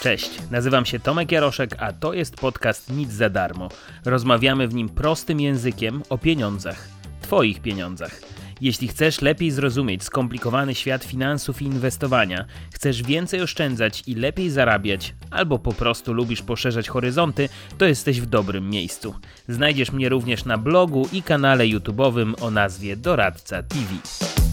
Cześć, 0.00 0.30
nazywam 0.50 0.86
się 0.86 1.00
Tomek 1.00 1.32
Jaroszek, 1.32 1.76
a 1.78 1.92
to 1.92 2.12
jest 2.12 2.36
podcast 2.36 2.92
Nic 2.92 3.12
za 3.12 3.30
darmo. 3.30 3.68
Rozmawiamy 4.04 4.68
w 4.68 4.74
nim 4.74 4.88
prostym 4.88 5.40
językiem 5.40 6.02
o 6.08 6.18
pieniądzach, 6.18 6.88
Twoich 7.22 7.60
pieniądzach. 7.60 8.20
Jeśli 8.60 8.88
chcesz 8.88 9.20
lepiej 9.20 9.50
zrozumieć 9.50 10.04
skomplikowany 10.04 10.74
świat 10.74 11.04
finansów 11.04 11.62
i 11.62 11.64
inwestowania, 11.64 12.44
chcesz 12.72 13.02
więcej 13.02 13.42
oszczędzać 13.42 14.02
i 14.06 14.14
lepiej 14.14 14.50
zarabiać, 14.50 15.14
albo 15.30 15.58
po 15.58 15.72
prostu 15.72 16.12
lubisz 16.12 16.42
poszerzać 16.42 16.88
horyzonty, 16.88 17.48
to 17.78 17.84
jesteś 17.84 18.20
w 18.20 18.26
dobrym 18.26 18.70
miejscu. 18.70 19.14
Znajdziesz 19.48 19.92
mnie 19.92 20.08
również 20.08 20.44
na 20.44 20.58
blogu 20.58 21.08
i 21.12 21.22
kanale 21.22 21.64
YouTube'owym 21.64 22.34
o 22.40 22.50
nazwie 22.50 22.96
Doradca 22.96 23.62
TV. 23.62 24.49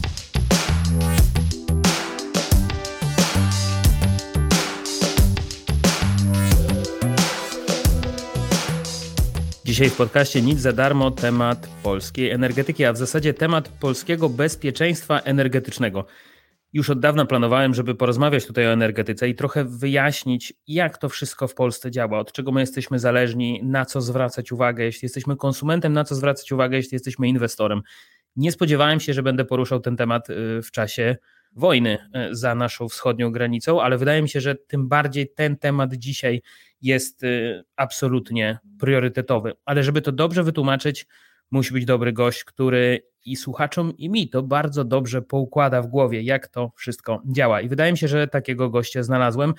Dzisiaj 9.78 9.90
w 9.90 9.98
podcaście 9.98 10.42
Nic 10.42 10.60
za 10.60 10.74
darmo 10.74 11.12
temat 11.12 11.70
polskiej 11.84 12.32
energetyki, 12.32 12.86
a 12.86 12.94
w 12.94 12.98
zasadzie 12.98 13.34
temat 13.34 13.70
polskiego 13.70 14.30
bezpieczeństwa 14.30 15.20
energetycznego. 15.20 16.06
Już 16.74 16.90
od 16.90 17.00
dawna 17.00 17.26
planowałem, 17.26 17.74
żeby 17.74 17.96
porozmawiać 17.96 18.46
tutaj 18.46 18.68
o 18.68 18.70
energetyce 18.70 19.30
i 19.30 19.36
trochę 19.36 19.66
wyjaśnić, 19.66 20.54
jak 20.68 20.98
to 20.98 21.10
wszystko 21.10 21.48
w 21.48 21.54
Polsce 21.54 21.92
działa, 21.92 22.20
od 22.20 22.32
czego 22.32 22.52
my 22.52 22.62
jesteśmy 22.62 23.00
zależni, 23.00 23.62
na 23.64 23.86
co 23.86 24.02
zwracać 24.02 24.52
uwagę, 24.52 24.84
jeśli 24.84 25.06
jesteśmy 25.06 25.36
konsumentem, 25.36 25.94
na 25.94 26.04
co 26.04 26.16
zwracać 26.16 26.52
uwagę, 26.52 26.78
jeśli 26.78 26.96
jesteśmy 26.96 27.28
inwestorem. 27.28 27.82
Nie 28.36 28.52
spodziewałem 28.52 29.00
się, 29.00 29.14
że 29.14 29.24
będę 29.24 29.46
poruszał 29.46 29.80
ten 29.80 29.98
temat 29.98 30.30
y, 30.30 30.62
w 30.62 30.72
czasie 30.72 31.18
wojny 31.52 31.98
y, 32.32 32.36
za 32.36 32.56
naszą 32.56 32.90
wschodnią 32.90 33.32
granicą, 33.32 33.82
ale 33.82 33.98
wydaje 33.98 34.22
mi 34.22 34.30
się, 34.30 34.42
że 34.42 34.56
tym 34.56 34.88
bardziej 34.88 35.30
ten 35.30 35.58
temat 35.58 35.94
dzisiaj 35.94 36.42
jest 36.82 37.24
y, 37.24 37.64
absolutnie 37.76 38.60
priorytetowy. 38.80 39.54
Ale 39.66 39.84
żeby 39.84 40.02
to 40.02 40.12
dobrze 40.12 40.44
wytłumaczyć, 40.44 41.08
musi 41.52 41.74
być 41.74 41.86
dobry 41.86 42.14
gość, 42.14 42.44
który 42.44 43.04
i 43.26 43.36
słuchaczom, 43.36 43.98
i 43.98 44.10
mi 44.10 44.30
to 44.30 44.44
bardzo 44.44 44.84
dobrze 44.84 45.22
poukłada 45.22 45.82
w 45.82 45.88
głowie, 45.88 46.22
jak 46.22 46.48
to 46.48 46.72
wszystko 46.76 47.22
działa. 47.26 47.62
I 47.62 47.70
wydaje 47.70 47.92
mi 47.92 47.98
się, 47.98 48.08
że 48.08 48.28
takiego 48.28 48.70
gościa 48.70 49.04
znalazłem 49.04 49.54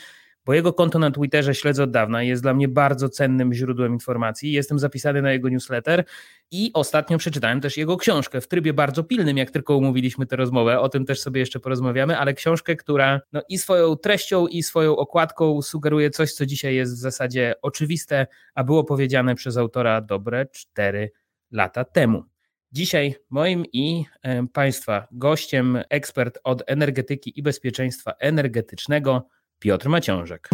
bo 0.48 0.54
jego 0.54 0.72
konto 0.72 0.98
na 0.98 1.10
Twitterze 1.10 1.54
śledzę 1.54 1.82
od 1.82 1.90
dawna, 1.90 2.22
jest 2.22 2.42
dla 2.42 2.54
mnie 2.54 2.68
bardzo 2.68 3.08
cennym 3.08 3.54
źródłem 3.54 3.92
informacji. 3.92 4.52
Jestem 4.52 4.78
zapisany 4.78 5.22
na 5.22 5.32
jego 5.32 5.48
newsletter 5.48 6.04
i 6.50 6.70
ostatnio 6.74 7.18
przeczytałem 7.18 7.60
też 7.60 7.76
jego 7.76 7.96
książkę 7.96 8.40
w 8.40 8.48
trybie 8.48 8.72
bardzo 8.72 9.04
pilnym, 9.04 9.36
jak 9.36 9.50
tylko 9.50 9.76
umówiliśmy 9.76 10.26
tę 10.26 10.36
rozmowę. 10.36 10.80
O 10.80 10.88
tym 10.88 11.04
też 11.04 11.20
sobie 11.20 11.40
jeszcze 11.40 11.60
porozmawiamy, 11.60 12.18
ale 12.18 12.34
książkę, 12.34 12.76
która 12.76 13.20
no, 13.32 13.42
i 13.48 13.58
swoją 13.58 13.96
treścią, 13.96 14.46
i 14.46 14.62
swoją 14.62 14.96
okładką 14.96 15.62
sugeruje 15.62 16.10
coś, 16.10 16.32
co 16.32 16.46
dzisiaj 16.46 16.74
jest 16.74 16.94
w 16.94 16.98
zasadzie 16.98 17.54
oczywiste, 17.62 18.26
a 18.54 18.64
było 18.64 18.84
powiedziane 18.84 19.34
przez 19.34 19.56
autora 19.56 20.00
dobre 20.00 20.46
4 20.46 21.10
lata 21.50 21.84
temu. 21.84 22.24
Dzisiaj 22.72 23.14
moim 23.30 23.64
i 23.72 24.04
Państwa 24.52 25.06
gościem 25.12 25.78
ekspert 25.90 26.38
od 26.44 26.62
energetyki 26.66 27.38
i 27.38 27.42
bezpieczeństwa 27.42 28.12
energetycznego 28.18 29.28
Piotr 29.60 29.88
Maciążek. 29.88 30.50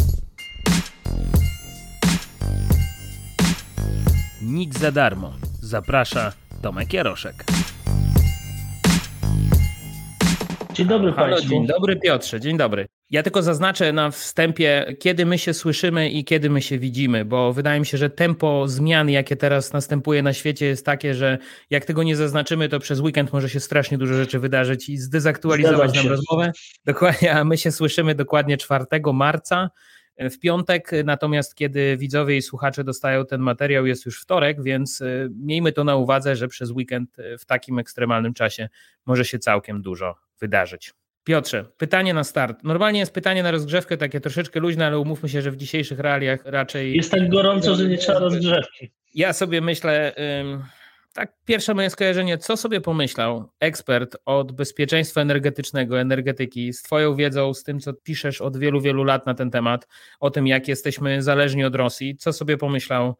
Nic 4.42 4.78
za 4.78 4.92
darmo. 4.92 5.32
Zaprasza 5.60 6.32
Tomek 6.62 6.92
Jaroszek. 6.92 7.44
Dzień 10.74 10.86
dobry 10.86 11.12
Halo, 11.12 11.28
Państwu. 11.28 11.50
Dzień 11.50 11.66
dobry 11.66 11.96
Piotrze, 11.96 12.40
dzień 12.40 12.56
dobry. 12.56 12.86
Ja 13.14 13.22
tylko 13.22 13.42
zaznaczę 13.42 13.92
na 13.92 14.10
wstępie, 14.10 14.96
kiedy 14.98 15.26
my 15.26 15.38
się 15.38 15.54
słyszymy 15.54 16.10
i 16.10 16.24
kiedy 16.24 16.50
my 16.50 16.62
się 16.62 16.78
widzimy, 16.78 17.24
bo 17.24 17.52
wydaje 17.52 17.80
mi 17.80 17.86
się, 17.86 17.98
że 17.98 18.10
tempo 18.10 18.68
zmian, 18.68 19.10
jakie 19.10 19.36
teraz 19.36 19.72
następuje 19.72 20.22
na 20.22 20.32
świecie, 20.32 20.66
jest 20.66 20.86
takie, 20.86 21.14
że 21.14 21.38
jak 21.70 21.84
tego 21.84 22.02
nie 22.02 22.16
zaznaczymy, 22.16 22.68
to 22.68 22.80
przez 22.80 23.00
weekend 23.00 23.32
może 23.32 23.48
się 23.48 23.60
strasznie 23.60 23.98
dużo 23.98 24.14
rzeczy 24.14 24.38
wydarzyć 24.38 24.88
i 24.88 24.96
zdezaktualizować 24.96 25.94
nam 25.94 26.08
rozmowę. 26.08 26.52
Dokładnie, 26.84 27.32
a 27.32 27.44
my 27.44 27.58
się 27.58 27.72
słyszymy 27.72 28.14
dokładnie 28.14 28.56
4 28.56 28.84
marca 29.12 29.70
w 30.18 30.38
piątek, 30.38 30.90
natomiast 31.04 31.54
kiedy 31.54 31.96
widzowie 31.96 32.36
i 32.36 32.42
słuchacze 32.42 32.84
dostają 32.84 33.26
ten 33.26 33.40
materiał, 33.40 33.86
jest 33.86 34.06
już 34.06 34.20
wtorek, 34.22 34.62
więc 34.62 35.00
y, 35.00 35.30
miejmy 35.36 35.72
to 35.72 35.84
na 35.84 35.96
uwadze, 35.96 36.36
że 36.36 36.48
przez 36.48 36.70
weekend 36.70 37.18
y, 37.18 37.38
w 37.38 37.46
takim 37.46 37.78
ekstremalnym 37.78 38.34
czasie 38.34 38.68
może 39.06 39.24
się 39.24 39.38
całkiem 39.38 39.82
dużo 39.82 40.14
wydarzyć. 40.40 40.92
Piotrze, 41.24 41.64
pytanie 41.78 42.14
na 42.14 42.24
start. 42.24 42.64
Normalnie 42.64 43.00
jest 43.00 43.14
pytanie 43.14 43.42
na 43.42 43.50
rozgrzewkę, 43.50 43.96
takie 43.96 44.20
troszeczkę 44.20 44.60
luźne, 44.60 44.86
ale 44.86 44.98
umówmy 44.98 45.28
się, 45.28 45.42
że 45.42 45.50
w 45.50 45.56
dzisiejszych 45.56 45.98
realiach 45.98 46.40
raczej. 46.44 46.96
Jest 46.96 47.10
tak 47.10 47.28
gorąco, 47.28 47.74
że 47.74 47.88
nie 47.88 47.98
trzeba 47.98 48.18
rozgrzewki. 48.18 48.90
Ja 49.14 49.32
sobie 49.32 49.60
myślę, 49.60 50.14
tak, 51.14 51.32
pierwsze 51.44 51.74
moje 51.74 51.90
skojarzenie, 51.90 52.38
co 52.38 52.56
sobie 52.56 52.80
pomyślał 52.80 53.50
ekspert 53.60 54.16
od 54.24 54.52
bezpieczeństwa 54.52 55.20
energetycznego, 55.20 56.00
energetyki, 56.00 56.72
z 56.72 56.82
Twoją 56.82 57.14
wiedzą, 57.14 57.54
z 57.54 57.64
tym, 57.64 57.80
co 57.80 57.92
piszesz 57.92 58.40
od 58.40 58.56
wielu, 58.56 58.80
wielu 58.80 59.04
lat 59.04 59.26
na 59.26 59.34
ten 59.34 59.50
temat, 59.50 59.88
o 60.20 60.30
tym, 60.30 60.46
jak 60.46 60.68
jesteśmy 60.68 61.22
zależni 61.22 61.64
od 61.64 61.74
Rosji, 61.74 62.16
co 62.16 62.32
sobie 62.32 62.56
pomyślał, 62.56 63.16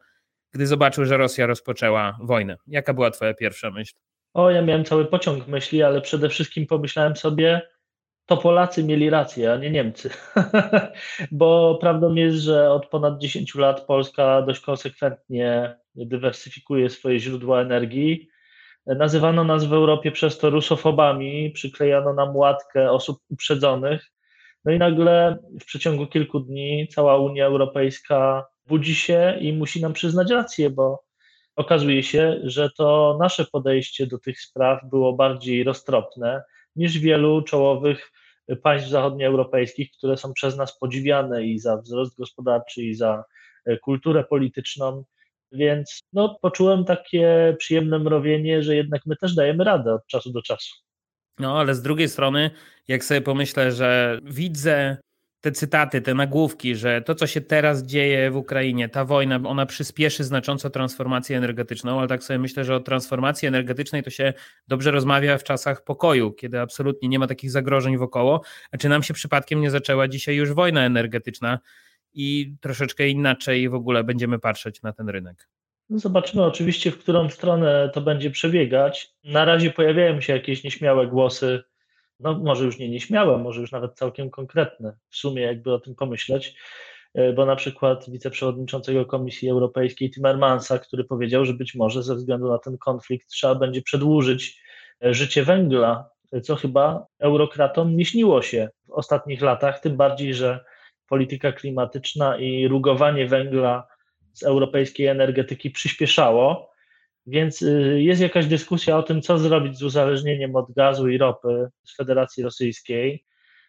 gdy 0.51 0.67
zobaczył, 0.67 1.05
że 1.05 1.17
Rosja 1.17 1.47
rozpoczęła 1.47 2.17
wojnę? 2.23 2.57
Jaka 2.67 2.93
była 2.93 3.11
Twoja 3.11 3.33
pierwsza 3.33 3.71
myśl? 3.71 3.93
O, 4.33 4.51
ja 4.51 4.61
miałem 4.61 4.85
cały 4.85 5.05
pociąg 5.05 5.47
myśli, 5.47 5.83
ale 5.83 6.01
przede 6.01 6.29
wszystkim 6.29 6.67
pomyślałem 6.67 7.15
sobie, 7.15 7.61
to 8.25 8.37
Polacy 8.37 8.83
mieli 8.83 9.09
rację, 9.09 9.53
a 9.53 9.57
nie 9.57 9.71
Niemcy. 9.71 10.09
Bo 11.31 11.77
prawdą 11.81 12.15
jest, 12.15 12.37
że 12.37 12.71
od 12.71 12.87
ponad 12.87 13.17
10 13.17 13.55
lat 13.55 13.85
Polska 13.85 14.41
dość 14.41 14.59
konsekwentnie 14.59 15.77
dywersyfikuje 15.95 16.89
swoje 16.89 17.19
źródła 17.19 17.61
energii. 17.61 18.29
Nazywano 18.85 19.43
nas 19.43 19.65
w 19.65 19.73
Europie 19.73 20.11
przez 20.11 20.37
to 20.37 20.49
rusofobami, 20.49 21.51
przyklejano 21.51 22.13
nam 22.13 22.35
łatkę 22.35 22.91
osób 22.91 23.17
uprzedzonych. 23.29 24.11
No 24.65 24.71
i 24.71 24.77
nagle 24.77 25.37
w 25.61 25.65
przeciągu 25.65 26.07
kilku 26.07 26.39
dni 26.39 26.87
cała 26.87 27.17
Unia 27.17 27.45
Europejska 27.45 28.45
budzi 28.65 28.95
się 28.95 29.37
i 29.41 29.53
musi 29.53 29.81
nam 29.81 29.93
przyznać 29.93 30.31
rację, 30.31 30.69
bo 30.69 31.03
okazuje 31.55 32.03
się, 32.03 32.39
że 32.43 32.69
to 32.77 33.17
nasze 33.19 33.45
podejście 33.45 34.07
do 34.07 34.19
tych 34.19 34.41
spraw 34.41 34.79
było 34.89 35.13
bardziej 35.13 35.63
roztropne 35.63 36.43
niż 36.75 36.99
wielu 36.99 37.41
czołowych 37.41 38.11
państw 38.63 38.89
zachodnioeuropejskich, 38.89 39.91
które 39.91 40.17
są 40.17 40.33
przez 40.33 40.57
nas 40.57 40.79
podziwiane 40.79 41.45
i 41.45 41.59
za 41.59 41.77
wzrost 41.77 42.17
gospodarczy, 42.17 42.83
i 42.83 42.95
za 42.95 43.23
e, 43.65 43.77
kulturę 43.77 44.23
polityczną. 44.23 45.03
Więc 45.51 45.99
no, 46.13 46.39
poczułem 46.41 46.85
takie 46.85 47.55
przyjemne 47.59 47.99
mrowienie, 47.99 48.63
że 48.63 48.75
jednak 48.75 49.01
my 49.05 49.15
też 49.15 49.35
dajemy 49.35 49.63
radę 49.63 49.93
od 49.93 50.07
czasu 50.07 50.31
do 50.31 50.41
czasu. 50.41 50.75
No, 51.39 51.59
ale 51.59 51.75
z 51.75 51.81
drugiej 51.81 52.09
strony, 52.09 52.51
jak 52.87 53.03
sobie 53.03 53.21
pomyślę, 53.21 53.71
że 53.71 54.19
widzę 54.23 54.97
te 55.45 55.51
cytaty, 55.51 56.01
te 56.01 56.13
nagłówki, 56.13 56.75
że 56.75 57.01
to, 57.01 57.15
co 57.15 57.27
się 57.27 57.41
teraz 57.41 57.83
dzieje 57.83 58.31
w 58.31 58.35
Ukrainie, 58.35 58.89
ta 58.89 59.05
wojna, 59.05 59.39
ona 59.45 59.65
przyspieszy 59.65 60.23
znacząco 60.23 60.69
transformację 60.69 61.37
energetyczną, 61.37 61.99
ale 61.99 62.07
tak 62.07 62.23
sobie 62.23 62.39
myślę, 62.39 62.63
że 62.63 62.75
o 62.75 62.79
transformacji 62.79 63.47
energetycznej 63.47 64.03
to 64.03 64.09
się 64.09 64.33
dobrze 64.67 64.91
rozmawia 64.91 65.37
w 65.37 65.43
czasach 65.43 65.83
pokoju, 65.83 66.31
kiedy 66.31 66.59
absolutnie 66.59 67.09
nie 67.09 67.19
ma 67.19 67.27
takich 67.27 67.51
zagrożeń 67.51 67.97
wokoło. 67.97 68.41
A 68.71 68.77
czy 68.77 68.89
nam 68.89 69.03
się 69.03 69.13
przypadkiem 69.13 69.61
nie 69.61 69.71
zaczęła 69.71 70.07
dzisiaj 70.07 70.35
już 70.35 70.53
wojna 70.53 70.85
energetyczna 70.85 71.59
i 72.13 72.55
troszeczkę 72.61 73.07
inaczej 73.07 73.69
w 73.69 73.73
ogóle 73.73 74.03
będziemy 74.03 74.39
patrzeć 74.39 74.81
na 74.81 74.93
ten 74.93 75.09
rynek? 75.09 75.49
No 75.89 75.99
zobaczymy 75.99 76.43
oczywiście, 76.43 76.91
w 76.91 76.97
którą 76.97 77.29
stronę 77.29 77.89
to 77.93 78.01
będzie 78.01 78.31
przebiegać. 78.31 79.13
Na 79.23 79.45
razie 79.45 79.71
pojawiają 79.71 80.21
się 80.21 80.33
jakieś 80.33 80.63
nieśmiałe 80.63 81.07
głosy 81.07 81.63
no 82.19 82.33
może 82.33 82.65
już 82.65 82.79
nie 82.79 82.89
nieśmiałe, 82.89 83.37
może 83.37 83.61
już 83.61 83.71
nawet 83.71 83.95
całkiem 83.95 84.29
konkretne 84.29 84.97
w 85.09 85.17
sumie, 85.17 85.41
jakby 85.41 85.73
o 85.73 85.79
tym 85.79 85.95
pomyśleć, 85.95 86.55
e, 87.13 87.33
bo 87.33 87.45
na 87.45 87.55
przykład 87.55 88.09
wiceprzewodniczącego 88.09 89.05
Komisji 89.05 89.49
Europejskiej 89.49 90.11
Timmermansa, 90.11 90.79
który 90.79 91.03
powiedział, 91.03 91.45
że 91.45 91.53
być 91.53 91.75
może 91.75 92.03
ze 92.03 92.15
względu 92.15 92.49
na 92.49 92.57
ten 92.57 92.77
konflikt 92.77 93.29
trzeba 93.29 93.55
będzie 93.55 93.81
przedłużyć 93.81 94.61
e, 95.05 95.13
życie 95.13 95.43
węgla, 95.43 96.09
co 96.43 96.55
chyba 96.55 97.05
eurokratom 97.19 97.97
nie 97.97 98.05
śniło 98.05 98.41
się 98.41 98.69
w 98.87 98.91
ostatnich 98.91 99.41
latach, 99.41 99.79
tym 99.79 99.97
bardziej, 99.97 100.33
że 100.33 100.65
polityka 101.07 101.51
klimatyczna 101.51 102.37
i 102.37 102.67
rugowanie 102.67 103.27
węgla 103.27 103.87
z 104.33 104.43
europejskiej 104.43 105.07
energetyki 105.07 105.71
przyspieszało. 105.71 106.71
Więc 107.27 107.61
y, 107.61 108.01
jest 108.01 108.21
jakaś 108.21 108.45
dyskusja 108.45 108.97
o 108.97 109.03
tym, 109.03 109.21
co 109.21 109.37
zrobić 109.37 109.77
z 109.77 109.83
uzależnieniem 109.83 110.55
od 110.55 110.71
gazu 110.71 111.09
i 111.09 111.17
ropy 111.17 111.67
z 111.83 111.95
Federacji 111.95 112.43
Rosyjskiej. 112.43 113.25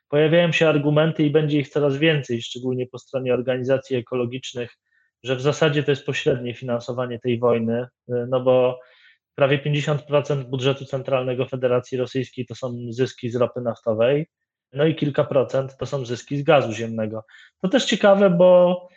Pojawiają 0.08 0.53
się 0.53 0.69
argumenty 0.69 1.23
i 1.23 1.31
będzie 1.31 1.58
ich 1.58 1.69
coraz 1.69 1.97
więcej, 1.97 2.43
szczególnie 2.43 2.87
po 2.87 2.99
stronie 2.99 3.35
organizacji 3.35 3.97
ekologicznych, 3.97 4.76
że 5.23 5.37
w 5.37 5.41
zasadzie 5.41 5.82
to 5.82 5.91
jest 5.91 6.06
pośrednie 6.06 6.55
finansowanie 6.55 7.19
tej 7.19 7.38
wojny, 7.38 7.82
y, 7.82 8.26
no 8.29 8.41
bo 8.41 8.81
prawie 9.35 9.58
50% 9.58 10.44
budżetu 10.44 10.85
centralnego 10.85 11.47
Federacji 11.47 11.99
Rosyjskiej 11.99 12.47
to 12.47 12.55
są 12.55 12.76
zyski 12.91 13.31
z 13.31 13.37
ropy 13.37 13.61
naftowej. 13.61 14.26
no 14.73 14.87
i 14.87 14.94
kilka 14.94 15.25
procent 15.25 15.76
to 15.76 15.87
są 15.87 16.05
zyski 16.05 16.38
z 16.38 16.43
gazu 16.43 16.73
ziemnego. 16.73 17.25
To 17.62 17.69
też 17.69 17.85
ciekawe, 17.85 18.31
bo 18.31 18.88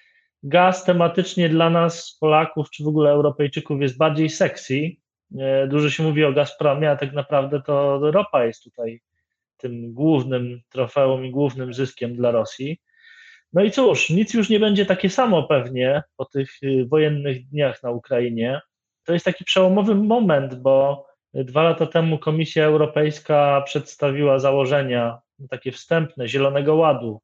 gaz 0.43 0.83
tematycznie 0.83 1.49
dla 1.49 1.69
nas, 1.69 2.17
Polaków, 2.19 2.69
czy 2.69 2.83
w 2.83 2.87
ogóle 2.87 3.11
Europejczyków 3.11 3.81
jest 3.81 3.97
bardziej 3.97 4.29
sexy. 4.29 4.91
E, 5.39 5.67
dużo 5.67 5.89
się 5.89 6.03
mówi 6.03 6.25
o 6.25 6.33
Gazpromie, 6.33 6.91
a 6.91 6.95
tak 6.95 7.13
naprawdę 7.13 7.61
to 7.61 7.99
ropa 8.11 8.45
jest 8.45 8.63
tutaj 8.63 9.01
tym 9.57 9.93
głównym 9.93 10.61
trofeum 10.69 11.25
i 11.25 11.31
głównym 11.31 11.73
zyskiem 11.73 12.15
dla 12.15 12.31
Rosji. 12.31 12.81
No 13.53 13.63
i 13.63 13.71
cóż, 13.71 14.09
nic 14.09 14.33
już 14.33 14.49
nie 14.49 14.59
będzie 14.59 14.85
takie 14.85 15.09
samo 15.09 15.43
pewnie 15.43 16.03
po 16.17 16.25
tych 16.25 16.63
y, 16.63 16.85
wojennych 16.85 17.47
dniach 17.49 17.83
na 17.83 17.91
Ukrainie. 17.91 18.61
To 19.05 19.13
jest 19.13 19.25
taki 19.25 19.43
przełomowy 19.43 19.95
moment, 19.95 20.55
bo 20.55 21.05
dwa 21.33 21.63
lata 21.63 21.85
temu 21.85 22.19
Komisja 22.19 22.65
Europejska 22.65 23.61
przedstawiła 23.65 24.39
założenia 24.39 25.19
takie 25.49 25.71
wstępne 25.71 26.27
Zielonego 26.27 26.75
Ładu, 26.75 27.21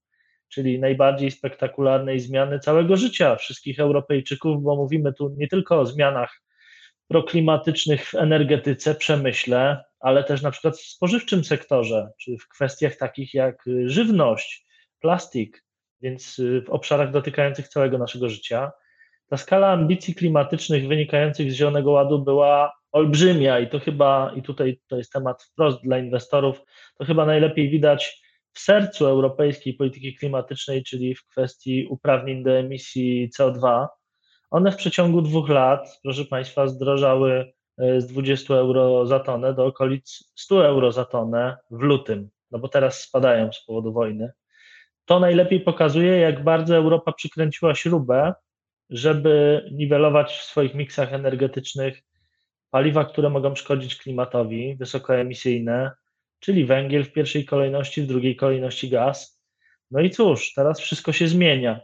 czyli 0.50 0.80
najbardziej 0.80 1.32
spektakularnej 1.32 2.20
zmiany 2.20 2.60
całego 2.60 2.98
życia 2.98 3.36
wszystkich 3.36 3.80
Europejczyków, 3.80 4.64
bo 4.64 4.76
mówimy 4.76 5.14
tu 5.14 5.36
nie 5.38 5.48
tylko 5.48 5.80
o 5.80 5.86
zmianach 5.86 6.42
proklimatycznych 7.08 8.10
w 8.10 8.16
energetyce, 8.16 8.96
przemyśle, 8.96 9.84
ale 10.00 10.24
też 10.24 10.42
na 10.42 10.52
przykład 10.52 10.78
w 10.78 10.86
spożywczym 10.86 11.44
sektorze, 11.44 12.10
czy 12.18 12.38
w 12.38 12.48
kwestiach 12.48 12.96
takich 12.96 13.34
jak 13.34 13.64
żywność, 13.86 14.66
plastik, 15.00 15.66
więc 16.02 16.42
w 16.66 16.70
obszarach 16.70 17.12
dotykających 17.12 17.68
całego 17.68 17.98
naszego 17.98 18.30
życia. 18.30 18.72
Ta 19.30 19.38
skala 19.38 19.72
ambicji 19.72 20.16
klimatycznych 20.16 20.88
wynikających 20.88 21.52
z 21.52 21.56
Zielonego 21.56 21.92
Ładu 21.92 22.20
była 22.20 22.74
olbrzymia 22.92 23.60
i 23.60 23.70
to 23.70 23.80
chyba, 23.80 24.32
i 24.36 24.42
tutaj 24.42 24.80
to 24.88 24.98
jest 24.98 25.12
temat 25.12 25.44
wprost 25.44 25.82
dla 25.84 25.98
inwestorów, 25.98 26.62
to 26.98 27.06
chyba 27.06 27.26
najlepiej 27.26 27.70
widać 27.70 28.25
w 28.56 28.60
sercu 28.60 29.06
europejskiej 29.06 29.74
polityki 29.74 30.16
klimatycznej, 30.16 30.84
czyli 30.84 31.16
w 31.16 31.26
kwestii 31.26 31.88
uprawnień 31.90 32.44
do 32.44 32.52
emisji 32.52 33.30
CO2. 33.40 33.88
One 34.52 34.72
w 34.72 34.76
przeciągu 34.76 35.22
dwóch 35.22 35.50
lat, 35.50 36.00
proszę 36.04 36.26
Państwa, 36.26 36.68
zdrożały 36.68 37.54
e, 37.78 38.02
z 38.02 38.08
20 38.08 38.54
euro 38.54 39.06
za 39.06 39.20
tonę 39.20 39.54
do 39.54 39.66
okolic 39.66 40.32
100 40.36 40.66
euro 40.66 40.92
za 40.92 41.06
tonę 41.06 41.58
w 41.72 41.82
lutym, 41.82 42.30
no 42.52 42.60
bo 42.60 42.68
teraz 42.68 43.02
spadają 43.02 43.52
z 43.52 43.66
powodu 43.66 43.94
wojny. 43.94 44.32
To 45.06 45.20
najlepiej 45.20 45.60
pokazuje, 45.60 46.18
jak 46.18 46.44
bardzo 46.44 46.76
Europa 46.76 47.12
przykręciła 47.14 47.76
śrubę, 47.76 48.34
żeby 48.90 49.66
niwelować 49.72 50.34
w 50.34 50.44
swoich 50.44 50.76
miksach 50.76 51.14
energetycznych 51.14 52.02
paliwa, 52.70 53.06
które 53.06 53.30
mogą 53.30 53.56
szkodzić 53.56 53.96
klimatowi, 53.96 54.76
wysokoemisyjne, 54.80 55.92
czyli 56.46 56.66
węgiel 56.66 57.04
w 57.04 57.12
pierwszej 57.12 57.46
kolejności, 57.46 58.02
w 58.02 58.08
drugiej 58.08 58.36
kolejności 58.36 58.90
gaz. 58.90 59.42
No 59.92 60.00
i 60.00 60.10
cóż, 60.10 60.54
teraz 60.54 60.80
wszystko 60.80 61.12
się 61.12 61.28
zmienia. 61.28 61.80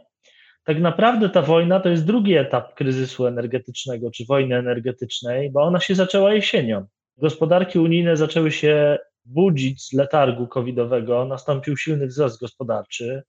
Tak 0.64 0.80
naprawdę 0.80 1.28
ta 1.28 1.42
wojna 1.42 1.80
to 1.80 1.88
jest 1.88 2.06
drugi 2.06 2.34
etap 2.34 2.74
kryzysu 2.74 3.26
energetycznego, 3.26 4.10
czy 4.10 4.24
wojny 4.24 4.56
energetycznej, 4.56 5.50
bo 5.50 5.62
ona 5.62 5.80
się 5.80 5.94
zaczęła 5.94 6.34
jesienią. 6.34 6.86
Gospodarki 7.16 7.78
unijne 7.78 8.16
zaczęły 8.16 8.52
się 8.52 8.98
budzić 9.24 9.82
z 9.82 9.92
letargu 9.92 10.46
covidowego, 10.46 11.24
nastąpił 11.24 11.76
silny 11.76 12.06
wzrost 12.06 12.40
gospodarczy 12.40 13.22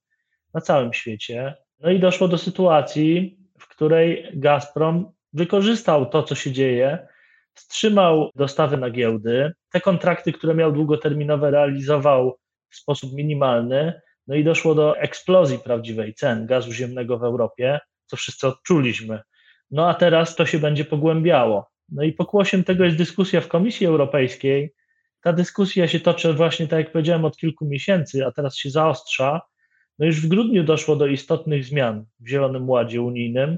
na 0.53 0.61
całym 0.61 0.93
świecie. 0.93 1.53
No 1.79 1.91
i 1.91 1.99
doszło 1.99 2.27
do 2.27 2.37
sytuacji, 2.37 3.37
w 3.59 3.67
której 3.67 4.29
Gazprom 4.33 5.11
wykorzystał 5.33 6.05
to, 6.05 6.23
co 6.23 6.35
się 6.35 6.51
dzieje, 6.51 7.07
wstrzymał 7.53 8.29
dostawy 8.35 8.77
na 8.77 8.89
giełdy. 8.89 9.53
Te 9.71 9.81
kontrakty, 9.81 10.33
które 10.33 10.55
miał 10.55 10.71
długoterminowe, 10.71 11.51
realizował 11.51 12.37
w 12.69 12.75
sposób 12.75 13.13
minimalny. 13.13 14.01
No 14.27 14.35
i 14.35 14.43
doszło 14.43 14.75
do 14.75 14.97
eksplozji 14.97 15.59
prawdziwej 15.59 16.13
cen 16.13 16.45
gazu 16.45 16.71
ziemnego 16.71 17.19
w 17.19 17.23
Europie, 17.23 17.79
co 18.05 18.17
wszyscy 18.17 18.47
odczuliśmy. 18.47 19.21
No 19.71 19.89
a 19.89 19.93
teraz 19.93 20.35
to 20.35 20.45
się 20.45 20.59
będzie 20.59 20.85
pogłębiało. 20.85 21.69
No 21.89 22.03
i 22.03 22.13
pokłosiem 22.13 22.63
tego 22.63 22.83
jest 22.83 22.97
dyskusja 22.97 23.41
w 23.41 23.47
Komisji 23.47 23.87
Europejskiej. 23.87 24.73
Ta 25.21 25.33
dyskusja 25.33 25.87
się 25.87 25.99
toczy 25.99 26.33
właśnie, 26.33 26.67
tak 26.67 26.79
jak 26.79 26.91
powiedziałem, 26.91 27.25
od 27.25 27.37
kilku 27.37 27.65
miesięcy, 27.65 28.25
a 28.25 28.31
teraz 28.31 28.57
się 28.57 28.69
zaostrza. 28.69 29.41
No 29.99 30.05
już 30.05 30.21
w 30.21 30.27
grudniu 30.27 30.63
doszło 30.63 30.95
do 30.95 31.07
istotnych 31.07 31.65
zmian 31.65 32.05
w 32.19 32.27
Zielonym 32.27 32.69
Ładzie 32.69 33.01
Unijnym 33.01 33.57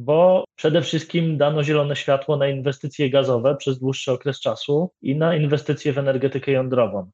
bo 0.00 0.44
przede 0.56 0.82
wszystkim 0.82 1.38
dano 1.38 1.64
zielone 1.64 1.96
światło 1.96 2.36
na 2.36 2.48
inwestycje 2.48 3.10
gazowe 3.10 3.56
przez 3.56 3.78
dłuższy 3.78 4.12
okres 4.12 4.40
czasu 4.40 4.90
i 5.02 5.16
na 5.16 5.36
inwestycje 5.36 5.92
w 5.92 5.98
energetykę 5.98 6.52
jądrową. 6.52 7.10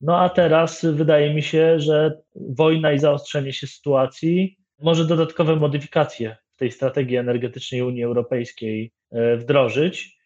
No 0.00 0.18
a 0.18 0.28
teraz 0.28 0.84
wydaje 0.84 1.34
mi 1.34 1.42
się, 1.42 1.80
że 1.80 2.20
wojna 2.34 2.92
i 2.92 2.98
zaostrzenie 2.98 3.52
się 3.52 3.66
sytuacji 3.66 4.58
może 4.82 5.06
dodatkowe 5.06 5.56
modyfikacje 5.56 6.36
w 6.54 6.56
tej 6.56 6.72
strategii 6.72 7.16
energetycznej 7.16 7.82
Unii 7.82 8.04
Europejskiej 8.04 8.92
e, 9.10 9.36
wdrożyć. 9.36 10.18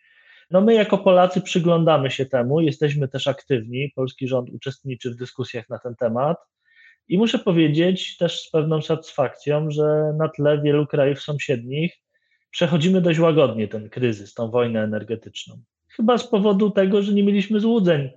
No 0.50 0.60
my 0.60 0.74
jako 0.74 0.98
Polacy 0.98 1.40
przyglądamy 1.40 2.10
się 2.10 2.26
temu, 2.26 2.60
jesteśmy 2.60 3.08
też 3.08 3.26
aktywni, 3.26 3.92
polski 3.96 4.28
rząd 4.28 4.50
uczestniczy 4.50 5.10
w 5.10 5.16
dyskusjach 5.16 5.68
na 5.68 5.78
ten 5.78 5.96
temat. 5.96 6.36
I 7.08 7.18
muszę 7.18 7.38
powiedzieć 7.38 8.16
też 8.16 8.40
z 8.40 8.50
pewną 8.50 8.82
satysfakcją, 8.82 9.70
że 9.70 10.12
na 10.18 10.28
tle 10.28 10.62
wielu 10.62 10.86
krajów 10.86 11.20
sąsiednich 11.20 11.92
przechodzimy 12.50 13.00
dość 13.00 13.18
łagodnie 13.18 13.68
ten 13.68 13.90
kryzys, 13.90 14.34
tą 14.34 14.50
wojnę 14.50 14.82
energetyczną. 14.82 15.62
Chyba 15.88 16.18
z 16.18 16.28
powodu 16.28 16.70
tego, 16.70 17.02
że 17.02 17.12
nie 17.12 17.22
mieliśmy 17.22 17.60
złudzeń 17.60 18.10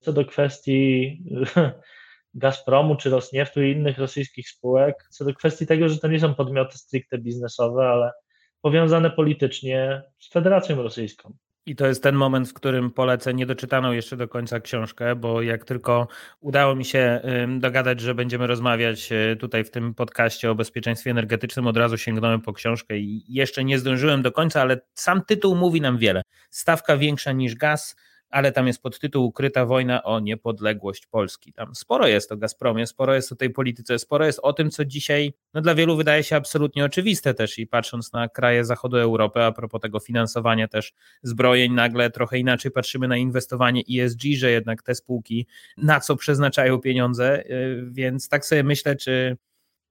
co 0.00 0.12
do 0.12 0.24
kwestii 0.24 1.18
Gazpromu 2.34 2.96
czy 2.96 3.10
Rosnieftu 3.10 3.62
i 3.62 3.72
innych 3.72 3.98
rosyjskich 3.98 4.48
spółek, 4.48 5.08
co 5.10 5.24
do 5.24 5.34
kwestii 5.34 5.66
tego, 5.66 5.88
że 5.88 5.98
to 5.98 6.08
nie 6.08 6.20
są 6.20 6.34
podmioty 6.34 6.78
stricte 6.78 7.18
biznesowe, 7.18 7.88
ale 7.88 8.12
powiązane 8.60 9.10
politycznie 9.10 10.02
z 10.18 10.32
Federacją 10.32 10.82
Rosyjską. 10.82 11.36
I 11.66 11.76
to 11.76 11.86
jest 11.86 12.02
ten 12.02 12.14
moment, 12.14 12.48
w 12.48 12.52
którym 12.52 12.90
polecę 12.90 13.34
niedoczytaną 13.34 13.92
jeszcze 13.92 14.16
do 14.16 14.28
końca 14.28 14.60
książkę, 14.60 15.16
bo 15.16 15.42
jak 15.42 15.64
tylko 15.64 16.08
udało 16.40 16.74
mi 16.74 16.84
się 16.84 17.20
dogadać, 17.58 18.00
że 18.00 18.14
będziemy 18.14 18.46
rozmawiać 18.46 19.12
e, 19.12 19.36
tutaj 19.36 19.64
w 19.64 19.70
tym 19.70 19.94
podcaście 19.94 20.50
o 20.50 20.54
bezpieczeństwie 20.54 21.10
energetycznym, 21.10 21.66
od 21.66 21.76
razu 21.76 21.98
sięgnąłem 21.98 22.40
po 22.40 22.52
książkę 22.52 22.98
i 22.98 23.24
jeszcze 23.28 23.64
nie 23.64 23.78
zdążyłem 23.78 24.22
do 24.22 24.32
końca, 24.32 24.60
ale 24.60 24.80
sam 24.94 25.24
tytuł 25.24 25.56
mówi 25.56 25.80
nam 25.80 25.98
wiele. 25.98 26.22
Stawka 26.50 26.96
większa 26.96 27.32
niż 27.32 27.54
gaz, 27.54 27.96
ale 28.30 28.52
tam 28.52 28.66
jest 28.66 28.82
podtytuł 28.82 29.24
Ukryta 29.24 29.66
wojna 29.66 30.02
o 30.02 30.20
niepodległość 30.20 31.06
Polski. 31.06 31.52
Tam 31.52 31.74
sporo 31.74 32.06
jest 32.06 32.32
o 32.32 32.36
Gazpromie, 32.36 32.86
sporo 32.86 33.14
jest 33.14 33.32
o 33.32 33.36
tej 33.36 33.50
polityce, 33.50 33.98
sporo 33.98 34.26
jest 34.26 34.40
o 34.42 34.52
tym, 34.52 34.70
co 34.70 34.84
dzisiaj 34.84 35.32
no, 35.54 35.60
dla 35.60 35.74
wielu 35.74 35.96
wydaje 35.96 36.22
się 36.22 36.36
absolutnie 36.36 36.84
oczywiste 36.84 37.34
też 37.34 37.58
i 37.58 37.66
patrząc 37.66 38.12
na 38.12 38.28
kraje 38.28 38.64
zachodu 38.64 38.96
Europy, 38.96 39.42
a 39.42 39.52
propos 39.52 39.80
tego 39.80 40.00
finansowania 40.00 40.68
też 40.68 40.92
zbrojeń, 41.22 41.72
nagle 41.72 42.10
trochę 42.10 42.38
inaczej 42.38 42.70
patrzymy 42.70 43.08
na 43.08 43.16
inwestowanie 43.16 43.82
ESG, 43.90 44.20
że 44.36 44.50
jednak 44.50 44.82
te 44.82 44.94
spółki 44.94 45.46
na 45.76 46.00
co 46.00 46.16
przeznaczają 46.16 46.78
pieniądze, 46.78 47.44
y, 47.50 47.84
więc 47.90 48.28
tak 48.28 48.46
sobie 48.46 48.62
myślę, 48.62 48.96
czy 48.96 49.36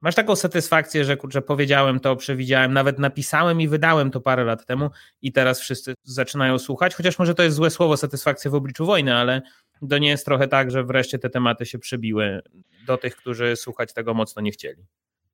Masz 0.02 0.16
taką 0.16 0.36
satysfakcję, 0.36 1.06
że 1.06 1.18
kurczę, 1.18 1.42
powiedziałem 1.42 2.00
to, 2.00 2.16
przewidziałem, 2.16 2.74
nawet 2.74 3.00
napisałem 3.00 3.62
i 3.62 3.68
wydałem 3.68 4.12
to 4.12 4.22
parę 4.22 4.44
lat 4.44 4.66
temu 4.66 4.90
i 5.22 5.32
teraz 5.32 5.60
wszyscy 5.60 5.94
zaczynają 6.04 6.60
słuchać, 6.60 6.96
chociaż 6.96 7.20
może 7.20 7.36
to 7.36 7.44
jest 7.44 7.56
złe 7.56 7.70
słowo, 7.70 7.98
satysfakcja 7.98 8.52
w 8.52 8.56
obliczu 8.56 8.86
wojny, 8.86 9.16
ale 9.16 9.42
to 9.90 9.98
nie 9.98 10.10
jest 10.10 10.26
trochę 10.26 10.48
tak, 10.48 10.72
że 10.72 10.84
wreszcie 10.84 11.20
te 11.20 11.30
tematy 11.30 11.66
się 11.66 11.80
przebiły 11.80 12.42
do 12.88 12.98
tych, 12.98 13.16
którzy 13.16 13.56
słuchać 13.56 13.94
tego 13.94 14.14
mocno 14.14 14.42
nie 14.42 14.52
chcieli. 14.52 14.84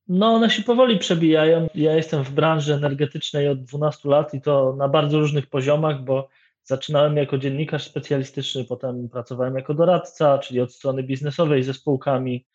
No, 0.07 0.33
one 0.33 0.49
się 0.49 0.63
powoli 0.63 0.99
przebijają. 0.99 1.67
Ja 1.75 1.95
jestem 1.95 2.23
w 2.23 2.31
branży 2.31 2.73
energetycznej 2.73 3.47
od 3.47 3.63
12 3.63 4.09
lat 4.09 4.33
i 4.33 4.41
to 4.41 4.75
na 4.77 4.87
bardzo 4.87 5.19
różnych 5.19 5.47
poziomach, 5.47 6.03
bo 6.03 6.29
zaczynałem 6.63 7.17
jako 7.17 7.37
dziennikarz 7.37 7.83
specjalistyczny, 7.83 8.65
potem 8.65 9.09
pracowałem 9.09 9.55
jako 9.55 9.73
doradca, 9.73 10.37
czyli 10.37 10.59
od 10.59 10.73
strony 10.73 11.03
biznesowej 11.03 11.63
ze 11.63 11.73
spółkami 11.73 12.45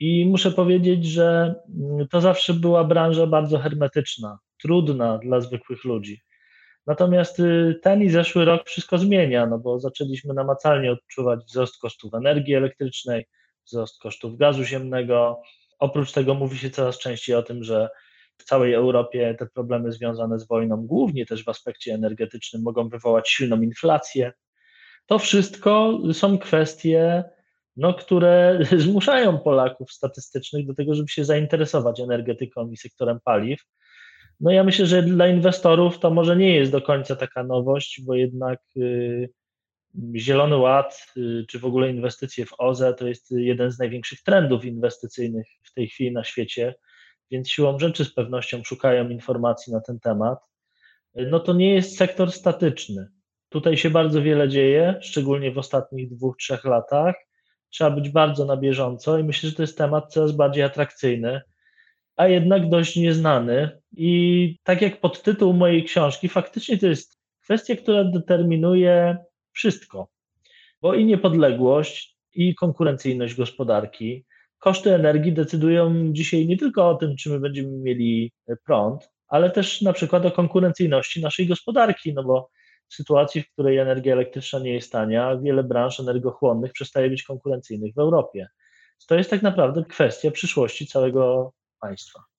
i 0.00 0.26
muszę 0.26 0.50
powiedzieć, 0.50 1.04
że 1.04 1.54
mm, 1.80 2.08
to 2.08 2.20
zawsze 2.20 2.54
była 2.54 2.84
branża 2.84 3.26
bardzo 3.26 3.58
hermetyczna, 3.58 4.38
trudna 4.62 5.18
dla 5.18 5.40
zwykłych 5.40 5.84
ludzi. 5.84 6.22
Natomiast 6.86 7.40
y, 7.40 7.80
ten 7.82 8.02
i 8.02 8.10
zeszły 8.10 8.44
rok 8.44 8.66
wszystko 8.66 8.98
zmienia, 8.98 9.46
no 9.46 9.58
bo 9.58 9.80
zaczęliśmy 9.80 10.34
namacalnie 10.34 10.92
odczuwać 10.92 11.40
wzrost 11.44 11.78
kosztów 11.78 12.14
energii 12.14 12.54
elektrycznej, 12.54 13.26
wzrost 13.66 14.00
kosztów 14.00 14.36
gazu 14.36 14.64
ziemnego. 14.64 15.40
Oprócz 15.78 16.12
tego 16.12 16.34
mówi 16.34 16.58
się 16.58 16.70
coraz 16.70 16.98
częściej 16.98 17.36
o 17.36 17.42
tym, 17.42 17.64
że 17.64 17.88
w 18.38 18.44
całej 18.44 18.72
Europie 18.74 19.36
te 19.38 19.46
problemy 19.46 19.92
związane 19.92 20.38
z 20.38 20.46
wojną, 20.46 20.86
głównie 20.86 21.26
też 21.26 21.44
w 21.44 21.48
aspekcie 21.48 21.94
energetycznym, 21.94 22.62
mogą 22.62 22.88
wywołać 22.88 23.30
silną 23.30 23.62
inflację. 23.62 24.32
To 25.06 25.18
wszystko 25.18 25.98
są 26.12 26.38
kwestie 26.38 27.24
no, 27.76 27.94
które 27.94 28.58
zmuszają 28.86 29.38
Polaków 29.38 29.92
statystycznych 29.92 30.66
do 30.66 30.74
tego, 30.74 30.94
żeby 30.94 31.08
się 31.08 31.24
zainteresować 31.24 32.00
energetyką 32.00 32.70
i 32.70 32.76
sektorem 32.76 33.18
paliw. 33.24 33.60
No 34.40 34.50
ja 34.50 34.64
myślę, 34.64 34.86
że 34.86 35.02
dla 35.02 35.28
inwestorów 35.28 35.98
to 35.98 36.10
może 36.10 36.36
nie 36.36 36.54
jest 36.54 36.72
do 36.72 36.82
końca 36.82 37.16
taka 37.16 37.44
nowość, 37.44 38.02
bo 38.02 38.14
jednak 38.14 38.60
y, 38.76 39.30
Zielony 40.16 40.56
Ład, 40.56 41.06
y, 41.16 41.44
czy 41.48 41.58
w 41.58 41.64
ogóle 41.64 41.90
inwestycje 41.90 42.46
w 42.46 42.52
OZE, 42.58 42.94
to 42.94 43.08
jest 43.08 43.30
jeden 43.30 43.70
z 43.70 43.78
największych 43.78 44.22
trendów 44.22 44.64
inwestycyjnych 44.64 45.46
w 45.62 45.72
tej 45.72 45.88
chwili 45.88 46.12
na 46.12 46.24
świecie, 46.24 46.74
więc 47.30 47.50
siłą 47.50 47.78
rzeczy 47.78 48.04
z 48.04 48.14
pewnością 48.14 48.64
szukają 48.64 49.08
informacji 49.08 49.72
na 49.72 49.80
ten 49.80 50.00
temat. 50.00 50.38
No 51.14 51.40
to 51.40 51.52
nie 51.52 51.74
jest 51.74 51.96
sektor 51.96 52.32
statyczny. 52.32 53.08
Tutaj 53.48 53.76
się 53.76 53.90
bardzo 53.90 54.22
wiele 54.22 54.48
dzieje, 54.48 54.98
szczególnie 55.02 55.52
w 55.52 55.58
ostatnich 55.58 56.10
dwóch, 56.10 56.36
trzech 56.36 56.64
latach. 56.64 57.14
Trzeba 57.70 57.90
być 57.90 58.08
bardzo 58.08 58.44
na 58.44 58.56
bieżąco 58.56 59.18
i 59.18 59.24
myślę, 59.24 59.50
że 59.50 59.56
to 59.56 59.62
jest 59.62 59.78
temat 59.78 60.12
coraz 60.12 60.32
bardziej 60.32 60.62
atrakcyjny, 60.62 61.40
a 62.16 62.28
jednak 62.28 62.68
dość 62.68 62.96
nieznany. 62.96 63.80
I 63.96 64.56
tak 64.62 64.82
jak 64.82 65.00
podtytuł 65.00 65.52
mojej 65.52 65.84
książki, 65.84 66.28
faktycznie 66.28 66.78
to 66.78 66.86
jest 66.86 67.20
kwestia, 67.42 67.76
która 67.76 68.04
determinuje 68.04 69.16
wszystko, 69.52 70.08
bo 70.82 70.94
i 70.94 71.04
niepodległość, 71.04 72.16
i 72.34 72.54
konkurencyjność 72.54 73.34
gospodarki, 73.34 74.24
koszty 74.58 74.94
energii 74.94 75.32
decydują 75.32 76.12
dzisiaj 76.12 76.46
nie 76.46 76.56
tylko 76.56 76.88
o 76.88 76.94
tym, 76.94 77.16
czy 77.16 77.30
my 77.30 77.40
będziemy 77.40 77.78
mieli 77.78 78.32
prąd, 78.66 79.10
ale 79.28 79.50
też 79.50 79.82
na 79.82 79.92
przykład 79.92 80.26
o 80.26 80.30
konkurencyjności 80.30 81.20
naszej 81.20 81.46
gospodarki, 81.46 82.14
no 82.14 82.24
bo 82.24 82.50
sytuacji, 82.94 83.42
w 83.42 83.52
której 83.52 83.78
energia 83.78 84.12
elektryczna 84.12 84.58
nie 84.58 84.74
jest 84.74 84.92
tania, 84.92 85.36
wiele 85.36 85.64
branż 85.64 86.00
energochłonnych 86.00 86.72
przestaje 86.72 87.10
być 87.10 87.22
konkurencyjnych 87.22 87.94
w 87.94 87.98
Europie. 87.98 88.48
To 89.06 89.14
jest 89.14 89.30
tak 89.30 89.42
naprawdę 89.42 89.84
kwestia 89.84 90.30
przyszłości 90.30 90.86
całego 90.86 91.52
państwa. 91.80 92.30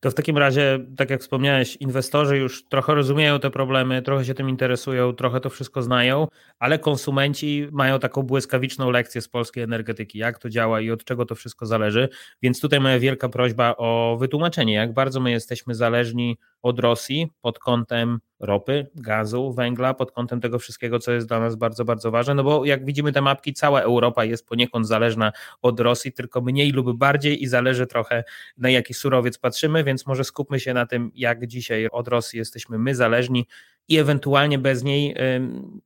To 0.00 0.10
w 0.10 0.14
takim 0.14 0.38
razie, 0.38 0.86
tak 0.96 1.10
jak 1.10 1.20
wspomniałeś, 1.20 1.76
inwestorzy 1.76 2.36
już 2.36 2.68
trochę 2.68 2.94
rozumieją 2.94 3.40
te 3.40 3.50
problemy, 3.50 4.02
trochę 4.02 4.24
się 4.24 4.34
tym 4.34 4.48
interesują, 4.48 5.12
trochę 5.12 5.40
to 5.40 5.50
wszystko 5.50 5.82
znają, 5.82 6.28
ale 6.58 6.78
konsumenci 6.78 7.68
mają 7.72 7.98
taką 7.98 8.22
błyskawiczną 8.22 8.90
lekcję 8.90 9.20
z 9.20 9.28
polskiej 9.28 9.64
energetyki, 9.64 10.18
jak 10.18 10.38
to 10.38 10.48
działa 10.48 10.80
i 10.80 10.90
od 10.90 11.04
czego 11.04 11.26
to 11.26 11.34
wszystko 11.34 11.66
zależy. 11.66 12.08
Więc 12.42 12.60
tutaj 12.60 12.80
moja 12.80 12.98
wielka 12.98 13.28
prośba 13.28 13.74
o 13.76 14.16
wytłumaczenie, 14.20 14.74
jak 14.74 14.94
bardzo 14.94 15.20
my 15.20 15.30
jesteśmy 15.30 15.74
zależni 15.74 16.38
od 16.62 16.78
Rosji 16.78 17.28
pod 17.40 17.58
kątem 17.58 18.18
ropy, 18.40 18.86
gazu, 18.94 19.52
węgla, 19.52 19.94
pod 19.94 20.12
kątem 20.12 20.40
tego 20.40 20.58
wszystkiego, 20.58 20.98
co 20.98 21.12
jest 21.12 21.28
dla 21.28 21.40
nas 21.40 21.56
bardzo, 21.56 21.84
bardzo 21.84 22.10
ważne. 22.10 22.34
No 22.34 22.44
bo 22.44 22.64
jak 22.64 22.84
widzimy 22.84 23.12
te 23.12 23.20
mapki, 23.20 23.52
cała 23.52 23.80
Europa 23.80 24.24
jest 24.24 24.48
poniekąd 24.48 24.86
zależna 24.86 25.32
od 25.62 25.80
Rosji, 25.80 26.12
tylko 26.12 26.40
mniej 26.40 26.72
lub 26.72 26.98
bardziej 26.98 27.42
i 27.42 27.46
zależy 27.46 27.86
trochę 27.86 28.24
na 28.58 28.70
jaki 28.70 28.94
surowiec 28.94 29.38
patrzymy, 29.38 29.84
więc 29.84 30.06
może 30.06 30.24
skupmy 30.24 30.60
się 30.60 30.74
na 30.74 30.86
tym, 30.86 31.10
jak 31.14 31.46
dzisiaj 31.46 31.88
od 31.92 32.08
Rosji 32.08 32.38
jesteśmy 32.38 32.78
my 32.78 32.94
zależni 32.94 33.46
i 33.88 33.98
ewentualnie 33.98 34.58
bez 34.58 34.84
niej, 34.84 35.14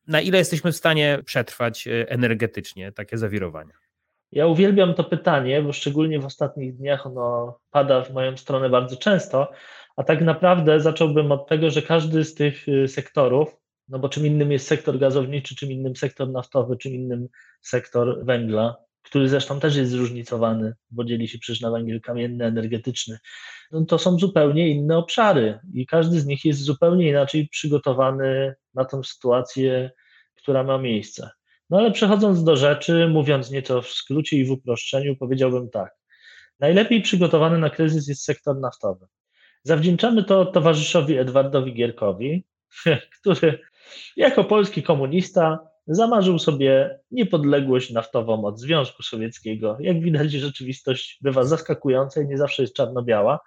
na 0.07 0.21
ile 0.21 0.39
jesteśmy 0.39 0.73
w 0.73 0.77
stanie 0.77 1.19
przetrwać 1.25 1.89
e, 1.89 2.11
energetycznie 2.11 2.93
takie 2.93 3.19
zawirowania. 3.19 3.75
Ja 4.33 4.47
uwielbiam 4.47 4.95
to 4.95 5.05
pytanie, 5.05 5.63
bo 5.63 5.73
szczególnie 5.73 6.21
w 6.21 6.27
ostatnich 6.27 6.77
dniach 6.77 7.07
ono 7.07 7.59
pada 7.71 8.05
w 8.05 8.13
moją 8.13 8.37
stronę 8.37 8.71
bardzo 8.71 8.97
często, 8.97 9.51
a 9.97 10.03
tak 10.03 10.21
naprawdę 10.21 10.81
zacząłbym 10.81 11.33
od 11.33 11.49
tego, 11.49 11.71
że 11.71 11.83
każdy 11.83 12.25
z 12.25 12.35
tych 12.35 12.69
y, 12.69 12.89
sektorów, 12.89 13.57
no 13.89 13.99
bo 13.99 14.09
czym 14.09 14.27
innym 14.27 14.53
jest 14.53 14.67
sektor 14.67 14.99
gazowniczy, 14.99 15.57
czym 15.57 15.73
innym 15.73 15.97
sektor 15.97 16.31
naftowy, 16.31 16.77
czym 16.77 16.93
innym 16.93 17.29
sektor 17.61 18.25
węgla, 18.25 18.77
który 19.03 19.29
zresztą 19.29 19.61
też 19.61 19.77
jest 19.77 19.91
zróżnicowany, 19.91 20.75
bo 20.91 21.05
dzieli 21.05 21.29
się 21.29 21.39
przecież 21.39 21.61
na 21.61 21.71
węgiel 21.71 22.01
kamienny, 22.01 22.45
energetyczny. 22.45 23.19
No 23.73 23.85
to 23.85 23.99
są 23.99 24.19
zupełnie 24.19 24.69
inne 24.69 24.99
obszary 24.99 25.59
i 25.75 25.87
każdy 25.87 26.21
z 26.21 26.27
nich 26.27 26.45
jest 26.45 26.61
zupełnie 26.61 27.09
inaczej 27.09 27.49
przygotowany 27.49 28.55
na 28.75 28.85
tę 28.85 29.05
sytuację, 29.05 29.91
która 30.35 30.65
ma 30.65 30.79
miejsce. 30.79 31.31
No 31.71 31.79
ale 31.79 31.91
przechodząc 31.91 32.45
do 32.45 32.57
rzeczy, 32.57 33.09
mówiąc 33.09 33.51
nieco 33.51 33.83
w 33.83 33.89
skrócie 33.89 34.37
i 34.37 34.45
w 34.45 34.51
uproszczeniu, 34.51 35.17
powiedziałbym 35.17 35.71
tak. 35.71 35.97
Najlepiej 36.61 37.03
przygotowany 37.03 37.59
na 37.59 37.71
kryzys 37.71 38.09
jest 38.09 38.25
sektor 38.25 38.59
naftowy. 38.59 39.07
Zawdzięczamy 39.63 40.25
to 40.25 40.47
towarzyszowi 40.47 41.19
Edwardowi 41.19 41.75
Gierkowi, 41.75 42.45
który 43.21 43.59
jako 44.17 44.45
polski 44.45 44.83
komunista 44.83 45.59
zamarzył 45.87 46.39
sobie 46.39 47.01
niepodległość 47.11 47.91
naftową 47.91 48.45
od 48.45 48.61
Związku 48.61 49.03
Sowieckiego. 49.03 49.77
Jak 49.81 50.01
widać, 50.01 50.33
rzeczywistość 50.33 51.19
bywa 51.23 51.45
zaskakująca 51.45 52.23
i 52.23 52.27
nie 52.27 52.39
zawsze 52.39 52.63
jest 52.63 52.75
czarno-biała. 52.75 53.41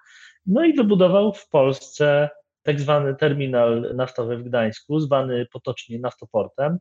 No 0.45 0.65
i 0.65 0.74
wybudował 0.74 1.34
w 1.34 1.50
Polsce 1.50 2.29
tak 2.63 2.79
zwany 2.79 3.15
terminal 3.15 3.91
naftowy 3.95 4.38
w 4.38 4.43
Gdańsku, 4.43 5.00
zwany 5.00 5.45
potocznie 5.45 6.00
naftoportem. 6.00 6.77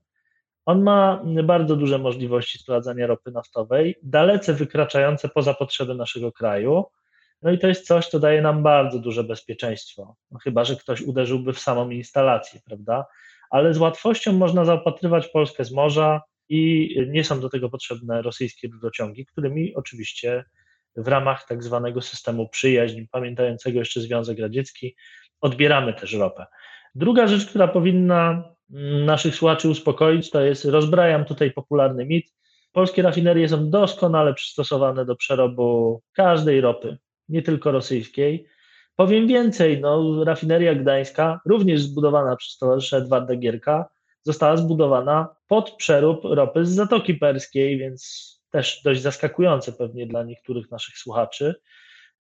On 0.66 0.82
ma 0.82 1.24
bardzo 1.44 1.76
duże 1.76 1.98
możliwości 1.98 2.58
sprowadzania 2.58 3.06
ropy 3.06 3.30
naftowej, 3.30 3.94
dalece 4.02 4.54
wykraczające 4.54 5.28
poza 5.28 5.54
potrzeby 5.54 5.94
naszego 5.94 6.32
kraju. 6.32 6.84
No 7.44 7.52
i 7.52 7.58
to 7.58 7.68
jest 7.68 7.86
coś, 7.86 8.08
co 8.08 8.20
daje 8.20 8.42
nam 8.42 8.62
bardzo 8.62 8.98
duże 8.98 9.24
bezpieczeństwo. 9.24 10.16
No 10.30 10.38
chyba, 10.38 10.64
że 10.64 10.76
ktoś 10.76 11.00
uderzyłby 11.00 11.52
w 11.52 11.58
samą 11.58 11.90
instalację, 11.90 12.60
prawda? 12.64 13.06
Ale 13.50 13.74
z 13.74 13.78
łatwością 13.78 14.32
można 14.32 14.64
zaopatrywać 14.64 15.28
Polskę 15.28 15.64
z 15.64 15.72
morza 15.72 16.22
i 16.48 16.90
nie 17.08 17.24
są 17.24 17.40
do 17.40 17.48
tego 17.48 17.70
potrzebne 17.70 18.22
rosyjskie 18.22 18.68
rurociągi, 18.68 19.26
którymi 19.26 19.74
oczywiście 19.74 20.44
w 20.96 21.08
ramach 21.08 21.46
tak 21.48 21.62
zwanego 21.62 22.00
systemu 22.00 22.48
przyjaźń, 22.48 23.02
pamiętającego 23.10 23.78
jeszcze 23.78 24.00
Związek 24.00 24.38
Radziecki, 24.38 24.96
odbieramy 25.40 25.94
też 25.94 26.12
ropę. 26.12 26.46
Druga 26.94 27.26
rzecz, 27.26 27.46
która 27.46 27.68
powinna 27.68 28.44
naszych 29.04 29.34
słuchaczy 29.34 29.68
uspokoić, 29.68 30.30
to 30.30 30.40
jest, 30.40 30.64
rozbrajam 30.64 31.24
tutaj 31.24 31.50
popularny 31.50 32.06
mit, 32.06 32.34
polskie 32.72 33.02
rafinerie 33.02 33.48
są 33.48 33.70
doskonale 33.70 34.34
przystosowane 34.34 35.04
do 35.04 35.16
przerobu 35.16 36.00
każdej 36.12 36.60
ropy, 36.60 36.98
nie 37.28 37.42
tylko 37.42 37.72
rosyjskiej. 37.72 38.46
Powiem 38.96 39.26
więcej, 39.26 39.80
no, 39.80 40.24
rafineria 40.24 40.74
gdańska, 40.74 41.40
również 41.46 41.82
zbudowana 41.82 42.36
przez 42.36 42.58
towarzysza 42.58 42.96
Edwarda 42.96 43.36
Gierka, 43.36 43.88
została 44.22 44.56
zbudowana 44.56 45.36
pod 45.48 45.70
przerób 45.70 46.20
ropy 46.24 46.66
z 46.66 46.70
Zatoki 46.70 47.14
Perskiej, 47.14 47.78
więc 47.78 48.30
też 48.50 48.82
dość 48.84 49.00
zaskakujące 49.00 49.72
pewnie 49.72 50.06
dla 50.06 50.22
niektórych 50.22 50.70
naszych 50.70 50.98
słuchaczy. 50.98 51.54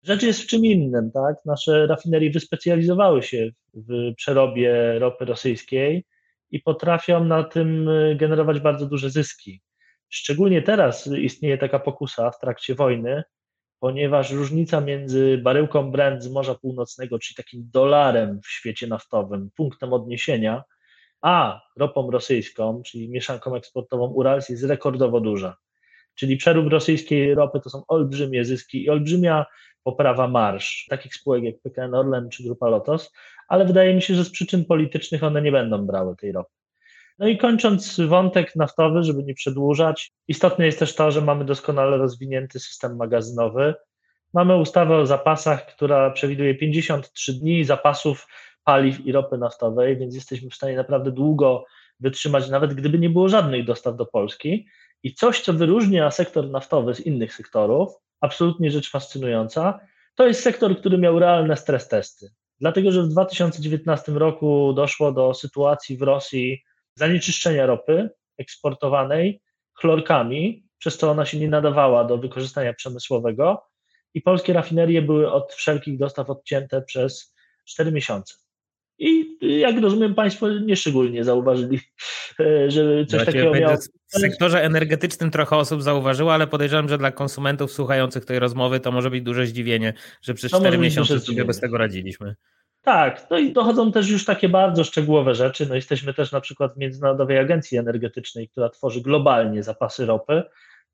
Rzecz 0.04 0.24
jest 0.24 0.42
w 0.42 0.48
czym 0.48 0.66
innym, 0.66 1.12
tak? 1.12 1.36
Nasze 1.46 1.88
rafinerie 1.88 2.32
wyspecjalizowały 2.32 3.24
się 3.24 3.50
w 3.74 4.14
przerobie 4.16 5.00
ropy 5.00 5.26
rosyjskiej 5.26 6.06
i 6.52 6.60
potrafią 6.60 7.24
na 7.24 7.44
tym 7.44 7.90
generować 8.16 8.60
bardzo 8.60 8.86
duże 8.86 9.10
zyski. 9.10 9.62
Szczególnie 10.10 10.62
teraz 10.62 11.08
istnieje 11.08 11.58
taka 11.58 11.80
pokusa 11.80 12.32
w 12.32 12.40
trakcie 12.40 12.76
wojny, 12.76 13.24
ponieważ 13.84 14.32
różnica 14.32 14.82
między 14.82 15.38
baryłką 15.38 15.92
Brent 15.92 16.24
z 16.24 16.32
Morza 16.32 16.56
Północnego, 16.56 17.20
czyli 17.20 17.36
takim 17.36 17.70
dolarem 17.74 18.42
w 18.42 18.48
świecie 18.48 18.88
naftowym, 18.88 19.50
punktem 19.56 19.94
odniesienia, 19.94 20.64
a 21.22 21.62
ropą 21.78 22.12
rosyjską, 22.12 22.82
czyli 22.86 23.10
mieszanką 23.10 23.56
eksportową 23.56 24.08
Urals 24.08 24.50
jest 24.50 24.64
rekordowo 24.64 25.20
duża. 25.20 25.58
Czyli 26.16 26.38
przerób 26.38 26.68
rosyjskiej 26.68 27.36
ropy 27.36 27.60
to 27.60 27.70
są 27.70 27.84
olbrzymie 27.88 28.46
zyski 28.46 28.84
i 28.84 28.90
olbrzymia 28.90 29.46
poprawa 29.84 30.28
marsz 30.28 30.86
takich 30.90 31.16
spółek 31.16 31.44
jak 31.44 31.62
PKN 31.62 31.94
Orlen 31.94 32.30
czy 32.30 32.44
Grupa 32.44 32.70
Lotos, 32.70 33.12
ale 33.48 33.66
wydaje 33.66 33.94
mi 33.94 34.02
się, 34.02 34.16
że 34.16 34.26
z 34.26 34.30
przyczyn 34.30 34.66
politycznych 34.66 35.24
one 35.24 35.42
nie 35.42 35.52
będą 35.52 35.86
brały 35.86 36.16
tej 36.16 36.32
ropy. 36.32 36.63
No 37.24 37.30
i 37.30 37.38
kończąc 37.38 38.00
wątek 38.00 38.56
naftowy, 38.56 39.04
żeby 39.04 39.24
nie 39.24 39.34
przedłużać, 39.34 40.12
istotne 40.28 40.66
jest 40.66 40.80
też 40.80 40.96
to, 40.96 41.12
że 41.12 41.22
mamy 41.22 41.46
doskonale 41.46 41.98
rozwinięty 41.98 42.60
system 42.60 42.96
magazynowy. 42.96 43.74
Mamy 44.34 44.58
ustawę 44.58 44.98
o 44.98 45.06
zapasach, 45.06 45.66
która 45.66 46.12
przewiduje 46.12 46.56
53 46.56 47.34
dni 47.34 47.64
zapasów 47.64 48.28
paliw 48.64 49.06
i 49.06 49.12
ropy 49.12 49.38
naftowej, 49.38 49.98
więc 49.98 50.16
jesteśmy 50.16 50.50
w 50.50 50.56
stanie 50.56 50.76
naprawdę 50.76 51.12
długo 51.12 51.66
wytrzymać, 52.00 52.50
nawet 52.50 52.74
gdyby 52.74 53.00
nie 53.00 53.10
było 53.10 53.30
żadnych 53.30 53.66
dostaw 53.66 53.96
do 53.96 54.06
Polski. 54.06 54.68
I 55.04 55.14
coś, 55.14 55.42
co 55.42 55.54
wyróżnia 55.54 56.12
sektor 56.12 56.50
naftowy 56.50 56.96
z 56.96 57.00
innych 57.00 57.34
sektorów, 57.34 57.94
absolutnie 58.22 58.72
rzecz 58.72 58.92
fascynująca, 58.92 59.80
to 60.16 60.28
jest 60.28 60.44
sektor, 60.44 60.78
który 60.78 60.98
miał 60.98 61.20
realne 61.20 61.58
stres 61.58 61.88
testy. 61.88 62.30
Dlatego, 62.60 62.92
że 62.92 63.04
w 63.04 63.08
2019 63.08 64.12
roku 64.12 64.74
doszło 64.74 65.12
do 65.12 65.34
sytuacji 65.34 65.98
w 65.98 66.02
Rosji, 66.02 66.64
zanieczyszczenia 66.96 67.66
ropy 67.66 68.10
eksportowanej 68.38 69.42
chlorkami, 69.74 70.68
przez 70.78 70.98
co 70.98 71.12
ona 71.12 71.26
się 71.26 71.40
nie 71.40 71.48
nadawała 71.48 72.04
do 72.04 72.18
wykorzystania 72.18 72.74
przemysłowego 72.74 73.64
i 74.14 74.22
polskie 74.22 74.54
rafinerie 74.54 75.02
były 75.02 75.32
od 75.32 75.54
wszelkich 75.54 75.98
dostaw 75.98 76.30
odcięte 76.30 76.82
przez 76.82 77.36
4 77.66 77.92
miesiące. 77.92 78.36
I 79.00 79.38
jak 79.60 79.82
rozumiem, 79.82 80.16
Państwo 80.16 80.50
nieszczególnie 80.50 81.24
zauważyli, 81.24 81.80
że 82.68 83.06
coś 83.06 83.26
takiego 83.26 83.54
miało. 83.54 83.78
W 84.08 84.20
sektorze 84.20 84.64
energetycznym 84.64 85.32
trochę 85.32 85.56
osób 85.56 85.82
zauważyło, 85.82 86.34
ale 86.34 86.48
podejrzewam, 86.48 86.90
że 86.90 86.98
dla 86.98 87.12
konsumentów 87.12 87.72
słuchających 87.72 88.26
tej 88.26 88.40
rozmowy 88.40 88.80
to 88.80 88.92
może 88.92 89.10
być 89.10 89.24
duże 89.24 89.46
zdziwienie, 89.46 89.94
że 90.22 90.34
przez 90.34 90.52
to 90.52 90.60
4 90.60 90.78
miesiące 90.78 91.20
sobie 91.20 91.46
bez 91.46 91.60
tego 91.60 91.78
radziliśmy. 91.78 92.36
Tak, 92.84 93.28
no 93.30 93.38
i 93.38 93.54
dochodzą 93.54 93.92
też 93.92 94.10
już 94.10 94.26
takie 94.26 94.50
bardzo 94.50 94.84
szczegółowe 94.84 95.36
rzeczy. 95.36 95.66
No 95.66 95.76
jesteśmy 95.76 96.14
też 96.14 96.32
na 96.32 96.42
przykład 96.42 96.74
w 96.74 96.78
Międzynarodowej 96.78 97.38
Agencji 97.38 97.78
Energetycznej, 97.78 98.50
która 98.50 98.70
tworzy 98.70 99.02
globalnie 99.02 99.64
zapasy 99.64 100.06
ropy 100.06 100.44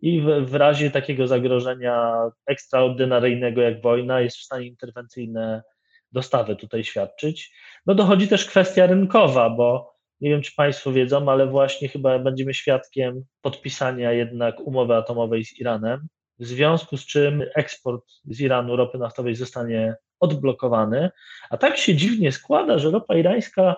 i 0.01 0.21
w, 0.21 0.25
w 0.25 0.55
razie 0.55 0.91
takiego 0.91 1.27
zagrożenia 1.27 2.13
ekstraordynaryjnego 2.45 3.61
jak 3.61 3.81
wojna 3.81 4.21
jest 4.21 4.37
w 4.37 4.43
stanie 4.43 4.67
interwencyjne 4.67 5.63
dostawy 6.11 6.55
tutaj 6.55 6.83
świadczyć. 6.83 7.53
No 7.85 7.95
dochodzi 7.95 8.27
też 8.27 8.45
kwestia 8.45 8.85
rynkowa, 8.85 9.49
bo 9.49 9.95
nie 10.21 10.29
wiem, 10.29 10.41
czy 10.41 10.55
Państwo 10.55 10.91
wiedzą, 10.91 11.31
ale 11.31 11.47
właśnie 11.47 11.87
chyba 11.87 12.19
będziemy 12.19 12.53
świadkiem 12.53 13.23
podpisania 13.41 14.11
jednak 14.11 14.59
umowy 14.59 14.95
atomowej 14.95 15.45
z 15.45 15.59
Iranem, 15.59 16.07
w 16.39 16.45
związku 16.45 16.97
z 16.97 17.05
czym 17.05 17.43
eksport 17.55 18.05
z 18.25 18.41
Iranu 18.41 18.75
ropy 18.75 18.97
naftowej 18.97 19.35
zostanie 19.35 19.95
odblokowany. 20.19 21.09
A 21.49 21.57
tak 21.57 21.77
się 21.77 21.95
dziwnie 21.95 22.31
składa, 22.31 22.77
że 22.77 22.91
ropa 22.91 23.15
irańska 23.15 23.75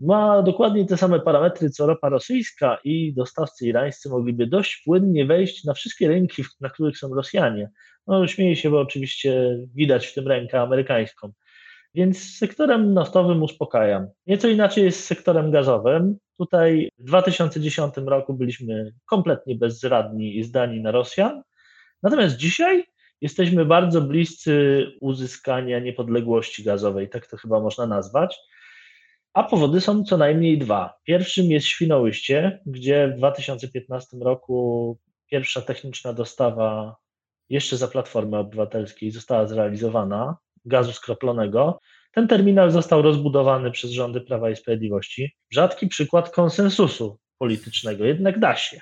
ma 0.00 0.42
dokładnie 0.42 0.86
te 0.86 0.96
same 0.96 1.20
parametry 1.20 1.70
co 1.70 1.86
ropa 1.86 2.08
rosyjska 2.08 2.78
i 2.84 3.14
dostawcy 3.14 3.66
irańscy 3.66 4.08
mogliby 4.08 4.46
dość 4.46 4.82
płynnie 4.84 5.26
wejść 5.26 5.64
na 5.64 5.74
wszystkie 5.74 6.08
rynki, 6.08 6.44
na 6.60 6.70
których 6.70 6.98
są 6.98 7.14
Rosjanie. 7.14 7.70
No, 8.06 8.26
śmieję 8.26 8.56
się, 8.56 8.70
bo 8.70 8.80
oczywiście 8.80 9.58
widać 9.74 10.06
w 10.06 10.14
tym 10.14 10.28
rękę 10.28 10.60
amerykańską. 10.60 11.32
Więc 11.94 12.36
sektorem 12.36 12.94
naftowym 12.94 13.42
uspokajam. 13.42 14.06
Nieco 14.26 14.48
inaczej 14.48 14.84
jest 14.84 15.00
z 15.00 15.04
sektorem 15.04 15.50
gazowym. 15.50 16.16
Tutaj 16.38 16.88
w 16.98 17.04
2010 17.04 17.94
roku 18.06 18.34
byliśmy 18.34 18.92
kompletnie 19.06 19.54
bezradni 19.54 20.38
i 20.38 20.44
zdani 20.44 20.80
na 20.80 20.90
Rosjan. 20.90 21.42
Natomiast 22.04 22.36
dzisiaj 22.36 22.84
jesteśmy 23.20 23.64
bardzo 23.64 24.00
bliscy 24.00 24.86
uzyskania 25.00 25.78
niepodległości 25.78 26.64
gazowej, 26.64 27.08
tak 27.08 27.26
to 27.26 27.36
chyba 27.36 27.60
można 27.60 27.86
nazwać. 27.86 28.36
A 29.32 29.42
powody 29.42 29.80
są 29.80 30.04
co 30.04 30.16
najmniej 30.16 30.58
dwa. 30.58 30.94
Pierwszym 31.04 31.46
jest 31.46 31.66
Świnoujście, 31.66 32.60
gdzie 32.66 33.08
w 33.08 33.18
2015 33.18 34.16
roku 34.20 34.98
pierwsza 35.30 35.60
techniczna 35.60 36.12
dostawa 36.12 36.96
jeszcze 37.50 37.76
za 37.76 37.88
Platformy 37.88 38.38
Obywatelskiej 38.38 39.10
została 39.10 39.46
zrealizowana 39.46 40.36
gazu 40.64 40.92
skroplonego. 40.92 41.80
Ten 42.12 42.28
terminal 42.28 42.70
został 42.70 43.02
rozbudowany 43.02 43.70
przez 43.70 43.90
rządy 43.90 44.20
Prawa 44.20 44.50
i 44.50 44.56
Sprawiedliwości. 44.56 45.36
Rzadki 45.50 45.86
przykład 45.86 46.30
konsensusu 46.30 47.18
politycznego, 47.38 48.04
jednak 48.04 48.38
da 48.38 48.56
się, 48.56 48.80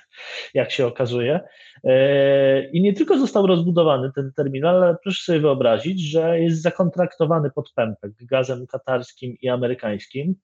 jak 0.53 0.71
się 0.71 0.87
okazuje. 0.87 1.39
E, 1.83 2.69
I 2.69 2.81
nie 2.81 2.93
tylko 2.93 3.17
został 3.17 3.47
rozbudowany 3.47 4.11
ten 4.15 4.31
terminal, 4.35 4.83
ale 4.83 4.95
proszę 5.03 5.23
sobie 5.23 5.39
wyobrazić, 5.39 6.01
że 6.01 6.39
jest 6.39 6.61
zakontraktowany 6.61 7.51
pod 7.55 7.71
pępek 7.75 8.11
gazem 8.21 8.67
katarskim 8.67 9.37
i 9.41 9.49
amerykańskim. 9.49 10.35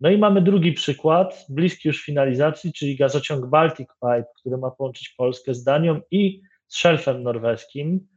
No 0.00 0.10
i 0.10 0.18
mamy 0.18 0.42
drugi 0.42 0.72
przykład, 0.72 1.46
bliski 1.48 1.88
już 1.88 2.04
finalizacji, 2.04 2.72
czyli 2.72 2.96
gazociąg 2.96 3.46
Baltic 3.46 3.88
Pipe, 3.88 4.26
który 4.40 4.56
ma 4.56 4.70
połączyć 4.70 5.14
Polskę 5.18 5.54
z 5.54 5.64
Danią 5.64 6.00
i 6.10 6.40
z 6.66 6.76
szelfem 6.76 7.22
norweskim. 7.22 8.08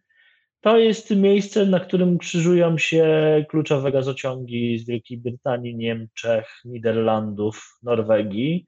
To 0.62 0.78
jest 0.78 1.16
miejsce, 1.16 1.66
na 1.66 1.80
którym 1.80 2.18
krzyżują 2.18 2.78
się 2.78 3.06
kluczowe 3.50 3.92
gazociągi 3.92 4.80
z 4.80 4.88
Wielkiej 4.88 5.18
Brytanii, 5.18 5.76
Niemczech, 5.76 6.48
Niderlandów, 6.66 7.80
Norwegii. 7.84 8.68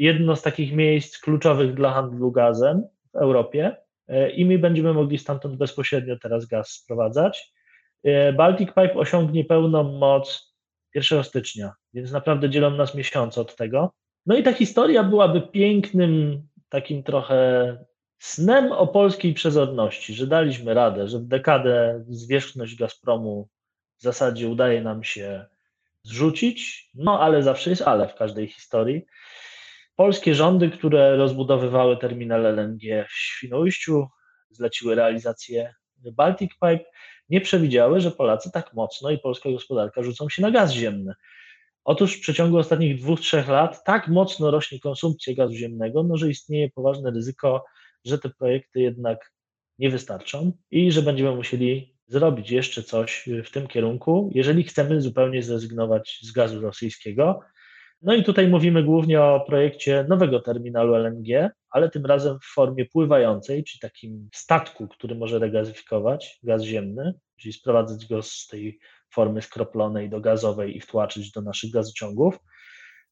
Jedno 0.00 0.36
z 0.36 0.42
takich 0.42 0.72
miejsc 0.72 1.18
kluczowych 1.18 1.74
dla 1.74 1.92
handlu 1.92 2.32
gazem 2.32 2.82
w 3.12 3.16
Europie 3.16 3.76
e, 4.08 4.30
i 4.30 4.44
my 4.44 4.58
będziemy 4.58 4.94
mogli 4.94 5.18
stamtąd 5.18 5.56
bezpośrednio 5.56 6.18
teraz 6.18 6.46
gaz 6.46 6.70
sprowadzać. 6.70 7.52
E, 8.04 8.32
Baltic 8.32 8.68
Pipe 8.68 8.94
osiągnie 8.94 9.44
pełną 9.44 9.82
moc 9.98 10.54
1 10.94 11.24
stycznia, 11.24 11.72
więc 11.94 12.12
naprawdę 12.12 12.50
dzielą 12.50 12.70
nas 12.70 12.94
miesiące 12.94 13.40
od 13.40 13.56
tego. 13.56 13.92
No 14.26 14.36
i 14.36 14.42
ta 14.42 14.52
historia 14.52 15.04
byłaby 15.04 15.40
pięknym, 15.40 16.42
takim 16.68 17.02
trochę 17.02 17.76
snem 18.18 18.72
o 18.72 18.86
polskiej 18.86 19.34
przezorności, 19.34 20.14
że 20.14 20.26
daliśmy 20.26 20.74
radę, 20.74 21.08
że 21.08 21.18
w 21.18 21.26
dekadę 21.26 22.04
zwierzchność 22.08 22.76
Gazpromu 22.76 23.48
w 23.98 24.02
zasadzie 24.02 24.48
udaje 24.48 24.82
nam 24.82 25.04
się 25.04 25.46
zrzucić, 26.02 26.90
no 26.94 27.20
ale 27.20 27.42
zawsze 27.42 27.70
jest 27.70 27.82
ale 27.82 28.08
w 28.08 28.14
każdej 28.14 28.46
historii. 28.46 29.06
Polskie 29.96 30.34
rządy, 30.34 30.70
które 30.70 31.16
rozbudowywały 31.16 31.96
terminal 31.96 32.46
LNG 32.46 33.06
w 33.08 33.12
Świnoujściu, 33.12 34.06
zleciły 34.50 34.94
realizację 34.94 35.74
Baltic 35.96 36.50
Pipe, 36.50 36.84
nie 37.28 37.40
przewidziały, 37.40 38.00
że 38.00 38.10
Polacy 38.10 38.50
tak 38.52 38.74
mocno 38.74 39.10
i 39.10 39.18
polska 39.18 39.50
gospodarka 39.50 40.02
rzucą 40.02 40.28
się 40.28 40.42
na 40.42 40.50
gaz 40.50 40.72
ziemny. 40.72 41.14
Otóż 41.84 42.16
w 42.16 42.20
przeciągu 42.20 42.58
ostatnich 42.58 43.00
dwóch, 43.00 43.20
trzech 43.20 43.48
lat 43.48 43.84
tak 43.84 44.08
mocno 44.08 44.50
rośnie 44.50 44.80
konsumpcja 44.80 45.34
gazu 45.34 45.54
ziemnego, 45.54 46.02
no, 46.02 46.16
że 46.16 46.30
istnieje 46.30 46.70
poważne 46.70 47.10
ryzyko 47.10 47.64
że 48.04 48.18
te 48.18 48.30
projekty 48.30 48.80
jednak 48.80 49.32
nie 49.78 49.90
wystarczą 49.90 50.52
i 50.70 50.92
że 50.92 51.02
będziemy 51.02 51.36
musieli 51.36 51.96
zrobić 52.06 52.50
jeszcze 52.50 52.82
coś 52.82 53.28
w 53.44 53.50
tym 53.50 53.66
kierunku, 53.66 54.30
jeżeli 54.34 54.64
chcemy 54.64 55.00
zupełnie 55.00 55.42
zrezygnować 55.42 56.18
z 56.22 56.32
gazu 56.32 56.60
rosyjskiego. 56.60 57.40
No 58.02 58.14
i 58.14 58.24
tutaj 58.24 58.48
mówimy 58.48 58.82
głównie 58.82 59.22
o 59.22 59.40
projekcie 59.40 60.06
nowego 60.08 60.40
terminalu 60.40 60.94
LNG, 60.94 61.50
ale 61.70 61.90
tym 61.90 62.06
razem 62.06 62.38
w 62.38 62.54
formie 62.54 62.86
pływającej, 62.86 63.64
czyli 63.64 63.80
takim 63.80 64.28
statku, 64.34 64.88
który 64.88 65.14
może 65.14 65.38
regazyfikować 65.38 66.38
gaz 66.42 66.62
ziemny, 66.62 67.14
czyli 67.36 67.52
sprowadzać 67.52 68.06
go 68.06 68.22
z 68.22 68.46
tej 68.46 68.78
formy 69.14 69.42
skroplonej 69.42 70.10
do 70.10 70.20
gazowej 70.20 70.76
i 70.76 70.80
wtłaczyć 70.80 71.30
do 71.30 71.40
naszych 71.42 71.70
gazociągów. 71.70 72.38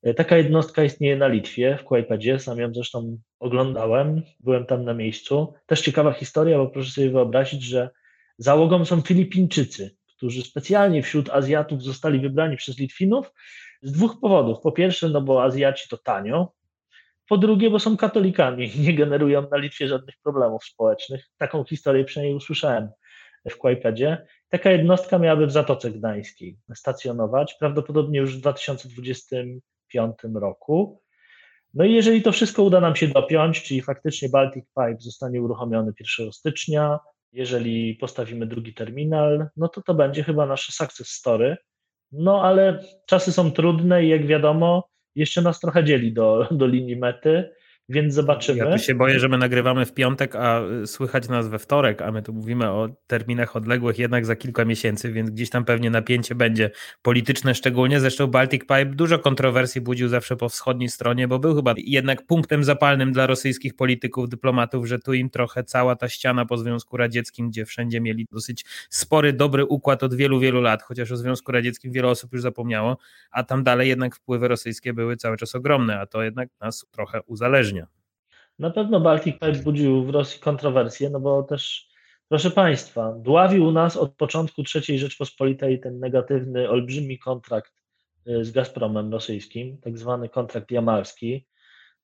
E, 0.03 0.15
taka 0.15 0.37
jednostka 0.37 0.85
istnieje 0.85 1.17
na 1.17 1.29
Litwie, 1.29 1.79
w 1.81 1.85
Kłajpedzie, 1.85 2.39
sam 2.39 2.59
ją 2.59 2.75
zresztą 2.75 3.19
oglądałem, 3.41 4.23
byłem 4.41 4.67
tam 4.67 4.85
na 4.85 4.95
miejscu. 4.95 5.55
Też 5.67 5.81
ciekawa 5.81 6.13
historia, 6.13 6.59
bo 6.59 6.67
proszę 6.67 6.91
sobie 6.91 7.11
wyobrazić, 7.11 7.63
że 7.63 7.91
załogą 8.39 8.85
są 8.85 9.01
Filipińczycy, 9.01 9.97
którzy 10.17 10.43
specjalnie 10.43 11.03
wśród 11.03 11.31
Azjatów 11.31 11.83
zostali 11.83 12.21
wybrani 12.21 12.57
przez 12.57 12.79
Litwinów 12.79 13.33
z 13.83 13.93
dwóch 13.93 14.21
powodów. 14.21 14.61
Po 14.61 14.73
pierwsze, 14.73 15.09
no 15.09 15.21
bo 15.21 15.43
Azjaci 15.43 15.89
to 15.89 15.97
tanio, 15.97 16.53
po 17.29 17.39
drugie, 17.39 17.71
bo 17.71 17.79
są 17.79 17.97
katolikami 17.97 18.77
i 18.77 18.81
nie 18.81 18.95
generują 18.95 19.49
na 19.51 19.57
Litwie 19.57 19.89
żadnych 19.89 20.15
problemów 20.23 20.65
społecznych. 20.65 21.27
Taką 21.37 21.65
historię 21.65 22.05
przynajmniej 22.05 22.37
usłyszałem 22.37 22.89
w 23.51 23.57
Kłajpedzie. 23.57 24.27
Taka 24.49 24.71
jednostka 24.71 25.19
miałaby 25.19 25.47
w 25.47 25.53
Zatoce 25.53 25.91
Gdańskiej 25.91 26.59
stacjonować, 26.75 27.57
prawdopodobnie 27.61 28.19
już 28.19 28.37
w 28.37 28.41
2020 28.41 29.37
2025 29.89 30.35
roku. 30.35 31.03
No 31.75 31.85
i 31.85 31.93
jeżeli 31.93 32.23
to 32.23 32.33
wszystko 32.33 32.63
uda 32.63 32.81
nam 32.81 32.97
się 32.97 33.09
dopiąć, 33.09 33.63
czyli 33.63 33.83
faktycznie 33.83 34.29
Baltic 34.29 34.65
Pipe 34.65 34.97
zostanie 34.99 35.43
uruchomiony 35.43 35.93
1 36.19 36.33
stycznia, 36.33 36.99
jeżeli 37.33 37.95
postawimy 37.95 38.47
drugi 38.47 38.75
terminal, 38.75 39.49
no 39.57 39.69
to 39.69 39.83
to 39.83 39.95
będzie 39.95 40.25
chyba 40.25 40.47
nasze 40.47 40.73
success 40.73 41.09
story. 41.09 41.57
No 42.13 42.43
ale 42.43 42.81
czasy 43.07 43.33
są 43.33 43.51
trudne 43.51 44.05
i 44.05 44.09
jak 44.09 44.27
wiadomo, 44.27 44.89
jeszcze 45.15 45.43
nas 45.43 45.61
trochę 45.61 45.85
dzieli 45.85 46.13
do, 46.13 46.49
do 46.51 46.67
linii 46.67 46.97
mety 46.97 47.51
więc 47.89 48.15
zobaczymy. 48.15 48.59
Ja 48.59 48.73
tu 48.73 48.79
się 48.79 48.95
boję, 48.95 49.21
że 49.21 49.29
my 49.29 49.39
nagrywamy 49.39 49.87
w 49.87 49.95
piątek, 49.95 50.37
a 50.37 50.63
słychać 50.87 51.29
nas 51.29 51.49
we 51.49 51.59
wtorek, 51.59 52.03
a 52.03 52.13
my 52.13 52.23
tu 52.23 52.33
mówimy 52.33 52.71
o 52.71 52.89
terminach 53.07 53.57
odległych 53.57 53.99
jednak 53.99 54.27
za 54.27 54.37
kilka 54.37 54.65
miesięcy, 54.65 55.13
więc 55.13 55.31
gdzieś 55.31 55.51
tam 55.51 55.65
pewnie 55.65 55.91
napięcie 55.91 56.35
będzie 56.35 56.71
polityczne 57.03 57.55
szczególnie. 57.55 58.01
Zresztą 58.01 58.27
Baltic 58.27 58.61
Pipe 58.61 58.87
dużo 58.87 59.19
kontrowersji 59.19 59.81
budził 59.81 60.09
zawsze 60.09 60.37
po 60.37 60.49
wschodniej 60.49 60.89
stronie, 60.89 61.29
bo 61.29 61.39
był 61.39 61.57
chyba 61.57 61.75
jednak 61.77 62.27
punktem 62.27 62.65
zapalnym 62.65 63.13
dla 63.13 63.27
rosyjskich 63.27 63.77
polityków, 63.77 64.29
dyplomatów, 64.29 64.87
że 64.87 64.99
tu 64.99 65.13
im 65.13 65.31
trochę 65.31 65.65
cała 65.65 65.97
ta 65.97 66.09
ściana 66.09 66.47
po 66.47 66.57
Związku 66.57 66.97
Radzieckim, 66.97 67.51
gdzie 67.51 67.65
wszędzie 67.65 68.01
mieli 68.01 68.27
dosyć 68.33 68.65
spory, 68.91 69.33
dobry 69.33 69.65
układ 69.65 70.03
od 70.03 70.15
wielu, 70.15 70.41
wielu 70.41 70.61
lat, 70.61 70.83
chociaż 70.83 71.13
o 71.13 71.17
Związku 71.17 71.53
Radzieckim 71.53 71.93
wiele 71.93 72.09
osób 72.09 72.33
już 72.33 72.43
zapomniało, 72.43 72.99
a 73.31 73.43
tam 73.43 73.65
dalej 73.65 73.89
jednak 73.89 74.17
wpływy 74.17 74.49
rosyjskie 74.49 74.93
były 74.93 75.17
cały 75.17 75.37
czas 75.37 75.55
ogromne, 75.55 76.01
a 76.01 76.07
to 76.07 76.23
jednak 76.23 76.49
nas 76.61 76.87
trochę 76.91 77.23
uzależnia. 77.23 77.78
Na 78.59 78.71
pewno 78.71 79.01
Baltic 79.01 79.35
Pipe 79.35 79.53
budził 79.53 80.05
w 80.05 80.11
Rosji 80.11 80.41
kontrowersje, 80.41 81.11
no 81.11 81.21
bo 81.21 81.43
też, 81.43 81.89
proszę 82.29 82.51
Państwa, 82.51 83.13
dławił 83.13 83.71
nas 83.71 83.97
od 83.97 84.15
początku 84.15 84.63
III 84.75 84.99
Rzeczpospolitej 84.99 85.81
ten 85.81 85.99
negatywny, 85.99 86.71
olbrzymi 86.71 87.19
kontrakt 87.19 87.73
y, 88.29 88.45
z 88.45 88.51
Gazpromem 88.51 89.13
rosyjskim, 89.13 89.79
tak 89.79 89.99
zwany 89.99 90.29
kontrakt 90.29 90.71
jamalski. 90.71 91.47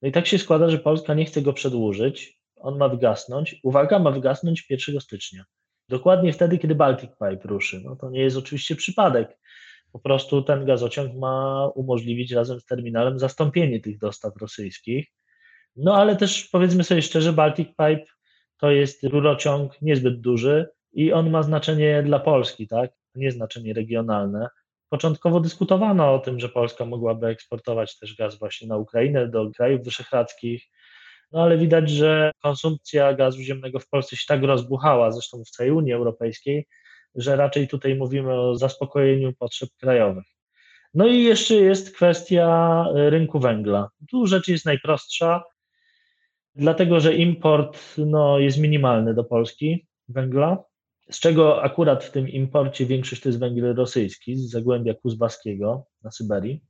No 0.02 0.08
i 0.08 0.12
tak 0.12 0.26
się 0.26 0.38
składa, 0.38 0.70
że 0.70 0.78
Polska 0.78 1.14
nie 1.14 1.24
chce 1.24 1.42
go 1.42 1.52
przedłużyć. 1.52 2.38
On 2.56 2.78
ma 2.78 2.88
wygasnąć. 2.88 3.60
Uwaga, 3.62 3.98
ma 3.98 4.10
wygasnąć 4.10 4.66
1 4.70 5.00
stycznia. 5.00 5.44
Dokładnie 5.88 6.32
wtedy, 6.32 6.58
kiedy 6.58 6.74
Baltic 6.74 7.10
Pipe 7.10 7.48
ruszy. 7.48 7.80
No 7.84 7.96
to 7.96 8.10
nie 8.10 8.20
jest 8.20 8.36
oczywiście 8.36 8.76
przypadek. 8.76 9.38
Po 9.92 9.98
prostu 9.98 10.42
ten 10.42 10.64
gazociąg 10.64 11.14
ma 11.14 11.66
umożliwić 11.74 12.32
razem 12.32 12.60
z 12.60 12.64
terminalem 12.64 13.18
zastąpienie 13.18 13.80
tych 13.80 13.98
dostaw 13.98 14.36
rosyjskich. 14.36 15.08
No 15.76 15.96
ale 15.96 16.16
też 16.16 16.48
powiedzmy 16.52 16.84
sobie 16.84 17.02
szczerze, 17.02 17.32
Baltic 17.32 17.68
Pipe 17.68 18.04
to 18.58 18.70
jest 18.70 19.04
rurociąg 19.04 19.82
niezbyt 19.82 20.20
duży 20.20 20.68
i 20.92 21.12
on 21.12 21.30
ma 21.30 21.42
znaczenie 21.42 22.02
dla 22.02 22.18
Polski, 22.18 22.68
tak? 22.68 22.90
Nie 23.14 23.30
znaczenie 23.30 23.74
regionalne. 23.74 24.48
Początkowo 24.88 25.40
dyskutowano 25.40 26.14
o 26.14 26.18
tym, 26.18 26.40
że 26.40 26.48
Polska 26.48 26.84
mogłaby 26.84 27.26
eksportować 27.26 27.98
też 27.98 28.16
gaz 28.16 28.38
właśnie 28.38 28.68
na 28.68 28.76
Ukrainę, 28.76 29.28
do 29.28 29.50
krajów 29.50 29.84
wyszehradzkich, 29.84 30.64
no 31.32 31.42
ale 31.42 31.58
widać, 31.58 31.90
że 31.90 32.30
konsumpcja 32.42 33.14
gazu 33.14 33.42
ziemnego 33.42 33.78
w 33.78 33.88
Polsce 33.88 34.16
się 34.16 34.24
tak 34.28 34.42
rozbuchała, 34.42 35.12
zresztą 35.12 35.44
w 35.44 35.50
całej 35.50 35.72
Unii 35.72 35.92
Europejskiej, 35.92 36.66
że 37.14 37.36
raczej 37.36 37.68
tutaj 37.68 37.94
mówimy 37.94 38.40
o 38.40 38.56
zaspokojeniu 38.56 39.32
potrzeb 39.32 39.68
krajowych. 39.80 40.24
No 40.94 41.06
i 41.06 41.22
jeszcze 41.22 41.54
jest 41.54 41.94
kwestia 41.96 42.84
rynku 42.94 43.40
węgla. 43.40 43.88
Tu 44.10 44.26
rzecz 44.26 44.48
jest 44.48 44.66
najprostsza, 44.66 45.42
dlatego 46.54 47.00
że 47.00 47.14
import 47.14 47.78
no, 47.98 48.38
jest 48.38 48.58
minimalny 48.58 49.14
do 49.14 49.24
Polski 49.24 49.86
węgla, 50.08 50.64
z 51.10 51.20
czego 51.20 51.62
akurat 51.62 52.04
w 52.04 52.10
tym 52.10 52.28
imporcie 52.28 52.86
większość 52.86 53.22
to 53.22 53.28
jest 53.28 53.38
węgiel 53.38 53.74
rosyjski 53.74 54.36
z 54.36 54.50
Zagłębia 54.50 54.94
Kuzbaskiego 54.94 55.86
na 56.02 56.10
Syberii, 56.10 56.64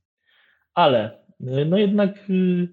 ale 0.74 1.24
no 1.40 1.78
jednak 1.78 2.30
y, 2.30 2.68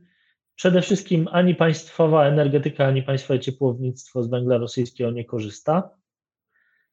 przede 0.55 0.81
wszystkim 0.81 1.27
ani 1.31 1.55
państwowa 1.55 2.25
energetyka, 2.25 2.85
ani 2.85 3.03
państwowe 3.03 3.39
ciepłownictwo 3.39 4.23
z 4.23 4.29
węgla 4.29 4.57
rosyjskiego 4.57 5.11
nie 5.11 5.25
korzysta 5.25 5.89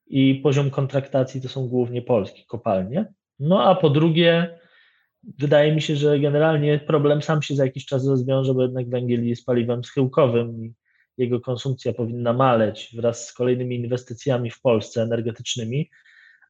i 0.06 0.34
poziom 0.34 0.70
kontraktacji 0.70 1.40
to 1.42 1.48
są 1.48 1.68
głównie 1.68 2.02
polskie 2.02 2.42
kopalnie. 2.46 3.12
No 3.38 3.64
a 3.64 3.74
po 3.74 3.90
drugie, 3.90 4.58
wydaje 5.38 5.74
mi 5.74 5.82
się, 5.82 5.96
że 5.96 6.20
generalnie 6.20 6.78
problem 6.78 7.22
sam 7.22 7.42
się 7.42 7.54
za 7.54 7.64
jakiś 7.64 7.86
czas 7.86 8.06
rozwiąże, 8.06 8.54
bo 8.54 8.62
jednak 8.62 8.88
węgiel 8.88 9.26
jest 9.26 9.46
paliwem 9.46 9.84
schyłkowym 9.84 10.64
i 10.64 10.74
jego 11.18 11.40
konsumpcja 11.40 11.92
powinna 11.92 12.32
maleć 12.32 12.90
wraz 12.96 13.26
z 13.26 13.32
kolejnymi 13.32 13.76
inwestycjami 13.76 14.50
w 14.50 14.60
Polsce 14.60 15.02
energetycznymi. 15.02 15.90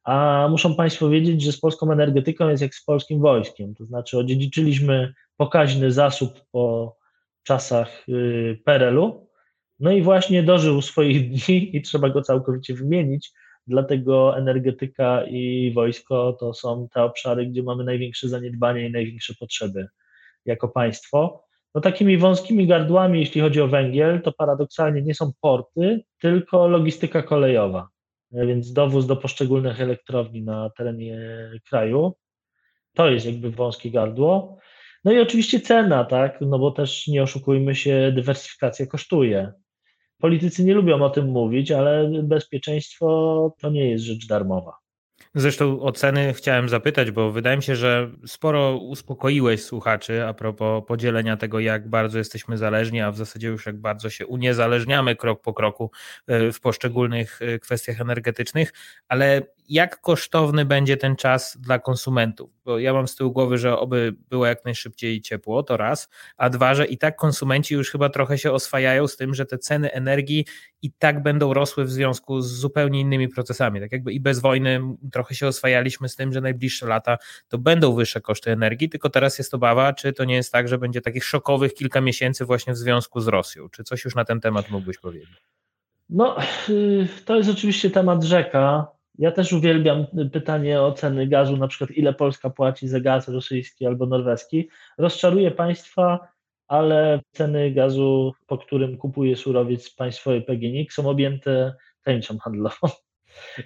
A 0.03 0.47
muszą 0.51 0.75
Państwo 0.75 1.09
wiedzieć, 1.09 1.41
że 1.41 1.51
z 1.51 1.59
polską 1.59 1.91
energetyką 1.91 2.49
jest 2.49 2.61
jak 2.61 2.75
z 2.75 2.85
polskim 2.85 3.19
wojskiem. 3.19 3.75
To 3.75 3.85
znaczy, 3.85 4.17
odziedziczyliśmy 4.17 5.13
pokaźny 5.37 5.91
zasób 5.91 6.41
po 6.51 6.95
czasach 7.43 8.09
y, 8.09 8.61
PRL-u, 8.65 9.29
no 9.79 9.91
i 9.91 10.01
właśnie 10.01 10.43
dożył 10.43 10.81
swoich 10.81 11.29
dni 11.29 11.77
i 11.77 11.81
trzeba 11.81 12.09
go 12.09 12.21
całkowicie 12.21 12.73
wymienić. 12.73 13.31
Dlatego 13.69 14.37
energetyka 14.37 15.23
i 15.23 15.71
wojsko 15.75 16.33
to 16.39 16.53
są 16.53 16.87
te 16.93 17.03
obszary, 17.03 17.45
gdzie 17.45 17.63
mamy 17.63 17.83
największe 17.83 18.29
zaniedbania 18.29 18.87
i 18.87 18.91
największe 18.91 19.33
potrzeby 19.39 19.87
jako 20.45 20.67
państwo. 20.67 21.43
No 21.75 21.81
takimi 21.81 22.17
wąskimi 22.17 22.67
gardłami, 22.67 23.19
jeśli 23.19 23.41
chodzi 23.41 23.61
o 23.61 23.67
węgiel, 23.67 24.21
to 24.21 24.31
paradoksalnie 24.31 25.01
nie 25.01 25.15
są 25.15 25.31
porty, 25.41 26.01
tylko 26.21 26.67
logistyka 26.67 27.23
kolejowa, 27.23 27.89
więc 28.31 28.73
dowóz 28.73 29.07
do 29.07 29.15
poszczególnych 29.15 29.81
elektrowni 29.81 30.41
na 30.41 30.69
terenie 30.77 31.19
kraju. 31.69 32.13
To 32.95 33.09
jest 33.09 33.25
jakby 33.25 33.51
wąskie 33.51 33.91
gardło. 33.91 34.57
No 35.03 35.11
i 35.11 35.19
oczywiście 35.19 35.59
cena, 35.59 36.05
tak, 36.05 36.41
no 36.41 36.59
bo 36.59 36.71
też 36.71 37.07
nie 37.07 37.23
oszukujmy 37.23 37.75
się, 37.75 38.11
dywersyfikacja 38.15 38.85
kosztuje. 38.85 39.53
Politycy 40.19 40.63
nie 40.63 40.73
lubią 40.73 41.01
o 41.01 41.09
tym 41.09 41.27
mówić, 41.27 41.71
ale 41.71 42.11
bezpieczeństwo 42.23 43.55
to 43.61 43.69
nie 43.69 43.89
jest 43.89 44.03
rzecz 44.03 44.27
darmowa. 44.27 44.73
Zresztą 45.35 45.81
o 45.81 45.91
ceny 45.91 46.33
chciałem 46.33 46.69
zapytać, 46.69 47.11
bo 47.11 47.31
wydaje 47.31 47.57
mi 47.57 47.63
się, 47.63 47.75
że 47.75 48.11
sporo 48.25 48.77
uspokoiłeś 48.77 49.63
słuchaczy 49.63 50.25
a 50.25 50.33
propos 50.33 50.83
podzielenia 50.87 51.37
tego, 51.37 51.59
jak 51.59 51.89
bardzo 51.89 52.17
jesteśmy 52.17 52.57
zależni, 52.57 53.01
a 53.01 53.11
w 53.11 53.17
zasadzie 53.17 53.47
już 53.47 53.65
jak 53.65 53.77
bardzo 53.77 54.09
się 54.09 54.27
uniezależniamy 54.27 55.15
krok 55.15 55.41
po 55.41 55.53
kroku 55.53 55.91
e, 56.27 56.51
w 56.51 56.59
poszczególnych 56.59 57.41
e, 57.41 57.59
kwestiach 57.59 58.01
energetycznych, 58.01 58.73
ale 59.07 59.41
jak 59.69 60.01
kosztowny 60.01 60.65
będzie 60.65 60.97
ten 60.97 61.15
czas 61.15 61.57
dla 61.59 61.79
konsumentów? 61.79 62.49
Bo 62.65 62.79
ja 62.79 62.93
mam 62.93 63.07
z 63.07 63.15
tyłu 63.15 63.31
głowy, 63.31 63.57
że 63.57 63.79
oby 63.79 64.15
było 64.29 64.45
jak 64.45 64.65
najszybciej 64.65 65.21
ciepło, 65.21 65.63
to 65.63 65.77
raz, 65.77 66.09
a 66.37 66.49
dwa, 66.49 66.75
że 66.75 66.85
i 66.85 66.97
tak 66.97 67.15
konsumenci 67.15 67.73
już 67.73 67.91
chyba 67.91 68.09
trochę 68.09 68.37
się 68.37 68.51
oswajają 68.51 69.07
z 69.07 69.17
tym, 69.17 69.33
że 69.33 69.45
te 69.45 69.57
ceny 69.57 69.91
energii 69.91 70.45
i 70.81 70.91
tak 70.91 71.23
będą 71.23 71.53
rosły 71.53 71.85
w 71.85 71.91
związku 71.91 72.41
z 72.41 72.51
zupełnie 72.51 72.99
innymi 72.99 73.27
procesami. 73.27 73.79
Tak 73.79 73.91
jakby 73.91 74.13
i 74.13 74.19
bez 74.19 74.39
wojny 74.39 74.81
trochę 75.11 75.35
się 75.35 75.47
oswajaliśmy 75.47 76.09
z 76.09 76.15
tym, 76.15 76.33
że 76.33 76.41
najbliższe 76.41 76.87
lata 76.87 77.17
to 77.47 77.57
będą 77.57 77.95
wyższe 77.95 78.21
koszty 78.21 78.51
energii, 78.51 78.89
tylko 78.89 79.09
teraz 79.09 79.37
jest 79.37 79.53
obawa, 79.53 79.93
czy 79.93 80.13
to 80.13 80.25
nie 80.25 80.35
jest 80.35 80.51
tak, 80.51 80.67
że 80.67 80.77
będzie 80.77 81.01
takich 81.01 81.23
szokowych 81.23 81.73
kilka 81.73 82.01
miesięcy 82.01 82.45
właśnie 82.45 82.73
w 82.73 82.77
związku 82.77 83.21
z 83.21 83.27
Rosją. 83.27 83.69
Czy 83.69 83.83
coś 83.83 84.05
już 84.05 84.15
na 84.15 84.25
ten 84.25 84.39
temat 84.39 84.69
mógłbyś 84.69 84.97
powiedzieć? 84.97 85.43
No, 86.09 86.37
y, 86.69 87.07
to 87.25 87.35
jest 87.35 87.49
oczywiście 87.49 87.89
temat 87.89 88.23
rzeka. 88.23 88.98
Ja 89.19 89.31
też 89.31 89.53
uwielbiam 89.53 90.05
pytanie 90.31 90.81
o 90.81 90.91
ceny 90.91 91.27
gazu, 91.27 91.57
na 91.57 91.67
przykład 91.67 91.91
ile 91.91 92.13
Polska 92.13 92.49
płaci 92.49 92.87
za 92.87 92.99
gaz 92.99 93.27
rosyjski 93.27 93.85
albo 93.85 94.05
norweski. 94.05 94.69
Rozczaruje 94.97 95.51
państwa, 95.51 96.19
ale 96.67 97.19
ceny 97.31 97.71
gazu, 97.71 98.33
po 98.47 98.57
którym 98.57 98.97
kupuje 98.97 99.35
surowiec 99.35 99.95
państwowy 99.95 100.41
PGNiG 100.41 100.93
są 100.93 101.09
objęte 101.09 101.73
tajemnicą 102.03 102.37
handlową. 102.37 102.87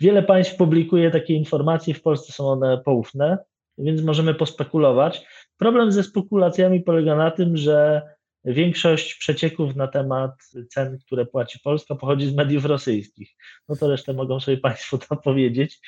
Wiele 0.01 0.23
państw 0.23 0.55
publikuje 0.55 1.11
takie 1.11 1.33
informacje, 1.33 1.93
w 1.93 2.01
Polsce 2.01 2.33
są 2.33 2.47
one 2.47 2.77
poufne, 2.77 3.37
więc 3.77 4.03
możemy 4.03 4.33
pospekulować. 4.33 5.25
Problem 5.57 5.91
ze 5.91 6.03
spekulacjami 6.03 6.81
polega 6.81 7.15
na 7.15 7.31
tym, 7.31 7.57
że 7.57 8.01
Większość 8.45 9.15
przecieków 9.15 9.75
na 9.75 9.87
temat 9.87 10.31
cen, 10.69 10.97
które 11.05 11.25
płaci 11.25 11.59
Polska, 11.63 11.95
pochodzi 11.95 12.29
z 12.29 12.35
mediów 12.35 12.65
rosyjskich. 12.65 13.35
No 13.69 13.75
to 13.75 13.87
resztę 13.87 14.13
mogą 14.13 14.39
sobie 14.39 14.57
Państwo 14.57 14.97
tam 14.97 15.17
powiedzieć. 15.21 15.79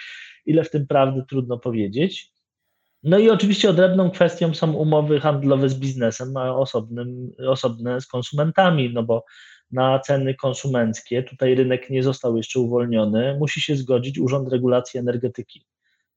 Ile 0.46 0.64
w 0.64 0.72
tym 0.72 0.88
prawdy, 0.88 1.24
trudno 1.30 1.60
powiedzieć. 1.60 2.32
No 3.04 3.20
i 3.20 3.30
oczywiście 3.30 3.70
odrębną 3.70 4.12
kwestią 4.12 4.54
są 4.54 4.74
umowy 4.74 5.20
handlowe 5.20 5.70
z 5.70 5.80
biznesem, 5.80 6.38
a 6.38 6.56
osobnym, 6.56 7.32
osobne 7.48 8.02
z 8.02 8.08
konsumentami, 8.08 8.94
no 8.94 9.04
bo 9.04 9.26
na 9.72 10.00
ceny 10.00 10.36
konsumenckie, 10.36 11.24
tutaj 11.24 11.56
rynek 11.56 11.90
nie 11.90 12.04
został 12.04 12.38
jeszcze 12.38 12.60
uwolniony, 12.60 13.38
musi 13.40 13.62
się 13.62 13.76
zgodzić 13.76 14.20
Urząd 14.20 14.50
Regulacji 14.52 15.00
Energetyki. 15.00 15.66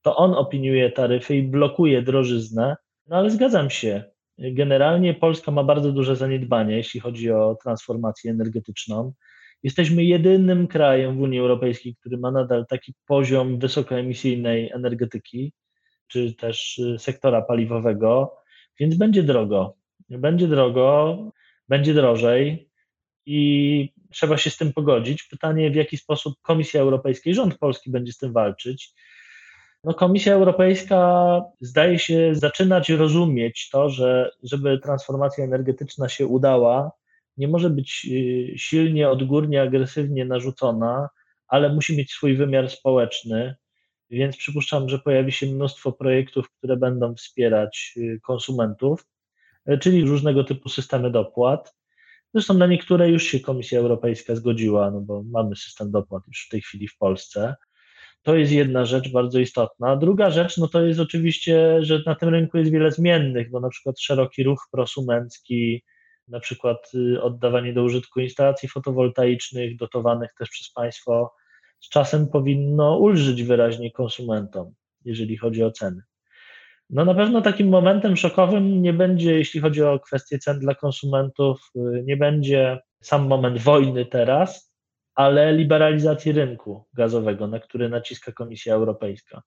To 0.03 0.16
on 0.16 0.35
opiniuje 0.35 0.92
taryfy 0.92 1.37
i 1.37 1.42
blokuje 1.42 2.03
drożyznę, 2.03 2.77
no 3.07 3.16
ale 3.16 3.31
zgadzam 3.31 3.70
się, 3.70 4.05
Generalnie 4.38 5.14
Polska 5.14 5.51
ma 5.53 5.64
bardzo 5.64 5.92
duże 5.92 6.16
zaniedbanie, 6.16 6.77
jeśli 6.77 7.01
chodzi 7.01 7.31
o 7.31 7.57
transformację 7.62 8.31
energetyczną. 8.31 9.12
Jesteśmy 9.62 10.05
jedynym 10.05 10.66
krajem 10.66 11.16
w 11.16 11.20
Unii 11.20 11.38
Europejskiej, 11.38 11.96
który 11.96 12.18
ma 12.18 12.31
nadal 12.31 12.66
taki 12.66 12.94
poziom 13.07 13.59
wysokoemisyjnej 13.59 14.70
energetyki, 14.72 15.53
czy 16.07 16.35
też 16.35 16.79
y, 16.79 16.98
sektora 16.98 17.42
paliwowego, 17.42 18.37
więc 18.81 18.96
będzie 18.96 19.22
drogo. 19.22 19.77
Będzie 20.09 20.48
drogo, 20.48 21.18
będzie 21.68 21.94
drożej 21.94 22.70
i 23.27 23.92
trzeba 24.11 24.37
się 24.37 24.51
z 24.51 24.57
tym 24.57 24.72
pogodzić. 24.72 25.22
Pytanie, 25.22 25.70
w 25.70 25.74
jaki 25.74 25.96
sposób 25.96 26.35
Komisja 26.42 26.81
Europejska 26.81 27.31
i 27.31 27.35
rząd 27.35 27.59
polski 27.59 27.90
będzie 27.90 28.12
z 28.12 28.18
tym 28.18 28.33
walczyć. 28.33 28.94
No, 29.85 29.95
Komisja 29.95 30.35
Europejska 30.35 31.41
zdaje 31.61 31.99
się 31.99 32.35
zaczynać 32.35 32.88
rozumieć 32.88 33.69
to, 33.71 33.91
że 33.91 34.31
żeby 34.43 34.79
transformacja 34.79 35.45
energetyczna 35.45 36.09
się 36.09 36.27
udała, 36.27 36.93
nie 37.37 37.49
może 37.49 37.71
być 37.71 38.07
y, 38.11 38.59
silnie, 38.59 39.11
odgórnie, 39.11 39.62
agresywnie 39.62 40.25
narzucona, 40.25 41.09
ale 41.49 41.75
musi 41.75 41.97
mieć 41.97 42.12
swój 42.12 42.37
wymiar 42.37 42.71
społeczny. 42.71 43.55
Więc 44.11 44.37
przypuszczam, 44.37 44.88
że 44.88 44.99
pojawi 44.99 45.33
się 45.33 45.47
mnóstwo 45.47 45.93
projektów, 45.93 46.51
które 46.51 46.77
będą 46.77 47.14
wspierać 47.14 47.95
y, 47.97 48.21
konsumentów, 48.23 49.07
y, 49.71 49.79
czyli 49.79 50.05
różnego 50.05 50.45
typu 50.45 50.69
systemy 50.69 51.11
dopłat. 51.11 51.75
Zresztą 52.35 52.55
na 52.55 52.67
niektóre 52.67 53.11
już 53.11 53.23
się 53.23 53.41
Komisja 53.41 53.79
Europejska 53.79 54.35
zgodziła, 54.35 54.91
no 54.91 55.01
bo 55.01 55.23
mamy 55.23 55.57
system 55.57 55.91
dopłat 55.91 56.23
już 56.27 56.47
w 56.47 56.51
tej 56.51 56.61
chwili 56.61 56.88
w 56.88 56.99
Polsce. 56.99 57.55
To 58.22 58.37
jest 58.37 58.52
jedna 58.52 58.85
rzecz 58.85 59.12
bardzo 59.12 59.40
istotna. 59.40 59.96
Druga 59.96 60.31
rzecz, 60.31 60.59
no 60.59 60.68
to 60.68 60.83
jest 60.83 61.00
oczywiście, 61.00 61.85
że 61.85 62.02
na 62.07 62.14
tym 62.14 62.28
rynku 62.28 62.59
jest 62.59 62.70
wiele 62.70 62.92
zmiennych, 62.92 63.50
bo 63.50 63.61
na 63.61 63.68
przykład 63.68 64.00
szeroki 64.00 64.42
ruch 64.42 64.68
prosumencki, 64.72 65.83
na 66.28 66.40
przykład 66.40 66.90
y, 66.94 67.22
oddawanie 67.22 67.72
do 67.72 67.83
użytku 67.83 68.20
instalacji 68.20 68.68
fotowoltaicznych 68.68 69.76
dotowanych 69.76 70.31
też 70.38 70.50
przez 70.50 70.72
państwo, 70.72 71.35
z 71.81 71.88
czasem 71.88 72.28
powinno 72.28 72.98
ulżyć 72.98 73.42
wyraźnie 73.42 73.92
konsumentom, 73.92 74.74
jeżeli 75.04 75.37
chodzi 75.37 75.64
o 75.64 75.70
ceny. 75.70 76.02
No 76.90 77.04
na 77.04 77.14
pewno 77.14 77.42
takim 77.42 77.68
momentem 77.68 78.16
szokowym 78.16 78.83
nie 78.83 78.92
będzie, 78.92 79.33
jeśli 79.33 79.61
chodzi 79.61 79.83
o 79.83 80.00
kwestie 80.00 80.38
cen 80.38 80.59
dla 80.59 80.74
konsumentów, 80.74 81.70
y, 81.76 82.02
nie 82.07 82.16
będzie 82.16 82.78
sam 83.02 83.26
moment 83.26 83.59
wojny 83.59 84.07
teraz, 84.07 84.67
ale 85.18 85.52
liberalizacji 85.52 86.33
rynku 86.33 86.85
gazowego, 86.94 87.46
na 87.46 87.61
który 87.61 87.88
naciska 87.88 88.33
Komisja 88.33 88.74
Europejska. 88.74 89.42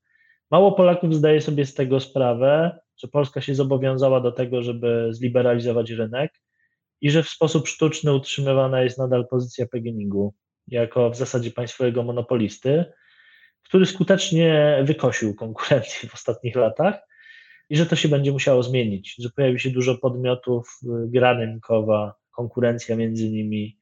Mało 0.51 0.71
Polaków 0.71 1.15
zdaje 1.15 1.41
sobie 1.41 1.65
z 1.65 1.73
tego 1.73 1.99
sprawę, 1.99 2.79
że 2.97 3.07
Polska 3.07 3.41
się 3.41 3.55
zobowiązała 3.55 4.21
do 4.21 4.31
tego, 4.31 4.63
żeby 4.63 5.07
zliberalizować 5.11 5.91
rynek 5.91 6.31
i 7.01 7.11
że 7.11 7.23
w 7.23 7.29
sposób 7.29 7.67
sztuczny 7.67 8.13
utrzymywana 8.13 8.81
jest 8.81 8.97
nadal 8.97 9.27
pozycja 9.27 9.65
PGNiG-u 9.65 10.33
jako 10.67 11.09
w 11.09 11.15
zasadzie 11.15 11.51
państwowego 11.51 12.03
monopolisty. 12.03 12.85
który 13.63 13.85
skutecznie 13.85 14.79
wykosił 14.83 15.35
konkurencję 15.35 16.09
w 16.09 16.13
ostatnich 16.13 16.55
latach 16.55 16.95
i 17.69 17.77
że 17.77 17.85
to 17.85 17.95
się 17.95 18.09
będzie 18.09 18.31
musiało 18.31 18.63
zmienić, 18.63 19.15
że 19.19 19.29
pojawi 19.29 19.59
się 19.59 19.69
dużo 19.69 19.97
podmiotów, 19.97 20.79
y, 20.83 20.87
gra 21.07 21.33
rynkowa, 21.33 22.15
konkurencja 22.31 22.95
między 22.95 23.29
nimi. 23.29 23.80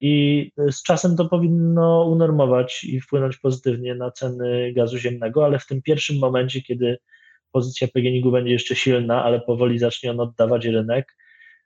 I 0.00 0.50
z 0.70 0.82
czasem 0.82 1.16
to 1.16 1.24
powinno 1.24 2.04
unormować 2.04 2.84
i 2.84 3.00
wpłynąć 3.00 3.36
pozytywnie 3.36 3.94
na 3.94 4.10
ceny 4.10 4.72
gazu 4.72 4.98
ziemnego, 4.98 5.44
ale 5.44 5.58
w 5.58 5.66
tym 5.66 5.82
pierwszym 5.82 6.18
momencie, 6.18 6.62
kiedy 6.62 6.98
pozycja 7.52 7.88
PGNiG 7.88 8.30
będzie 8.30 8.52
jeszcze 8.52 8.76
silna, 8.76 9.24
ale 9.24 9.40
powoli 9.40 9.78
zacznie 9.78 10.10
on 10.10 10.20
oddawać 10.20 10.64
rynek, 10.64 11.16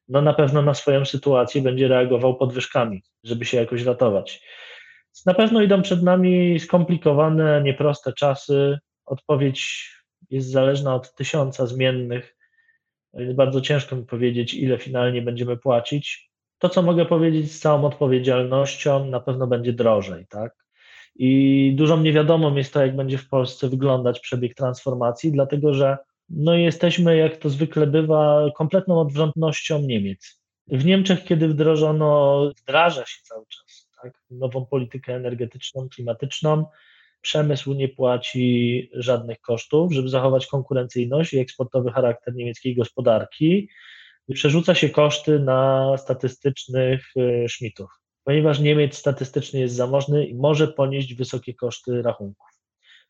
no 0.08 0.22
na 0.22 0.34
pewno 0.34 0.62
na 0.62 0.74
swoją 0.74 1.04
sytuację 1.04 1.62
będzie 1.62 1.88
reagował 1.88 2.36
podwyżkami, 2.36 3.02
żeby 3.24 3.44
się 3.44 3.56
jakoś 3.56 3.82
ratować. 3.82 4.42
Na 5.26 5.34
pewno 5.34 5.62
idą 5.62 5.82
przed 5.82 6.02
nami 6.02 6.60
skomplikowane, 6.60 7.62
nieproste 7.62 8.12
czasy. 8.12 8.78
Odpowiedź 9.06 9.90
jest 10.30 10.50
zależna 10.50 10.94
od 10.94 11.14
tysiąca 11.14 11.66
zmiennych. 11.66 12.36
Jest 13.14 13.36
bardzo 13.36 13.60
ciężko 13.60 13.96
mi 13.96 14.04
powiedzieć, 14.04 14.54
ile 14.54 14.78
finalnie 14.78 15.22
będziemy 15.22 15.56
płacić. 15.56 16.29
To, 16.60 16.68
co 16.68 16.82
mogę 16.82 17.06
powiedzieć 17.06 17.52
z 17.52 17.60
całą 17.60 17.84
odpowiedzialnością, 17.84 19.06
na 19.06 19.20
pewno 19.20 19.46
będzie 19.46 19.72
drożej, 19.72 20.26
tak? 20.26 20.52
I 21.16 21.72
dużą 21.76 22.00
niewiadomą 22.00 22.54
jest 22.54 22.72
to, 22.72 22.82
jak 22.82 22.96
będzie 22.96 23.18
w 23.18 23.28
Polsce 23.28 23.68
wyglądać 23.68 24.20
przebieg 24.20 24.54
transformacji, 24.54 25.32
dlatego 25.32 25.74
że 25.74 25.96
no 26.30 26.54
jesteśmy, 26.54 27.16
jak 27.16 27.36
to 27.36 27.48
zwykle 27.48 27.86
bywa, 27.86 28.50
kompletną 28.56 29.00
odwrotnością 29.00 29.82
Niemiec. 29.82 30.40
W 30.68 30.84
Niemczech, 30.84 31.24
kiedy 31.24 31.48
wdrożono, 31.48 32.42
wdraża 32.60 33.06
się 33.06 33.22
cały 33.22 33.44
czas 33.46 33.90
tak, 34.02 34.12
nową 34.30 34.66
politykę 34.66 35.14
energetyczną, 35.14 35.88
klimatyczną, 35.88 36.64
przemysł 37.20 37.74
nie 37.74 37.88
płaci 37.88 38.90
żadnych 38.94 39.40
kosztów, 39.40 39.92
żeby 39.92 40.08
zachować 40.08 40.46
konkurencyjność 40.46 41.32
i 41.32 41.38
eksportowy 41.38 41.90
charakter 41.90 42.34
niemieckiej 42.34 42.76
gospodarki. 42.76 43.68
Przerzuca 44.34 44.74
się 44.74 44.88
koszty 44.88 45.38
na 45.38 45.92
statystycznych 45.98 47.06
y, 47.16 47.48
szmitów, 47.48 47.90
ponieważ 48.24 48.60
Niemiec 48.60 48.96
statystycznie 48.96 49.60
jest 49.60 49.74
zamożny 49.74 50.26
i 50.26 50.34
może 50.34 50.68
ponieść 50.68 51.14
wysokie 51.14 51.54
koszty 51.54 52.02
rachunków. 52.02 52.46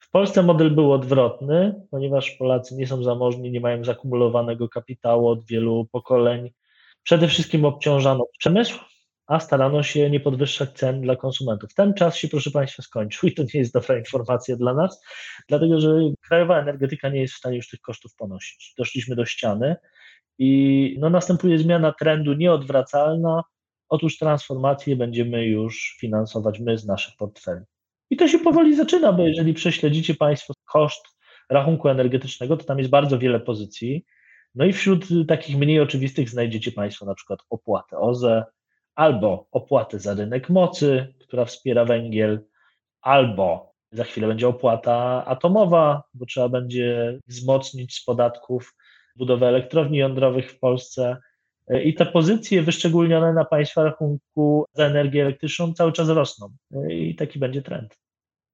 W 0.00 0.10
Polsce 0.10 0.42
model 0.42 0.70
był 0.70 0.92
odwrotny, 0.92 1.74
ponieważ 1.90 2.30
Polacy 2.30 2.74
nie 2.74 2.86
są 2.86 3.02
zamożni, 3.02 3.50
nie 3.50 3.60
mają 3.60 3.84
zakumulowanego 3.84 4.68
kapitału 4.68 5.28
od 5.28 5.46
wielu 5.46 5.86
pokoleń. 5.92 6.50
Przede 7.02 7.28
wszystkim 7.28 7.64
obciążano 7.64 8.26
przemysł, 8.38 8.78
a 9.26 9.40
starano 9.40 9.82
się 9.82 10.10
nie 10.10 10.20
podwyższać 10.20 10.70
cen 10.72 11.00
dla 11.00 11.16
konsumentów. 11.16 11.74
Ten 11.74 11.94
czas 11.94 12.16
się, 12.16 12.28
proszę 12.28 12.50
Państwa, 12.50 12.82
skończył 12.82 13.28
i 13.28 13.34
to 13.34 13.42
nie 13.42 13.60
jest 13.60 13.72
dobra 13.72 13.98
informacja 13.98 14.56
dla 14.56 14.74
nas, 14.74 15.04
dlatego 15.48 15.80
że 15.80 16.00
krajowa 16.28 16.60
energetyka 16.60 17.08
nie 17.08 17.20
jest 17.20 17.34
w 17.34 17.36
stanie 17.36 17.56
już 17.56 17.68
tych 17.68 17.80
kosztów 17.80 18.14
ponosić. 18.14 18.74
Doszliśmy 18.78 19.16
do 19.16 19.24
ściany 19.24 19.76
i 20.42 20.96
no, 21.00 21.10
następuje 21.10 21.58
zmiana 21.58 21.92
trendu 21.92 22.32
nieodwracalna. 22.34 23.42
Otóż 23.88 24.18
transformację 24.18 24.96
będziemy 24.96 25.46
już 25.46 25.96
finansować 26.00 26.60
my 26.60 26.78
z 26.78 26.86
naszych 26.86 27.16
portfeli. 27.16 27.60
I 28.10 28.16
to 28.16 28.28
się 28.28 28.38
powoli 28.38 28.76
zaczyna, 28.76 29.12
bo 29.12 29.26
jeżeli 29.26 29.54
prześledzicie 29.54 30.14
Państwo 30.14 30.54
koszt 30.72 31.04
rachunku 31.50 31.88
energetycznego, 31.88 32.56
to 32.56 32.64
tam 32.64 32.78
jest 32.78 32.90
bardzo 32.90 33.18
wiele 33.18 33.40
pozycji. 33.40 34.04
No 34.54 34.64
i 34.64 34.72
wśród 34.72 35.06
takich 35.28 35.58
mniej 35.58 35.80
oczywistych 35.80 36.28
znajdziecie 36.28 36.72
Państwo 36.72 37.06
na 37.06 37.14
przykład 37.14 37.40
opłatę 37.50 37.98
OZE, 37.98 38.44
albo 38.94 39.48
opłatę 39.52 39.98
za 39.98 40.14
rynek 40.14 40.50
mocy, 40.50 41.14
która 41.20 41.44
wspiera 41.44 41.84
węgiel, 41.84 42.44
albo 43.00 43.72
za 43.92 44.04
chwilę 44.04 44.28
będzie 44.28 44.48
opłata 44.48 45.24
atomowa, 45.26 46.02
bo 46.14 46.26
trzeba 46.26 46.48
będzie 46.48 47.18
wzmocnić 47.26 47.94
z 47.94 48.04
podatków 48.04 48.74
budowę 49.16 49.48
elektrowni 49.48 49.98
jądrowych 49.98 50.52
w 50.52 50.58
Polsce. 50.58 51.16
I 51.84 51.94
te 51.94 52.06
pozycje 52.06 52.62
wyszczególnione 52.62 53.32
na 53.32 53.44
Państwa 53.44 53.84
rachunku 53.84 54.64
za 54.72 54.86
energię 54.86 55.22
elektryczną 55.22 55.74
cały 55.74 55.92
czas 55.92 56.08
rosną. 56.08 56.48
I 56.88 57.14
taki 57.14 57.38
będzie 57.38 57.62
trend. 57.62 57.98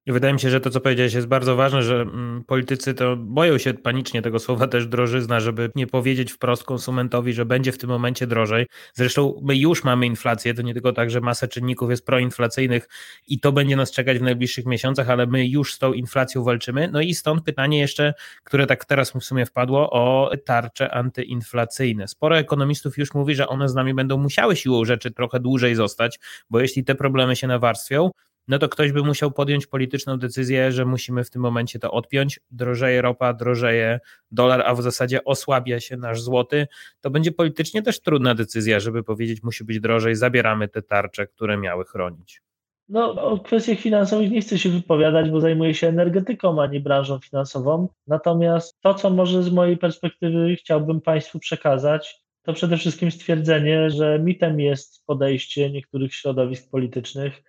Wydaje 0.07 0.33
mi 0.33 0.39
się, 0.39 0.49
że 0.49 0.61
to, 0.61 0.69
co 0.69 0.81
powiedziałeś, 0.81 1.13
jest 1.13 1.27
bardzo 1.27 1.55
ważne, 1.55 1.83
że 1.83 2.01
mm, 2.01 2.43
politycy 2.43 2.93
to 2.93 3.15
boją 3.17 3.57
się 3.57 3.73
panicznie 3.73 4.21
tego 4.21 4.39
słowa 4.39 4.67
też 4.67 4.87
drożyzna, 4.87 5.39
żeby 5.39 5.71
nie 5.75 5.87
powiedzieć 5.87 6.31
wprost 6.31 6.63
konsumentowi, 6.63 7.33
że 7.33 7.45
będzie 7.45 7.71
w 7.71 7.77
tym 7.77 7.89
momencie 7.89 8.27
drożej. 8.27 8.65
Zresztą 8.93 9.41
my 9.43 9.55
już 9.55 9.83
mamy 9.83 10.05
inflację, 10.05 10.53
to 10.53 10.61
nie 10.61 10.73
tylko 10.73 10.93
tak, 10.93 11.09
że 11.09 11.21
masa 11.21 11.47
czynników 11.47 11.89
jest 11.89 12.05
proinflacyjnych 12.05 12.89
i 13.27 13.39
to 13.39 13.51
będzie 13.51 13.75
nas 13.75 13.91
czekać 13.91 14.19
w 14.19 14.21
najbliższych 14.21 14.65
miesiącach, 14.65 15.09
ale 15.09 15.25
my 15.25 15.47
już 15.47 15.73
z 15.73 15.79
tą 15.79 15.93
inflacją 15.93 16.43
walczymy. 16.43 16.89
No 16.91 17.01
i 17.01 17.13
stąd 17.13 17.43
pytanie 17.43 17.79
jeszcze, 17.79 18.13
które 18.43 18.67
tak 18.67 18.85
teraz 18.85 19.11
w 19.11 19.23
sumie 19.23 19.45
wpadło, 19.45 19.89
o 19.89 20.31
tarcze 20.45 20.93
antyinflacyjne. 20.93 22.07
Sporo 22.07 22.37
ekonomistów 22.37 22.97
już 22.97 23.13
mówi, 23.13 23.35
że 23.35 23.47
one 23.47 23.69
z 23.69 23.75
nami 23.75 23.93
będą 23.93 24.17
musiały 24.17 24.55
siłą 24.55 24.85
rzeczy 24.85 25.11
trochę 25.11 25.39
dłużej 25.39 25.75
zostać, 25.75 26.19
bo 26.49 26.59
jeśli 26.59 26.83
te 26.83 26.95
problemy 26.95 27.35
się 27.35 27.47
nawarstwią, 27.47 28.11
no 28.47 28.59
to 28.59 28.69
ktoś 28.69 28.91
by 28.91 29.03
musiał 29.03 29.31
podjąć 29.31 29.67
polityczną 29.67 30.17
decyzję, 30.17 30.71
że 30.71 30.85
musimy 30.85 31.23
w 31.23 31.29
tym 31.29 31.41
momencie 31.41 31.79
to 31.79 31.91
odpiąć. 31.91 32.39
Drożeje 32.51 33.01
ropa, 33.01 33.33
drożeje 33.33 33.99
dolar, 34.31 34.63
a 34.65 34.75
w 34.75 34.81
zasadzie 34.81 35.23
osłabia 35.23 35.79
się 35.79 35.97
nasz 35.97 36.21
złoty. 36.21 36.67
To 37.01 37.09
będzie 37.09 37.31
politycznie 37.31 37.83
też 37.83 38.01
trudna 38.01 38.35
decyzja, 38.35 38.79
żeby 38.79 39.03
powiedzieć, 39.03 39.43
musi 39.43 39.63
być 39.63 39.79
drożej, 39.79 40.15
zabieramy 40.15 40.67
te 40.67 40.81
tarcze, 40.81 41.27
które 41.27 41.57
miały 41.57 41.85
chronić. 41.85 42.41
No, 42.89 43.11
o 43.11 43.39
kwestiach 43.39 43.79
finansowych 43.79 44.31
nie 44.31 44.41
chcę 44.41 44.59
się 44.59 44.69
wypowiadać, 44.69 45.29
bo 45.29 45.39
zajmuję 45.39 45.73
się 45.73 45.87
energetyką, 45.87 46.61
a 46.61 46.67
nie 46.67 46.79
branżą 46.79 47.19
finansową. 47.19 47.87
Natomiast 48.07 48.81
to, 48.81 48.93
co 48.93 49.09
może 49.09 49.43
z 49.43 49.51
mojej 49.51 49.77
perspektywy 49.77 50.55
chciałbym 50.55 51.01
Państwu 51.01 51.39
przekazać, 51.39 52.21
to 52.43 52.53
przede 52.53 52.77
wszystkim 52.77 53.11
stwierdzenie, 53.11 53.89
że 53.89 54.19
mitem 54.19 54.59
jest 54.59 55.05
podejście 55.05 55.71
niektórych 55.71 56.13
środowisk 56.13 56.69
politycznych, 56.71 57.43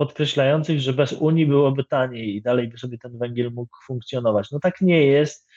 podkreślających, 0.00 0.80
że 0.80 0.92
bez 0.92 1.12
Unii 1.12 1.46
byłoby 1.46 1.84
taniej 1.84 2.36
i 2.36 2.42
dalej 2.42 2.68
by 2.68 2.78
sobie 2.78 2.98
ten 2.98 3.18
węgiel 3.18 3.50
mógł 3.52 3.76
funkcjonować. 3.86 4.50
No 4.50 4.58
tak 4.60 4.80
nie 4.80 5.06
jest, 5.06 5.48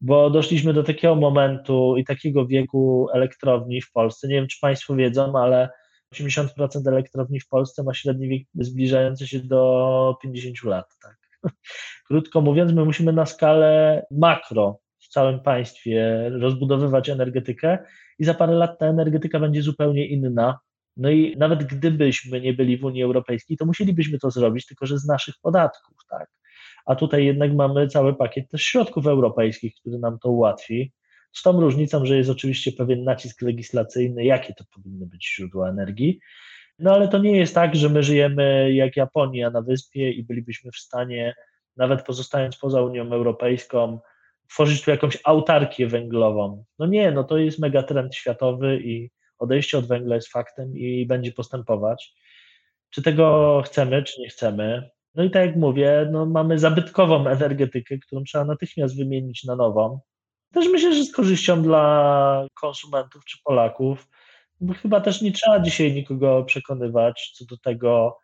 bo 0.00 0.30
doszliśmy 0.30 0.72
do 0.72 0.82
takiego 0.82 1.14
momentu 1.14 1.96
i 1.96 2.04
takiego 2.04 2.46
wieku 2.46 3.08
elektrowni 3.12 3.80
w 3.80 3.92
Polsce. 3.92 4.28
Nie 4.28 4.34
wiem, 4.34 4.46
czy 4.46 4.60
Państwo 4.60 4.96
wiedzą, 4.96 5.38
ale 5.38 5.68
80% 6.14 6.48
elektrowni 6.86 7.40
w 7.40 7.48
Polsce 7.48 7.82
ma 7.82 7.94
średni 7.94 8.28
wiek 8.28 8.42
zbliżający 8.54 9.28
się 9.28 9.38
do 9.38 10.16
50 10.22 10.62
lat. 10.64 10.86
Tak. 11.02 11.16
Krótko 12.08 12.40
mówiąc, 12.40 12.72
my 12.72 12.84
musimy 12.84 13.12
na 13.12 13.26
skalę 13.26 14.02
makro 14.10 14.78
w 14.98 15.08
całym 15.08 15.40
państwie 15.40 16.30
rozbudowywać 16.30 17.08
energetykę 17.08 17.78
i 18.18 18.24
za 18.24 18.34
parę 18.34 18.52
lat 18.52 18.78
ta 18.78 18.86
energetyka 18.86 19.40
będzie 19.40 19.62
zupełnie 19.62 20.06
inna 20.06 20.58
no 20.96 21.10
i 21.10 21.36
nawet 21.36 21.64
gdybyśmy 21.64 22.40
nie 22.40 22.52
byli 22.52 22.78
w 22.78 22.84
Unii 22.84 23.02
Europejskiej, 23.02 23.56
to 23.56 23.66
musielibyśmy 23.66 24.18
to 24.18 24.30
zrobić, 24.30 24.66
tylko 24.66 24.86
że 24.86 24.98
z 24.98 25.06
naszych 25.06 25.34
podatków, 25.42 25.96
tak. 26.10 26.30
A 26.86 26.94
tutaj 26.94 27.24
jednak 27.24 27.54
mamy 27.54 27.88
cały 27.88 28.14
pakiet 28.14 28.48
też 28.50 28.62
środków 28.62 29.06
europejskich, 29.06 29.74
który 29.74 29.98
nam 29.98 30.18
to 30.18 30.30
ułatwi. 30.30 30.92
Z 31.32 31.42
tą 31.42 31.60
różnicą, 31.60 32.06
że 32.06 32.16
jest 32.16 32.30
oczywiście 32.30 32.72
pewien 32.72 33.04
nacisk 33.04 33.42
legislacyjny, 33.42 34.24
jakie 34.24 34.54
to 34.54 34.64
powinny 34.74 35.06
być 35.06 35.34
źródła 35.34 35.68
energii. 35.68 36.20
No 36.78 36.94
ale 36.94 37.08
to 37.08 37.18
nie 37.18 37.36
jest 37.36 37.54
tak, 37.54 37.76
że 37.76 37.88
my 37.88 38.02
żyjemy 38.02 38.72
jak 38.72 38.96
Japonia 38.96 39.50
na 39.50 39.62
wyspie 39.62 40.10
i 40.10 40.22
bylibyśmy 40.22 40.70
w 40.70 40.76
stanie, 40.76 41.34
nawet 41.76 42.02
pozostając 42.02 42.56
poza 42.56 42.82
Unią 42.82 43.12
Europejską, 43.12 44.00
tworzyć 44.48 44.82
tu 44.82 44.90
jakąś 44.90 45.18
autarkię 45.24 45.86
węglową. 45.86 46.64
No 46.78 46.86
nie, 46.86 47.12
no 47.12 47.24
to 47.24 47.38
jest 47.38 47.58
megatrend 47.58 48.14
światowy 48.14 48.80
i 48.84 49.10
odejście 49.42 49.78
od 49.78 49.86
węgla 49.86 50.14
jest 50.14 50.28
faktem 50.28 50.76
i 50.76 51.06
będzie 51.06 51.32
postępować. 51.32 52.14
Czy 52.90 53.02
tego 53.02 53.62
chcemy, 53.66 54.02
czy 54.02 54.20
nie 54.20 54.28
chcemy? 54.28 54.90
No 55.14 55.24
i 55.24 55.30
tak 55.30 55.46
jak 55.46 55.56
mówię, 55.56 56.08
no 56.12 56.26
mamy 56.26 56.58
zabytkową 56.58 57.26
energetykę, 57.26 57.98
którą 57.98 58.24
trzeba 58.24 58.44
natychmiast 58.44 58.96
wymienić 58.96 59.44
na 59.44 59.56
nową. 59.56 60.00
Też 60.52 60.68
myślę, 60.68 60.94
że 60.94 61.04
z 61.04 61.12
korzyścią 61.12 61.62
dla 61.62 62.46
konsumentów 62.54 63.24
czy 63.24 63.38
Polaków, 63.44 64.08
bo 64.60 64.74
chyba 64.74 65.00
też 65.00 65.22
nie 65.22 65.32
trzeba 65.32 65.60
dzisiaj 65.60 65.92
nikogo 65.92 66.44
przekonywać 66.44 67.32
co 67.34 67.44
do 67.44 67.56
tego, 67.56 68.18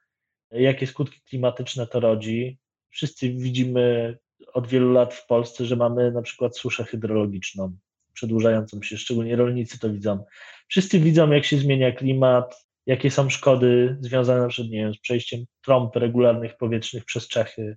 jakie 0.50 0.86
skutki 0.86 1.20
klimatyczne 1.28 1.86
to 1.86 2.00
rodzi. 2.00 2.58
Wszyscy 2.90 3.30
widzimy 3.30 4.18
od 4.54 4.66
wielu 4.66 4.92
lat 4.92 5.14
w 5.14 5.26
Polsce, 5.26 5.64
że 5.64 5.76
mamy 5.76 6.12
na 6.12 6.22
przykład 6.22 6.58
suszę 6.58 6.84
hydrologiczną 6.84 7.78
przedłużającą 8.18 8.82
się, 8.82 8.96
szczególnie 8.96 9.36
rolnicy 9.36 9.78
to 9.78 9.90
widzą. 9.90 10.24
Wszyscy 10.68 11.00
widzą, 11.00 11.30
jak 11.30 11.44
się 11.44 11.58
zmienia 11.58 11.92
klimat, 11.92 12.66
jakie 12.86 13.10
są 13.10 13.30
szkody 13.30 13.96
związane 14.00 14.40
na 14.40 14.48
przykład, 14.48 14.72
nie 14.72 14.78
wiem, 14.78 14.94
z 14.94 14.98
przejściem 14.98 15.44
trąb 15.64 15.96
regularnych 15.96 16.56
powietrznych 16.56 17.04
przez 17.04 17.28
Czechy, 17.28 17.76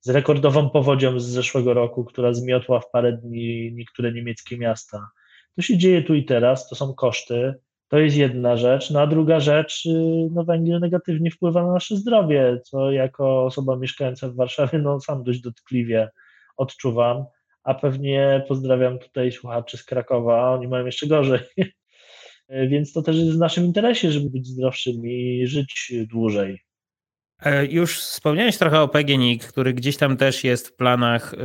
z 0.00 0.08
rekordową 0.08 0.70
powodzią 0.70 1.20
z 1.20 1.24
zeszłego 1.24 1.74
roku, 1.74 2.04
która 2.04 2.32
zmiotła 2.32 2.80
w 2.80 2.90
parę 2.90 3.12
dni 3.12 3.72
niektóre 3.74 4.12
niemieckie 4.12 4.58
miasta. 4.58 5.08
To 5.56 5.62
się 5.62 5.78
dzieje 5.78 6.02
tu 6.02 6.14
i 6.14 6.24
teraz, 6.24 6.68
to 6.68 6.74
są 6.74 6.94
koszty. 6.94 7.54
To 7.88 7.98
jest 7.98 8.16
jedna 8.16 8.56
rzecz. 8.56 8.90
No 8.90 9.00
a 9.00 9.06
druga 9.06 9.40
rzecz, 9.40 9.86
y, 9.86 10.28
no 10.30 10.44
węgiel 10.44 10.80
negatywnie 10.80 11.30
wpływa 11.30 11.66
na 11.66 11.72
nasze 11.72 11.96
zdrowie, 11.96 12.60
co 12.64 12.92
jako 12.92 13.44
osoba 13.44 13.76
mieszkająca 13.76 14.28
w 14.28 14.36
Warszawie, 14.36 14.78
no 14.78 15.00
sam 15.00 15.24
dość 15.24 15.40
dotkliwie 15.40 16.10
odczuwam, 16.56 17.24
a 17.64 17.74
pewnie 17.74 18.44
pozdrawiam 18.48 18.98
tutaj 18.98 19.32
słuchaczy 19.32 19.76
z 19.76 19.84
Krakowa, 19.84 20.50
oni 20.54 20.68
mają 20.68 20.86
jeszcze 20.86 21.06
gorzej. 21.06 21.40
Więc 22.70 22.92
to 22.92 23.02
też 23.02 23.16
jest 23.16 23.30
w 23.30 23.38
naszym 23.38 23.64
interesie, 23.64 24.12
żeby 24.12 24.30
być 24.30 24.46
zdrowszym 24.46 25.06
i 25.06 25.46
żyć 25.46 25.92
dłużej. 26.10 26.69
E, 27.42 27.66
już 27.66 28.00
wspomniałeś 28.00 28.58
trochę 28.58 28.80
o 28.80 28.88
PGNiG, 28.88 29.46
który 29.46 29.74
gdzieś 29.74 29.96
tam 29.96 30.16
też 30.16 30.44
jest 30.44 30.68
w 30.68 30.72
planach 30.72 31.34
e, 31.34 31.36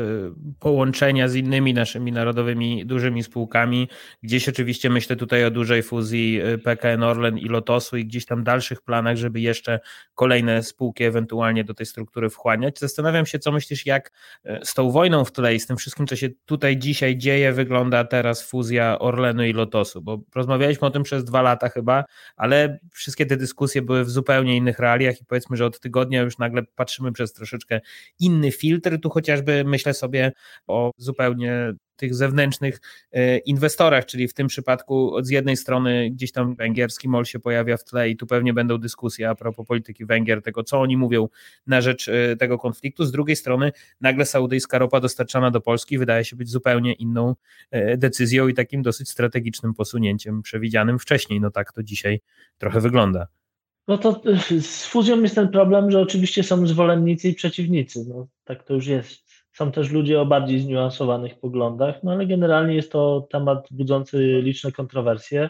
połączenia 0.59 1.27
z 1.27 1.35
innymi 1.35 1.73
naszymi 1.73 2.11
narodowymi 2.11 2.85
dużymi 2.85 3.23
spółkami. 3.23 3.89
Gdzieś 4.23 4.49
oczywiście 4.49 4.89
myślę 4.89 5.15
tutaj 5.15 5.45
o 5.45 5.51
dużej 5.51 5.83
fuzji 5.83 6.41
e, 6.41 6.57
PKN 6.57 7.03
Orlen 7.03 7.37
i 7.37 7.45
Lotosu 7.45 7.97
i 7.97 8.05
gdzieś 8.05 8.25
tam 8.25 8.43
dalszych 8.43 8.81
planach, 8.81 9.17
żeby 9.17 9.39
jeszcze 9.39 9.79
kolejne 10.15 10.63
spółki 10.63 11.03
ewentualnie 11.03 11.63
do 11.63 11.73
tej 11.73 11.85
struktury 11.85 12.29
wchłaniać. 12.29 12.79
Zastanawiam 12.79 13.25
się, 13.25 13.39
co 13.39 13.51
myślisz, 13.51 13.85
jak 13.85 14.11
z 14.63 14.73
tą 14.73 14.91
wojną 14.91 15.25
w 15.25 15.31
tle 15.31 15.55
i 15.55 15.59
z 15.59 15.67
tym 15.67 15.77
wszystkim, 15.77 16.07
co 16.07 16.15
się 16.15 16.29
tutaj 16.45 16.77
dzisiaj 16.77 17.17
dzieje, 17.17 17.53
wygląda 17.53 18.03
teraz 18.03 18.43
fuzja 18.49 18.99
Orlenu 18.99 19.43
i 19.43 19.53
Lotosu, 19.53 20.01
bo 20.01 20.19
rozmawialiśmy 20.35 20.87
o 20.87 20.91
tym 20.91 21.03
przez 21.03 21.23
dwa 21.23 21.41
lata 21.41 21.69
chyba, 21.69 22.03
ale 22.35 22.79
wszystkie 22.91 23.25
te 23.25 23.37
dyskusje 23.37 23.81
były 23.81 24.03
w 24.03 24.09
zupełnie 24.09 24.57
innych 24.57 24.79
realiach 24.79 25.21
i 25.21 25.25
powiedzmy, 25.25 25.57
że 25.57 25.65
od 25.65 25.79
tygodnia 25.85 26.21
już 26.21 26.37
nagle 26.37 26.63
patrzymy 26.75 27.11
przez 27.11 27.33
troszeczkę 27.33 27.81
inny 28.19 28.51
filtr. 28.51 28.99
Tu 29.01 29.09
chociażby 29.09 29.63
myślę 29.63 29.93
sobie 29.93 30.31
o 30.67 30.91
zupełnie 30.97 31.73
tych 31.95 32.15
zewnętrznych 32.15 32.81
e, 33.11 33.37
inwestorach, 33.37 34.05
czyli 34.05 34.27
w 34.27 34.33
tym 34.33 34.47
przypadku 34.47 35.23
z 35.23 35.29
jednej 35.29 35.57
strony 35.57 36.09
gdzieś 36.11 36.31
tam 36.31 36.55
węgierski 36.55 37.09
MOL 37.09 37.25
się 37.25 37.39
pojawia 37.39 37.77
w 37.77 37.83
tle 37.83 38.09
i 38.09 38.17
tu 38.17 38.27
pewnie 38.27 38.53
będą 38.53 38.77
dyskusje 38.77 39.29
a 39.29 39.35
propos 39.35 39.67
polityki 39.67 40.05
Węgier, 40.05 40.41
tego 40.41 40.63
co 40.63 40.81
oni 40.81 40.97
mówią 40.97 41.27
na 41.67 41.81
rzecz 41.81 42.07
e, 42.07 42.35
tego 42.35 42.57
konfliktu, 42.57 43.05
z 43.05 43.11
drugiej 43.11 43.35
strony 43.35 43.71
nagle 44.01 44.25
saudyjska 44.25 44.77
ropa 44.77 44.99
dostarczana 44.99 45.51
do 45.51 45.61
Polski 45.61 45.97
wydaje 45.97 46.25
się 46.25 46.35
być 46.35 46.49
zupełnie 46.49 46.93
inną 46.93 47.35
e, 47.71 47.97
decyzją 47.97 48.47
i 48.47 48.53
takim 48.53 48.81
dosyć 48.81 49.09
strategicznym 49.09 49.73
posunięciem 49.73 50.41
przewidzianym 50.41 50.99
wcześniej, 50.99 51.41
no 51.41 51.51
tak 51.51 51.71
to 51.73 51.83
dzisiaj 51.83 52.21
trochę 52.57 52.79
wygląda. 52.79 53.27
No 53.87 53.97
to 53.97 54.21
y, 54.51 54.61
z 54.61 54.85
fuzją 54.85 55.21
jest 55.21 55.35
ten 55.35 55.49
problem, 55.49 55.91
że 55.91 55.99
oczywiście 55.99 56.43
są 56.43 56.67
zwolennicy 56.67 57.29
i 57.29 57.33
przeciwnicy. 57.33 58.05
No, 58.07 58.27
tak 58.43 58.63
to 58.63 58.73
już 58.73 58.87
jest. 58.87 59.25
Są 59.53 59.71
też 59.71 59.91
ludzie 59.91 60.21
o 60.21 60.25
bardziej 60.25 60.59
zniuansowanych 60.59 61.39
poglądach, 61.39 62.03
no 62.03 62.11
ale 62.11 62.25
generalnie 62.25 62.75
jest 62.75 62.91
to 62.91 63.27
temat 63.31 63.67
budzący 63.71 64.41
liczne 64.41 64.71
kontrowersje, 64.71 65.49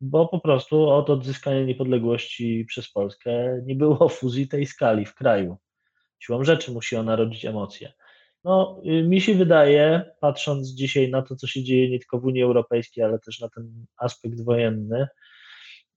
bo 0.00 0.28
po 0.28 0.40
prostu 0.40 0.88
od 0.88 1.10
odzyskania 1.10 1.64
niepodległości 1.64 2.64
przez 2.68 2.92
Polskę 2.92 3.62
nie 3.66 3.74
było 3.74 4.08
fuzji 4.18 4.48
tej 4.48 4.66
skali 4.66 5.06
w 5.06 5.14
kraju. 5.14 5.56
Siłą 6.18 6.44
rzeczy 6.44 6.72
musi 6.72 6.96
ona 6.96 7.16
rodzić 7.16 7.44
emocje. 7.44 7.92
No, 8.44 8.80
y, 8.86 9.02
mi 9.02 9.20
się 9.20 9.34
wydaje, 9.34 10.10
patrząc 10.20 10.68
dzisiaj 10.68 11.10
na 11.10 11.22
to, 11.22 11.36
co 11.36 11.46
się 11.46 11.62
dzieje 11.62 11.90
nie 11.90 11.98
tylko 11.98 12.20
w 12.20 12.24
Unii 12.24 12.42
Europejskiej, 12.42 13.04
ale 13.04 13.18
też 13.18 13.40
na 13.40 13.48
ten 13.48 13.86
aspekt 13.96 14.44
wojenny, 14.44 15.06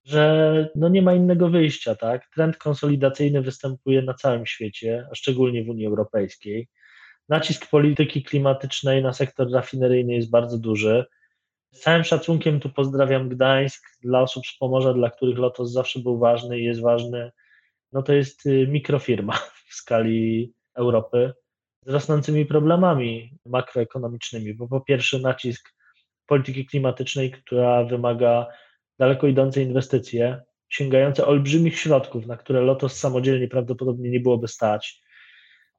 że 0.05 0.69
no 0.75 0.89
nie 0.89 1.01
ma 1.01 1.13
innego 1.13 1.49
wyjścia, 1.49 1.95
tak? 1.95 2.27
Trend 2.35 2.57
konsolidacyjny 2.57 3.41
występuje 3.41 4.01
na 4.01 4.13
całym 4.13 4.45
świecie, 4.45 5.07
a 5.11 5.15
szczególnie 5.15 5.63
w 5.63 5.69
Unii 5.69 5.85
Europejskiej. 5.85 6.67
Nacisk 7.29 7.69
polityki 7.69 8.23
klimatycznej 8.23 9.03
na 9.03 9.13
sektor 9.13 9.51
rafineryjny 9.51 10.13
jest 10.13 10.29
bardzo 10.29 10.57
duży. 10.57 11.05
Z 11.73 11.79
całym 11.79 12.03
szacunkiem 12.03 12.59
tu 12.59 12.69
pozdrawiam 12.69 13.29
Gdańsk 13.29 13.83
dla 14.01 14.21
osób 14.21 14.47
z 14.47 14.57
Pomorza, 14.57 14.93
dla 14.93 15.09
których 15.09 15.37
Lotos 15.37 15.71
zawsze 15.71 15.99
był 15.99 16.19
ważny 16.19 16.59
i 16.59 16.63
jest 16.63 16.81
ważny. 16.81 17.31
No 17.91 18.03
to 18.03 18.13
jest 18.13 18.45
y, 18.45 18.67
mikrofirma 18.67 19.33
w 19.69 19.73
skali 19.73 20.53
Europy 20.75 21.33
z 21.85 21.89
rosnącymi 21.91 22.45
problemami 22.45 23.37
makroekonomicznymi, 23.45 24.53
bo 24.53 24.67
po 24.67 24.81
pierwsze 24.81 25.19
nacisk 25.19 25.69
polityki 26.25 26.65
klimatycznej, 26.65 27.31
która 27.31 27.83
wymaga 27.83 28.47
daleko 28.99 29.27
idące 29.27 29.61
inwestycje, 29.61 30.41
sięgające 30.69 31.25
olbrzymich 31.25 31.79
środków, 31.79 32.27
na 32.27 32.37
które 32.37 32.61
Lotos 32.61 32.97
samodzielnie 32.97 33.47
prawdopodobnie 33.47 34.09
nie 34.09 34.19
byłoby 34.19 34.47
stać. 34.47 35.01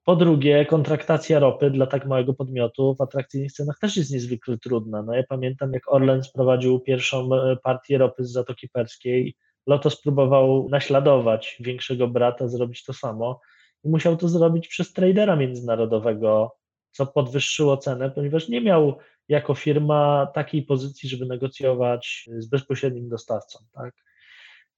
Po 0.04 0.16
drugie, 0.16 0.66
kontraktacja 0.66 1.38
ropy 1.38 1.70
dla 1.70 1.86
tak 1.86 2.06
małego 2.06 2.34
podmiotu 2.34 2.94
w 2.94 3.00
atrakcyjnych 3.00 3.52
cenach 3.52 3.78
też 3.78 3.96
jest 3.96 4.10
niezwykle 4.10 4.58
trudna. 4.58 5.02
No 5.02 5.14
ja 5.14 5.22
pamiętam, 5.28 5.72
jak 5.72 5.92
Orlen 5.92 6.22
sprowadził 6.22 6.80
pierwszą 6.80 7.34
e, 7.34 7.56
partię 7.56 7.98
ropy 7.98 8.24
z 8.24 8.32
Zatoki 8.32 8.68
Perskiej. 8.68 9.34
Lotos 9.66 10.00
próbował 10.00 10.68
naśladować 10.68 11.56
większego 11.60 12.08
brata, 12.08 12.48
zrobić 12.48 12.84
to 12.84 12.92
samo 12.92 13.40
i 13.84 13.88
musiał 13.88 14.16
to 14.16 14.28
zrobić 14.28 14.68
przez 14.68 14.92
tradera 14.92 15.36
międzynarodowego, 15.36 16.56
co 16.90 17.06
podwyższyło 17.06 17.76
cenę, 17.76 18.10
ponieważ 18.10 18.48
nie 18.48 18.60
miał 18.60 18.98
jako 19.30 19.54
firma 19.54 20.26
takiej 20.34 20.62
pozycji, 20.62 21.08
żeby 21.08 21.26
negocjować 21.26 22.28
z 22.38 22.46
bezpośrednim 22.46 23.08
dostawcą. 23.08 23.58
Tak? 23.72 23.94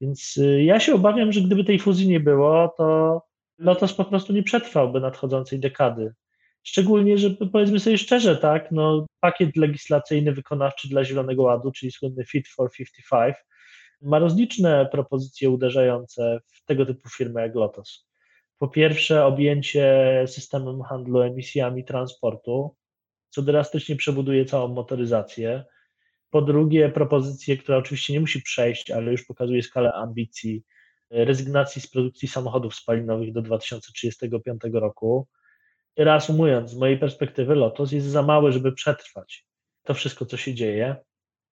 Więc 0.00 0.36
y, 0.36 0.62
ja 0.64 0.80
się 0.80 0.94
obawiam, 0.94 1.32
że 1.32 1.40
gdyby 1.40 1.64
tej 1.64 1.78
fuzji 1.78 2.08
nie 2.08 2.20
było, 2.20 2.74
to 2.76 3.22
Lotos 3.58 3.94
po 3.94 4.04
prostu 4.04 4.32
nie 4.32 4.42
przetrwałby 4.42 5.00
nadchodzącej 5.00 5.60
dekady. 5.60 6.14
Szczególnie, 6.62 7.18
że 7.18 7.30
powiedzmy 7.30 7.80
sobie 7.80 7.98
szczerze, 7.98 8.36
tak, 8.36 8.72
no, 8.72 9.06
pakiet 9.20 9.56
legislacyjny 9.56 10.32
wykonawczy 10.32 10.88
dla 10.88 11.04
Zielonego 11.04 11.42
Ładu, 11.42 11.72
czyli 11.72 11.92
słynny 11.92 12.24
Fit 12.24 12.48
for 12.48 12.70
55, 12.72 13.36
ma 14.02 14.18
rozliczne 14.18 14.88
propozycje 14.92 15.50
uderzające 15.50 16.40
w 16.46 16.64
tego 16.64 16.86
typu 16.86 17.08
firmy 17.08 17.40
jak 17.40 17.54
Lotos. 17.54 18.08
Po 18.58 18.68
pierwsze, 18.68 19.24
objęcie 19.24 20.24
systemem 20.26 20.82
handlu 20.82 21.20
emisjami 21.20 21.84
transportu, 21.84 22.76
co 23.33 23.42
drastycznie 23.42 23.97
przebuduje 23.97 24.45
całą 24.45 24.68
motoryzację. 24.68 25.64
Po 26.31 26.42
drugie, 26.42 26.88
propozycję, 26.88 27.57
która 27.57 27.79
oczywiście 27.79 28.12
nie 28.12 28.21
musi 28.21 28.42
przejść, 28.42 28.90
ale 28.90 29.12
już 29.12 29.25
pokazuje 29.25 29.62
skalę 29.62 29.92
ambicji, 29.92 30.62
rezygnacji 31.11 31.83
z 31.83 31.90
produkcji 31.90 32.29
samochodów 32.29 32.75
spalinowych 32.75 33.33
do 33.33 33.42
2035 33.42 34.62
roku. 34.73 35.29
Reasumując, 35.97 36.71
z 36.71 36.77
mojej 36.77 36.99
perspektywy, 36.99 37.55
Lotos 37.55 37.92
jest 37.92 38.07
za 38.07 38.23
mały, 38.23 38.53
żeby 38.53 38.73
przetrwać 38.73 39.47
to 39.83 39.95
wszystko, 39.95 40.27
co 40.27 40.37
się 40.37 40.55
dzieje. 40.55 40.97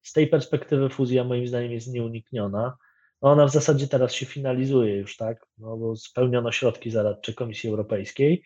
Z 0.02 0.12
tej 0.12 0.26
perspektywy 0.26 0.88
fuzja 0.88 1.24
moim 1.24 1.46
zdaniem 1.46 1.72
jest 1.72 1.92
nieunikniona. 1.92 2.76
Ona 3.20 3.46
w 3.46 3.52
zasadzie 3.52 3.88
teraz 3.88 4.12
się 4.12 4.26
finalizuje 4.26 4.96
już, 4.96 5.16
tak? 5.16 5.46
No, 5.58 5.76
bo 5.76 5.96
spełniono 5.96 6.52
środki 6.52 6.90
zaradcze 6.90 7.32
Komisji 7.32 7.70
Europejskiej. 7.70 8.42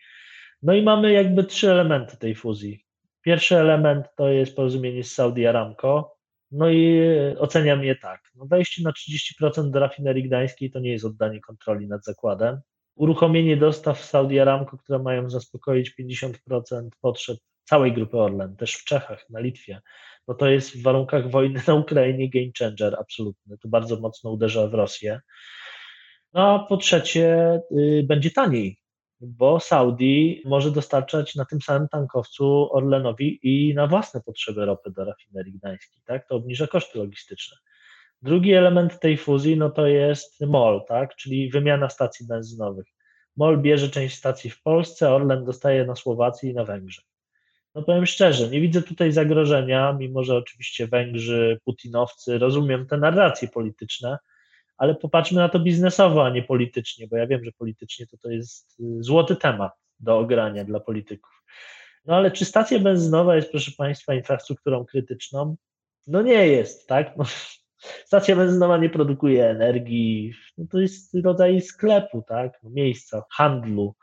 No 0.61 0.73
i 0.73 0.83
mamy 0.83 1.11
jakby 1.11 1.43
trzy 1.43 1.71
elementy 1.71 2.17
tej 2.17 2.35
fuzji. 2.35 2.84
Pierwszy 3.25 3.57
element 3.57 4.05
to 4.15 4.29
jest 4.29 4.55
porozumienie 4.55 5.03
z 5.03 5.13
Saudi 5.13 5.47
Aramco. 5.47 6.15
No 6.51 6.69
i 6.69 7.01
oceniam 7.37 7.83
je 7.83 7.95
tak. 7.95 8.21
No 8.35 8.45
wejście 8.45 8.83
na 8.83 8.91
30% 8.91 9.71
do 9.71 9.79
rafinerii 9.79 10.23
gdańskiej 10.23 10.71
to 10.71 10.79
nie 10.79 10.91
jest 10.91 11.05
oddanie 11.05 11.39
kontroli 11.39 11.87
nad 11.87 12.03
zakładem. 12.03 12.61
Uruchomienie 12.95 13.57
dostaw 13.57 13.99
w 13.99 14.05
Saudi 14.05 14.39
Aramco, 14.39 14.77
które 14.77 14.99
mają 14.99 15.29
zaspokoić 15.29 15.93
50% 15.99 16.89
potrzeb 17.01 17.37
całej 17.63 17.93
grupy 17.93 18.17
Orlen, 18.17 18.55
też 18.55 18.75
w 18.75 18.85
Czechach, 18.85 19.29
na 19.29 19.39
Litwie, 19.39 19.81
no 20.27 20.33
to 20.33 20.49
jest 20.49 20.77
w 20.77 20.81
warunkach 20.81 21.29
wojny 21.31 21.61
na 21.67 21.73
Ukrainie 21.73 22.29
game 22.29 22.51
changer 22.59 22.95
absolutny. 22.99 23.57
To 23.57 23.67
bardzo 23.67 23.99
mocno 23.99 24.31
uderza 24.31 24.67
w 24.67 24.73
Rosję. 24.73 25.19
No 26.33 26.55
a 26.55 26.59
po 26.59 26.77
trzecie, 26.77 27.59
y, 27.71 28.03
będzie 28.07 28.31
taniej 28.31 28.84
bo 29.21 29.59
Saudi 29.59 30.41
może 30.45 30.71
dostarczać 30.71 31.35
na 31.35 31.45
tym 31.45 31.61
samym 31.61 31.87
tankowcu 31.87 32.69
Orlenowi 32.71 33.39
i 33.43 33.73
na 33.73 33.87
własne 33.87 34.21
potrzeby 34.21 34.65
ropy 34.65 34.91
do 34.91 35.05
rafinerii 35.05 35.53
gdańskiej, 35.53 36.01
tak? 36.05 36.27
To 36.27 36.35
obniża 36.35 36.67
koszty 36.67 36.99
logistyczne. 36.99 37.57
Drugi 38.21 38.53
element 38.53 38.99
tej 38.99 39.17
fuzji 39.17 39.57
no 39.57 39.69
to 39.69 39.87
jest 39.87 40.41
MOL, 40.41 40.85
tak? 40.87 41.15
czyli 41.15 41.49
wymiana 41.49 41.89
stacji 41.89 42.27
benzynowych. 42.27 42.85
MOL 43.37 43.61
bierze 43.61 43.89
część 43.89 44.17
stacji 44.17 44.49
w 44.49 44.61
Polsce, 44.61 45.09
Orlen 45.09 45.45
dostaje 45.45 45.85
na 45.85 45.95
Słowacji 45.95 46.49
i 46.49 46.53
na 46.53 46.65
Węgrzech. 46.65 47.05
No 47.75 47.83
powiem 47.83 48.05
szczerze, 48.05 48.49
nie 48.49 48.61
widzę 48.61 48.81
tutaj 48.81 49.11
zagrożenia, 49.11 49.93
mimo 49.99 50.23
że 50.23 50.35
oczywiście 50.35 50.87
Węgrzy, 50.87 51.59
Putinowcy 51.65 52.37
rozumiem 52.37 52.87
te 52.87 52.97
narracje 52.97 53.47
polityczne, 53.47 54.17
ale 54.77 54.95
popatrzmy 54.95 55.37
na 55.37 55.49
to 55.49 55.59
biznesowo, 55.59 56.25
a 56.25 56.29
nie 56.29 56.43
politycznie, 56.43 57.07
bo 57.07 57.17
ja 57.17 57.27
wiem, 57.27 57.43
że 57.43 57.51
politycznie 57.51 58.07
to, 58.07 58.17
to 58.17 58.29
jest 58.29 58.79
y, 58.79 59.03
złoty 59.03 59.35
temat 59.35 59.71
do 59.99 60.17
ogrania 60.17 60.63
dla 60.63 60.79
polityków. 60.79 61.43
No 62.05 62.15
ale 62.15 62.31
czy 62.31 62.45
stacja 62.45 62.79
benzynowa 62.79 63.35
jest, 63.35 63.51
proszę 63.51 63.71
Państwa, 63.77 64.13
infrastrukturą 64.13 64.85
krytyczną? 64.85 65.55
No 66.07 66.21
nie 66.21 66.47
jest, 66.47 66.87
tak? 66.87 67.17
No, 67.17 67.23
stacja 68.05 68.35
benzynowa 68.35 68.77
nie 68.77 68.89
produkuje 68.89 69.49
energii, 69.49 70.33
no 70.57 70.65
to 70.71 70.79
jest 70.79 71.15
rodzaj 71.23 71.61
sklepu, 71.61 72.23
tak? 72.27 72.59
No, 72.63 72.69
miejsca 72.69 73.23
handlu. 73.31 73.95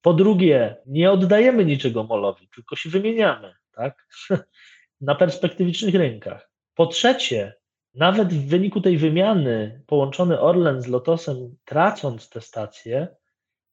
Po 0.00 0.14
drugie, 0.14 0.76
nie 0.86 1.10
oddajemy 1.10 1.64
niczego 1.64 2.04
molowi, 2.04 2.48
tylko 2.54 2.76
się 2.76 2.90
wymieniamy, 2.90 3.54
tak? 3.72 4.06
Na 5.00 5.14
perspektywicznych 5.14 5.94
rynkach. 5.94 6.50
Po 6.74 6.86
trzecie, 6.86 7.54
nawet 7.94 8.28
w 8.28 8.48
wyniku 8.48 8.80
tej 8.80 8.98
wymiany 8.98 9.82
połączony 9.86 10.40
Orlen 10.40 10.82
z 10.82 10.86
Lotosem, 10.86 11.56
tracąc 11.64 12.28
te 12.28 12.40
stacje, 12.40 13.08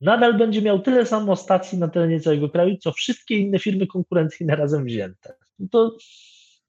nadal 0.01 0.38
będzie 0.38 0.61
miał 0.61 0.80
tyle 0.80 1.05
samo 1.05 1.36
stacji 1.36 1.78
na 1.78 1.88
terenie 1.88 2.20
całego 2.20 2.49
kraju, 2.49 2.78
co 2.78 2.91
wszystkie 2.91 3.38
inne 3.38 3.59
firmy 3.59 3.88
konkurencyjne 3.88 4.55
razem 4.55 4.86
wzięte. 4.86 5.34
No 5.59 5.67
to, 5.72 5.97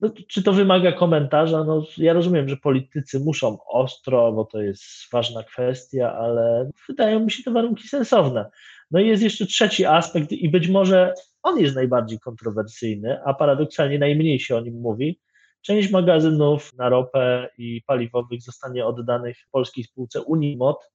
no, 0.01 0.11
czy 0.29 0.43
to 0.43 0.53
wymaga 0.53 0.93
komentarza? 0.93 1.65
No, 1.65 1.87
ja 1.99 2.13
rozumiem, 2.13 2.49
że 2.49 2.57
politycy 2.57 3.21
muszą 3.21 3.59
ostro, 3.69 4.33
bo 4.33 4.45
to 4.45 4.63
jest 4.63 4.83
ważna 5.13 5.43
kwestia, 5.43 6.13
ale 6.13 6.71
wydają 6.89 7.21
mi 7.21 7.31
się 7.31 7.43
te 7.43 7.51
warunki 7.51 7.89
sensowne. 7.89 8.51
No 8.91 9.01
i 9.01 9.09
jest 9.09 9.23
jeszcze 9.23 9.47
trzeci 9.47 9.85
aspekt, 9.85 10.33
i 10.33 10.49
być 10.49 10.69
może 10.69 11.15
on 11.43 11.59
jest 11.59 11.75
najbardziej 11.75 12.19
kontrowersyjny, 12.19 13.19
a 13.25 13.35
paradoksalnie 13.35 13.99
najmniej 13.99 14.41
się 14.41 14.57
o 14.57 14.61
nim 14.61 14.75
mówi. 14.75 15.21
Część 15.63 15.91
magazynów 15.91 16.75
na 16.75 16.89
ropę 16.89 17.49
i 17.59 17.83
paliwowych 17.87 18.43
zostanie 18.43 18.87
oddanych 18.87 19.37
polskiej 19.51 19.85
spółce 19.85 20.23
Unimod, 20.23 20.91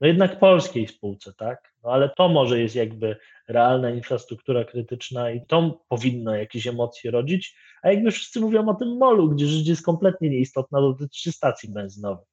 no 0.00 0.06
jednak 0.06 0.38
polskiej 0.38 0.88
spółce, 0.88 1.32
tak? 1.38 1.72
No 1.84 1.90
ale 1.90 2.10
to 2.16 2.28
może 2.28 2.60
jest 2.60 2.74
jakby 2.74 3.16
realna 3.48 3.90
infrastruktura 3.90 4.64
krytyczna 4.64 5.30
i 5.30 5.46
to 5.46 5.84
powinno 5.88 6.34
jakieś 6.34 6.66
emocje 6.66 7.10
rodzić, 7.10 7.56
a 7.82 7.90
jakby 7.90 8.10
wszyscy 8.10 8.40
mówią 8.40 8.68
o 8.68 8.74
tym 8.74 8.88
molu, 8.98 9.28
gdzie 9.28 9.46
rzecz 9.46 9.66
jest 9.66 9.84
kompletnie 9.84 10.30
nieistotna, 10.30 10.80
dotyczy 10.80 11.32
stacji 11.32 11.72
benzynowych. 11.72 12.28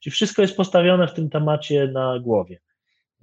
Czyli 0.00 0.14
wszystko 0.14 0.42
jest 0.42 0.56
postawione 0.56 1.08
w 1.08 1.14
tym 1.14 1.30
temacie 1.30 1.88
na 1.88 2.18
głowie. 2.18 2.58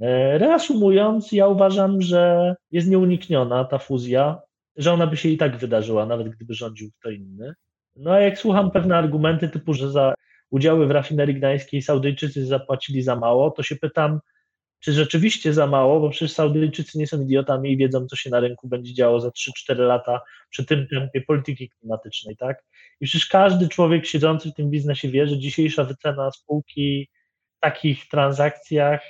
E, 0.01 0.37
reasumując, 0.37 1.31
ja 1.31 1.47
uważam, 1.47 2.01
że 2.01 2.55
jest 2.71 2.87
nieunikniona 2.87 3.65
ta 3.65 3.77
fuzja, 3.77 4.41
że 4.75 4.93
ona 4.93 5.07
by 5.07 5.17
się 5.17 5.29
i 5.29 5.37
tak 5.37 5.57
wydarzyła, 5.57 6.05
nawet 6.05 6.29
gdyby 6.29 6.53
rządził 6.53 6.89
kto 6.99 7.09
inny. 7.09 7.53
No 7.99 8.11
a 8.11 8.19
jak 8.19 8.39
słucham 8.39 8.71
pewne 8.71 8.97
argumenty 8.97 9.49
typu, 9.49 9.73
że 9.73 9.91
za 9.91 10.13
udziały 10.49 10.87
w 10.87 10.91
rafinerii 10.91 11.35
gdańskiej 11.35 11.81
Saudyjczycy 11.81 12.45
zapłacili 12.45 13.01
za 13.01 13.15
mało, 13.15 13.51
to 13.51 13.63
się 13.63 13.75
pytam, 13.75 14.19
czy 14.79 14.93
rzeczywiście 14.93 15.53
za 15.53 15.67
mało, 15.67 15.99
bo 15.99 16.09
przecież 16.09 16.31
Saudyjczycy 16.31 16.97
nie 16.97 17.07
są 17.07 17.21
idiotami 17.21 17.71
i 17.71 17.77
wiedzą, 17.77 18.07
co 18.07 18.15
się 18.15 18.29
na 18.29 18.39
rynku 18.39 18.67
będzie 18.67 18.93
działo 18.93 19.19
za 19.19 19.29
3-4 19.29 19.77
lata 19.77 20.21
przy 20.49 20.65
tym 20.65 20.87
tempie 20.87 21.21
polityki 21.21 21.69
klimatycznej, 21.69 22.37
tak? 22.37 22.63
I 23.01 23.05
przecież 23.05 23.27
każdy 23.27 23.69
człowiek 23.69 24.05
siedzący 24.05 24.51
w 24.51 24.53
tym 24.53 24.69
biznesie 24.69 25.09
wie, 25.09 25.27
że 25.27 25.37
dzisiejsza 25.37 25.83
wycena 25.83 26.31
spółki 26.31 27.09
w 27.57 27.59
takich 27.59 28.07
transakcjach 28.07 29.01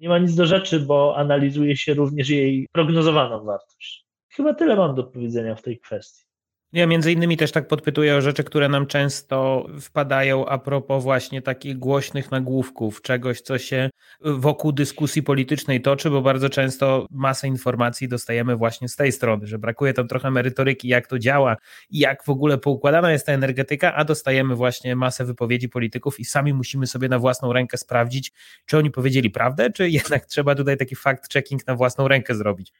nie 0.00 0.08
ma 0.08 0.18
nic 0.18 0.34
do 0.34 0.46
rzeczy, 0.46 0.80
bo 0.80 1.16
analizuje 1.16 1.76
się 1.76 1.94
również 1.94 2.30
jej 2.30 2.68
prognozowaną 2.72 3.44
wartość. 3.44 4.06
Chyba 4.28 4.54
tyle 4.54 4.76
mam 4.76 4.94
do 4.94 5.04
powiedzenia 5.04 5.54
w 5.54 5.62
tej 5.62 5.80
kwestii. 5.80 6.25
Ja 6.72 6.86
między 6.86 7.12
innymi 7.12 7.36
też 7.36 7.52
tak 7.52 7.68
podpytuję 7.68 8.16
o 8.16 8.20
rzeczy, 8.20 8.44
które 8.44 8.68
nam 8.68 8.86
często 8.86 9.66
wpadają 9.80 10.46
a 10.46 10.58
propos 10.58 11.02
właśnie 11.02 11.42
takich 11.42 11.78
głośnych 11.78 12.30
nagłówków, 12.30 13.02
czegoś, 13.02 13.40
co 13.40 13.58
się 13.58 13.90
wokół 14.20 14.72
dyskusji 14.72 15.22
politycznej 15.22 15.82
toczy, 15.82 16.10
bo 16.10 16.22
bardzo 16.22 16.48
często 16.48 17.06
masę 17.10 17.48
informacji 17.48 18.08
dostajemy 18.08 18.56
właśnie 18.56 18.88
z 18.88 18.96
tej 18.96 19.12
strony, 19.12 19.46
że 19.46 19.58
brakuje 19.58 19.92
tam 19.92 20.08
trochę 20.08 20.30
merytoryki, 20.30 20.88
jak 20.88 21.06
to 21.06 21.18
działa 21.18 21.56
i 21.90 21.98
jak 21.98 22.24
w 22.24 22.28
ogóle 22.28 22.58
poukładana 22.58 23.12
jest 23.12 23.26
ta 23.26 23.32
energetyka, 23.32 23.94
a 23.94 24.04
dostajemy 24.04 24.54
właśnie 24.54 24.96
masę 24.96 25.24
wypowiedzi 25.24 25.68
polityków 25.68 26.20
i 26.20 26.24
sami 26.24 26.54
musimy 26.54 26.86
sobie 26.86 27.08
na 27.08 27.18
własną 27.18 27.52
rękę 27.52 27.76
sprawdzić, 27.76 28.32
czy 28.66 28.78
oni 28.78 28.90
powiedzieli 28.90 29.30
prawdę, 29.30 29.72
czy 29.72 29.90
jednak 30.00 30.26
trzeba 30.26 30.54
tutaj 30.54 30.76
taki 30.76 30.96
fact-checking 30.96 31.58
na 31.66 31.74
własną 31.74 32.08
rękę 32.08 32.34
zrobić. 32.34 32.72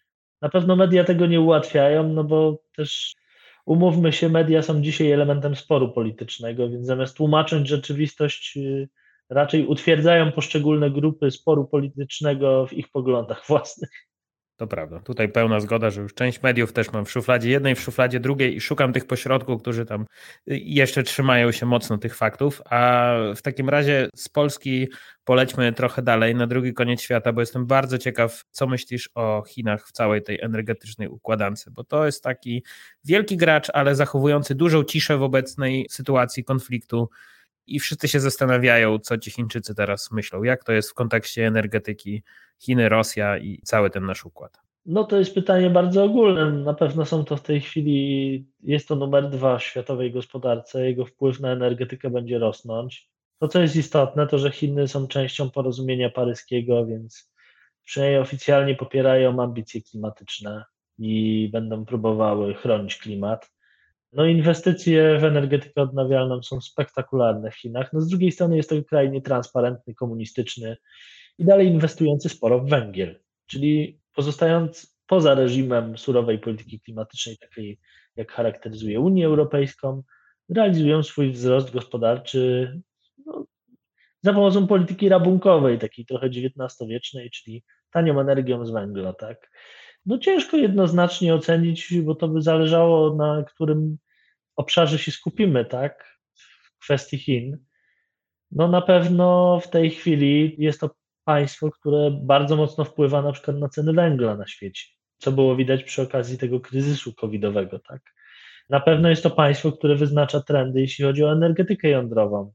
Na 0.42 0.48
pewno 0.48 0.76
media 0.76 1.04
tego 1.04 1.26
nie 1.26 1.40
ułatwiają, 1.40 2.08
no 2.08 2.24
bo 2.24 2.58
też 2.76 3.16
umówmy 3.66 4.12
się, 4.12 4.28
media 4.28 4.62
są 4.62 4.82
dzisiaj 4.82 5.10
elementem 5.10 5.56
sporu 5.56 5.92
politycznego, 5.92 6.68
więc 6.68 6.86
zamiast 6.86 7.16
tłumaczyć 7.16 7.68
rzeczywistość, 7.68 8.56
y, 8.56 8.88
raczej 9.30 9.66
utwierdzają 9.66 10.32
poszczególne 10.32 10.90
grupy 10.90 11.30
sporu 11.30 11.64
politycznego 11.64 12.66
w 12.66 12.72
ich 12.72 12.88
poglądach 12.88 13.46
własnych. 13.48 13.90
To 14.56 14.66
prawda. 14.66 15.00
Tutaj 15.00 15.28
pełna 15.28 15.60
zgoda, 15.60 15.90
że 15.90 16.00
już 16.00 16.14
część 16.14 16.42
mediów 16.42 16.72
też 16.72 16.92
mam 16.92 17.04
w 17.04 17.10
szufladzie 17.10 17.50
jednej, 17.50 17.74
w 17.74 17.80
szufladzie 17.80 18.20
drugiej 18.20 18.56
i 18.56 18.60
szukam 18.60 18.92
tych 18.92 19.06
pośrodków, 19.06 19.62
którzy 19.62 19.86
tam 19.86 20.02
y, 20.02 20.58
jeszcze 20.58 21.02
trzymają 21.02 21.52
się 21.52 21.66
mocno 21.66 21.98
tych 21.98 22.16
faktów. 22.16 22.62
A 22.70 23.12
w 23.36 23.42
takim 23.42 23.68
razie 23.68 24.08
z 24.16 24.28
Polski 24.28 24.88
polećmy 25.24 25.72
trochę 25.72 26.02
dalej 26.02 26.34
na 26.34 26.46
drugi 26.46 26.74
koniec 26.74 27.00
świata, 27.00 27.32
bo 27.32 27.40
jestem 27.40 27.66
bardzo 27.66 27.98
ciekaw, 27.98 28.44
co 28.50 28.66
myślisz 28.66 29.10
o 29.14 29.42
Chinach 29.48 29.86
w 29.88 29.92
całej 29.92 30.22
tej 30.22 30.40
energetycznej 30.40 31.08
układance, 31.08 31.68
bo 31.70 31.84
to 31.84 32.06
jest 32.06 32.22
taki 32.22 32.64
wielki 33.04 33.36
gracz, 33.36 33.70
ale 33.70 33.94
zachowujący 33.94 34.54
dużą 34.54 34.84
ciszę 34.84 35.18
w 35.18 35.22
obecnej 35.22 35.86
sytuacji 35.90 36.44
konfliktu 36.44 37.08
i 37.66 37.80
wszyscy 37.80 38.08
się 38.08 38.20
zastanawiają, 38.20 38.98
co 38.98 39.18
ci 39.18 39.30
Chińczycy 39.30 39.74
teraz 39.74 40.12
myślą, 40.12 40.42
jak 40.42 40.64
to 40.64 40.72
jest 40.72 40.90
w 40.90 40.94
kontekście 40.94 41.46
energetyki 41.46 42.22
Chiny, 42.58 42.88
Rosja 42.88 43.38
i 43.38 43.60
cały 43.64 43.90
ten 43.90 44.06
nasz 44.06 44.24
układ. 44.24 44.58
No 44.86 45.04
to 45.04 45.18
jest 45.18 45.34
pytanie 45.34 45.70
bardzo 45.70 46.04
ogólne. 46.04 46.52
Na 46.52 46.74
pewno 46.74 47.04
są 47.04 47.24
to 47.24 47.36
w 47.36 47.42
tej 47.42 47.60
chwili, 47.60 48.46
jest 48.62 48.88
to 48.88 48.96
numer 48.96 49.30
dwa 49.30 49.58
w 49.58 49.62
światowej 49.62 50.12
gospodarce. 50.12 50.86
Jego 50.86 51.04
wpływ 51.04 51.40
na 51.40 51.52
energetykę 51.52 52.10
będzie 52.10 52.38
rosnąć. 52.38 53.10
To, 53.38 53.48
co 53.48 53.60
jest 53.60 53.76
istotne, 53.76 54.26
to 54.26 54.38
że 54.38 54.50
Chiny 54.50 54.88
są 54.88 55.08
częścią 55.08 55.50
porozumienia 55.50 56.10
paryskiego, 56.10 56.86
więc 56.86 57.32
przynajmniej 57.84 58.20
oficjalnie 58.20 58.74
popierają 58.74 59.42
ambicje 59.42 59.82
klimatyczne 59.82 60.64
i 60.98 61.48
będą 61.52 61.84
próbowały 61.84 62.54
chronić 62.54 62.96
klimat. 62.96 63.55
No 64.16 64.26
inwestycje 64.26 65.18
w 65.18 65.24
energetykę 65.24 65.82
odnawialną 65.82 66.42
są 66.42 66.60
spektakularne 66.60 67.50
w 67.50 67.56
Chinach. 67.56 67.92
No 67.92 68.00
z 68.00 68.08
drugiej 68.08 68.32
strony 68.32 68.56
jest 68.56 68.70
to 68.70 68.76
kraj 68.88 69.10
nietransparentny, 69.10 69.94
komunistyczny 69.94 70.76
i 71.38 71.44
dalej 71.44 71.66
inwestujący 71.66 72.28
sporo 72.28 72.60
w 72.60 72.68
węgiel, 72.68 73.20
czyli 73.46 74.00
pozostając 74.14 74.96
poza 75.06 75.34
reżimem 75.34 75.98
surowej 75.98 76.38
polityki 76.38 76.80
klimatycznej, 76.80 77.38
takiej 77.38 77.78
jak 78.16 78.32
charakteryzuje 78.32 79.00
Unię 79.00 79.26
Europejską, 79.26 80.02
realizują 80.48 81.02
swój 81.02 81.30
wzrost 81.30 81.72
gospodarczy 81.72 82.72
no, 83.26 83.46
za 84.22 84.32
pomocą 84.32 84.66
polityki 84.66 85.08
rabunkowej, 85.08 85.78
takiej 85.78 86.06
trochę 86.06 86.26
XIX-wiecznej, 86.26 87.30
czyli 87.30 87.64
tanią 87.90 88.20
energią 88.20 88.66
z 88.66 88.70
węgla, 88.70 89.12
tak. 89.12 89.50
No 90.06 90.18
ciężko 90.18 90.56
jednoznacznie 90.56 91.34
ocenić, 91.34 92.00
bo 92.00 92.14
to 92.14 92.28
by 92.28 92.42
zależało 92.42 93.14
na 93.14 93.44
którym 93.44 93.98
obszarze 94.56 94.98
się 94.98 95.12
skupimy, 95.12 95.64
tak, 95.64 96.18
w 96.34 96.78
kwestii 96.78 97.18
Chin. 97.18 97.58
No 98.50 98.68
na 98.68 98.82
pewno 98.82 99.60
w 99.60 99.70
tej 99.70 99.90
chwili 99.90 100.56
jest 100.58 100.80
to 100.80 100.90
państwo, 101.24 101.70
które 101.70 102.10
bardzo 102.10 102.56
mocno 102.56 102.84
wpływa 102.84 103.22
na 103.22 103.32
przykład 103.32 103.56
na 103.56 103.68
ceny 103.68 103.92
węgla 103.92 104.36
na 104.36 104.46
świecie, 104.46 104.84
co 105.18 105.32
było 105.32 105.56
widać 105.56 105.84
przy 105.84 106.02
okazji 106.02 106.38
tego 106.38 106.60
kryzysu 106.60 107.14
covidowego, 107.14 107.78
tak. 107.78 108.02
Na 108.68 108.80
pewno 108.80 109.08
jest 109.10 109.22
to 109.22 109.30
państwo, 109.30 109.72
które 109.72 109.96
wyznacza 109.96 110.40
trendy, 110.40 110.80
jeśli 110.80 111.04
chodzi 111.04 111.24
o 111.24 111.32
energetykę 111.32 111.88
jądrową. 111.88 112.52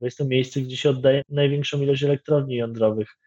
Bo 0.00 0.06
jest 0.06 0.18
to 0.18 0.24
miejsce, 0.24 0.60
gdzie 0.60 0.76
się 0.76 0.90
oddaje 0.90 1.22
największą 1.28 1.82
ilość 1.82 2.02
elektrowni 2.02 2.56
jądrowych 2.56 3.18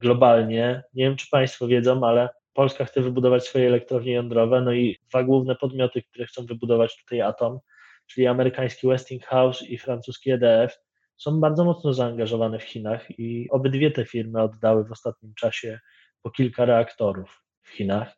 globalnie. 0.00 0.82
Nie 0.94 1.04
wiem, 1.04 1.16
czy 1.16 1.26
Państwo 1.30 1.66
wiedzą, 1.66 2.06
ale 2.06 2.28
Polska 2.52 2.84
chce 2.84 3.00
wybudować 3.00 3.44
swoje 3.44 3.66
elektrownie 3.66 4.12
jądrowe, 4.12 4.60
no 4.60 4.72
i 4.72 4.98
dwa 5.08 5.22
główne 5.22 5.56
podmioty, 5.56 6.02
które 6.02 6.26
chcą 6.26 6.46
wybudować 6.46 6.96
tutaj 6.96 7.20
atom, 7.20 7.58
czyli 8.06 8.26
amerykański 8.26 8.86
Westinghouse 8.86 9.62
i 9.62 9.78
francuski 9.78 10.30
EDF, 10.30 10.78
są 11.16 11.40
bardzo 11.40 11.64
mocno 11.64 11.92
zaangażowane 11.92 12.58
w 12.58 12.62
Chinach 12.62 13.18
i 13.18 13.50
obydwie 13.50 13.90
te 13.90 14.04
firmy 14.04 14.42
oddały 14.42 14.84
w 14.84 14.92
ostatnim 14.92 15.34
czasie 15.34 15.80
po 16.22 16.30
kilka 16.30 16.64
reaktorów 16.64 17.42
w 17.62 17.70
Chinach. 17.70 18.16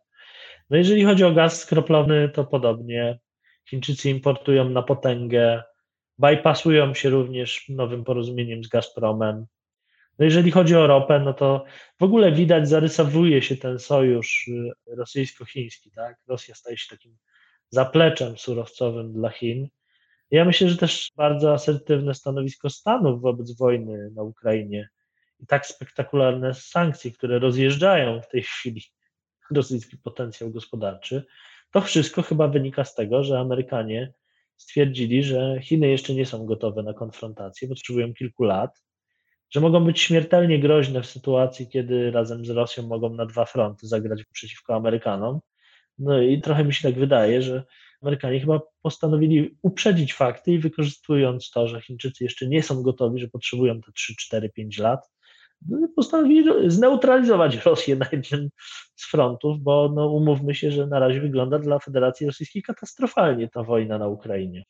No 0.70 0.76
jeżeli 0.76 1.04
chodzi 1.04 1.24
o 1.24 1.32
gaz 1.32 1.60
skroplony, 1.60 2.28
to 2.28 2.44
podobnie. 2.44 3.18
Chińczycy 3.68 4.10
importują 4.10 4.70
na 4.70 4.82
potęgę, 4.82 5.62
bypassują 6.18 6.94
się 6.94 7.10
również 7.10 7.68
nowym 7.68 8.04
porozumieniem 8.04 8.64
z 8.64 8.68
Gazpromem. 8.68 9.46
No 10.18 10.24
jeżeli 10.24 10.50
chodzi 10.50 10.76
o 10.76 10.86
ropę, 10.86 11.20
no 11.20 11.34
to 11.34 11.64
w 12.00 12.02
ogóle 12.02 12.32
widać, 12.32 12.68
zarysowuje 12.68 13.42
się 13.42 13.56
ten 13.56 13.78
sojusz 13.78 14.48
y, 14.48 14.72
rosyjsko-chiński, 14.86 15.90
tak? 15.90 16.16
Rosja 16.26 16.54
staje 16.54 16.76
się 16.76 16.96
takim 16.96 17.16
zapleczem 17.70 18.38
surowcowym 18.38 19.12
dla 19.12 19.30
Chin. 19.30 19.68
Ja 20.30 20.44
myślę, 20.44 20.68
że 20.68 20.76
też 20.76 21.10
bardzo 21.16 21.52
asertywne 21.52 22.14
stanowisko 22.14 22.70
Stanów 22.70 23.20
wobec 23.20 23.56
wojny 23.56 24.10
na 24.14 24.22
Ukrainie 24.22 24.88
i 25.40 25.46
tak 25.46 25.66
spektakularne 25.66 26.54
sankcje, 26.54 27.10
które 27.10 27.38
rozjeżdżają 27.38 28.20
w 28.20 28.28
tej 28.28 28.42
chwili 28.42 28.82
rosyjski 29.56 29.98
potencjał 29.98 30.50
gospodarczy, 30.50 31.24
to 31.72 31.80
wszystko 31.80 32.22
chyba 32.22 32.48
wynika 32.48 32.84
z 32.84 32.94
tego, 32.94 33.24
że 33.24 33.38
Amerykanie 33.38 34.12
stwierdzili, 34.56 35.22
że 35.22 35.58
Chiny 35.62 35.88
jeszcze 35.88 36.14
nie 36.14 36.26
są 36.26 36.46
gotowe 36.46 36.82
na 36.82 36.94
konfrontację, 36.94 37.68
potrzebują 37.68 38.14
kilku 38.14 38.44
lat, 38.44 38.82
że 39.50 39.60
mogą 39.60 39.84
być 39.84 40.00
śmiertelnie 40.00 40.60
groźne 40.60 41.02
w 41.02 41.06
sytuacji, 41.06 41.68
kiedy 41.68 42.10
razem 42.10 42.46
z 42.46 42.50
Rosją 42.50 42.86
mogą 42.86 43.14
na 43.14 43.26
dwa 43.26 43.44
fronty 43.44 43.86
zagrać 43.86 44.24
przeciwko 44.32 44.74
Amerykanom. 44.74 45.40
No 45.98 46.22
i 46.22 46.40
trochę 46.40 46.64
mi 46.64 46.74
się 46.74 46.88
tak 46.88 46.98
wydaje, 46.98 47.42
że 47.42 47.64
Amerykanie 48.02 48.40
chyba 48.40 48.60
postanowili 48.82 49.56
uprzedzić 49.62 50.14
fakty 50.14 50.52
i 50.52 50.58
wykorzystując 50.58 51.50
to, 51.50 51.68
że 51.68 51.80
Chińczycy 51.80 52.24
jeszcze 52.24 52.48
nie 52.48 52.62
są 52.62 52.82
gotowi, 52.82 53.20
że 53.20 53.28
potrzebują 53.28 53.80
te 53.80 53.92
3, 53.92 54.14
4, 54.16 54.48
5 54.48 54.78
lat, 54.78 55.10
no 55.68 55.88
postanowili 55.96 56.70
zneutralizować 56.70 57.64
Rosję 57.64 57.96
na 57.96 58.06
jednym 58.12 58.48
z 58.94 59.10
frontów, 59.10 59.60
bo 59.60 59.92
no, 59.94 60.08
umówmy 60.08 60.54
się, 60.54 60.70
że 60.70 60.86
na 60.86 60.98
razie 60.98 61.20
wygląda 61.20 61.58
dla 61.58 61.78
Federacji 61.78 62.26
Rosyjskiej 62.26 62.62
katastrofalnie 62.62 63.48
ta 63.48 63.62
wojna 63.62 63.98
na 63.98 64.08
Ukrainie. 64.08 64.64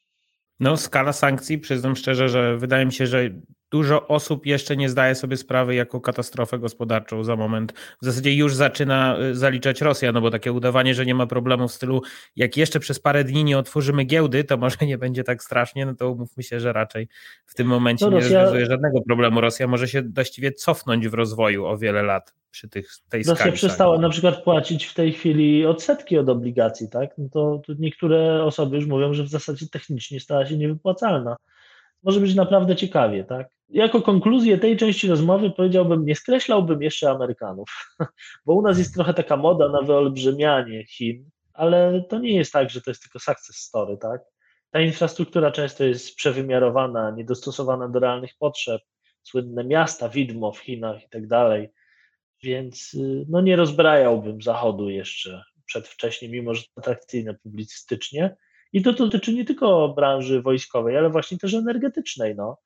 No, 0.60 0.76
skala 0.76 1.12
sankcji, 1.12 1.58
przyznam 1.58 1.96
szczerze, 1.96 2.28
że 2.28 2.56
wydaje 2.56 2.86
mi 2.86 2.92
się, 2.92 3.06
że 3.06 3.30
dużo 3.70 4.08
osób 4.08 4.46
jeszcze 4.46 4.76
nie 4.76 4.88
zdaje 4.88 5.14
sobie 5.14 5.36
sprawy 5.36 5.74
jako 5.74 6.00
katastrofę 6.00 6.58
gospodarczą 6.58 7.24
za 7.24 7.36
moment. 7.36 7.72
W 8.02 8.04
zasadzie 8.04 8.34
już 8.34 8.54
zaczyna 8.54 9.18
y, 9.20 9.34
zaliczać 9.34 9.80
Rosja, 9.80 10.12
no 10.12 10.20
bo 10.20 10.30
takie 10.30 10.52
udawanie, 10.52 10.94
że 10.94 11.06
nie 11.06 11.14
ma 11.14 11.26
problemu 11.26 11.68
w 11.68 11.72
stylu, 11.72 12.02
jak 12.36 12.56
jeszcze 12.56 12.80
przez 12.80 13.00
parę 13.00 13.24
dni 13.24 13.44
nie 13.44 13.58
otworzymy 13.58 14.04
giełdy, 14.04 14.44
to 14.44 14.56
może 14.56 14.76
nie 14.86 14.98
będzie 14.98 15.24
tak 15.24 15.42
strasznie, 15.42 15.86
no 15.86 15.94
to 15.94 16.10
umówmy 16.10 16.42
się, 16.42 16.60
że 16.60 16.72
raczej 16.72 17.08
w 17.46 17.54
tym 17.54 17.66
momencie 17.66 18.04
no 18.04 18.10
Rosja... 18.10 18.30
nie 18.30 18.36
rozwiązuje 18.36 18.66
żadnego 18.66 19.02
problemu. 19.02 19.40
Rosja 19.40 19.66
może 19.66 19.88
się 19.88 20.02
właściwie 20.02 20.52
cofnąć 20.52 21.08
w 21.08 21.14
rozwoju 21.14 21.66
o 21.66 21.78
wiele 21.78 22.02
lat 22.02 22.34
przy 22.50 22.68
tych, 22.68 22.88
tej 23.08 23.20
Rosja 23.20 23.34
skali. 23.34 23.50
Rosja 23.50 23.68
przestała 23.68 23.98
na 23.98 24.08
przykład 24.08 24.42
płacić 24.44 24.86
w 24.86 24.94
tej 24.94 25.12
chwili 25.12 25.66
odsetki 25.66 26.18
od 26.18 26.28
obligacji, 26.28 26.88
tak? 26.90 27.10
No 27.18 27.28
to 27.28 27.62
niektóre 27.78 28.44
osoby 28.44 28.76
już 28.76 28.86
mówią, 28.86 29.14
że 29.14 29.22
w 29.22 29.28
zasadzie 29.28 29.66
technicznie 29.68 30.20
stała 30.20 30.46
się 30.46 30.56
niewypłacalna. 30.56 31.36
Może 32.02 32.20
być 32.20 32.34
naprawdę 32.34 32.76
ciekawie, 32.76 33.24
tak? 33.24 33.55
Jako 33.68 34.02
konkluzję 34.02 34.58
tej 34.58 34.76
części 34.76 35.08
rozmowy 35.08 35.50
powiedziałbym, 35.50 36.04
nie 36.04 36.16
skreślałbym 36.16 36.82
jeszcze 36.82 37.10
Amerykanów, 37.10 37.96
bo 38.46 38.54
u 38.54 38.62
nas 38.62 38.78
jest 38.78 38.94
trochę 38.94 39.14
taka 39.14 39.36
moda 39.36 39.68
na 39.68 39.82
wyolbrzymianie 39.82 40.84
Chin, 40.86 41.30
ale 41.52 42.04
to 42.08 42.18
nie 42.18 42.36
jest 42.36 42.52
tak, 42.52 42.70
że 42.70 42.80
to 42.80 42.90
jest 42.90 43.02
tylko 43.02 43.18
success 43.18 43.56
story, 43.56 43.96
tak? 43.96 44.20
Ta 44.70 44.80
infrastruktura 44.80 45.50
często 45.50 45.84
jest 45.84 46.16
przewymiarowana, 46.16 47.10
niedostosowana 47.10 47.88
do 47.88 47.98
realnych 47.98 48.30
potrzeb, 48.38 48.82
słynne 49.22 49.64
miasta, 49.64 50.08
widmo 50.08 50.52
w 50.52 50.58
Chinach 50.58 51.04
i 51.04 51.08
tak 51.08 51.26
dalej, 51.26 51.68
więc 52.42 52.94
y, 52.94 53.26
no 53.28 53.40
nie 53.40 53.56
rozbrajałbym 53.56 54.42
Zachodu 54.42 54.90
jeszcze 54.90 55.44
przedwcześnie, 55.66 56.28
mimo 56.28 56.54
że 56.54 56.62
atrakcyjne 56.76 57.34
publicystycznie. 57.34 58.36
I 58.72 58.82
to 58.82 58.92
dotyczy 58.92 59.34
nie 59.34 59.44
tylko 59.44 59.88
branży 59.88 60.42
wojskowej, 60.42 60.96
ale 60.96 61.10
właśnie 61.10 61.38
też 61.38 61.54
energetycznej, 61.54 62.34
no 62.36 62.58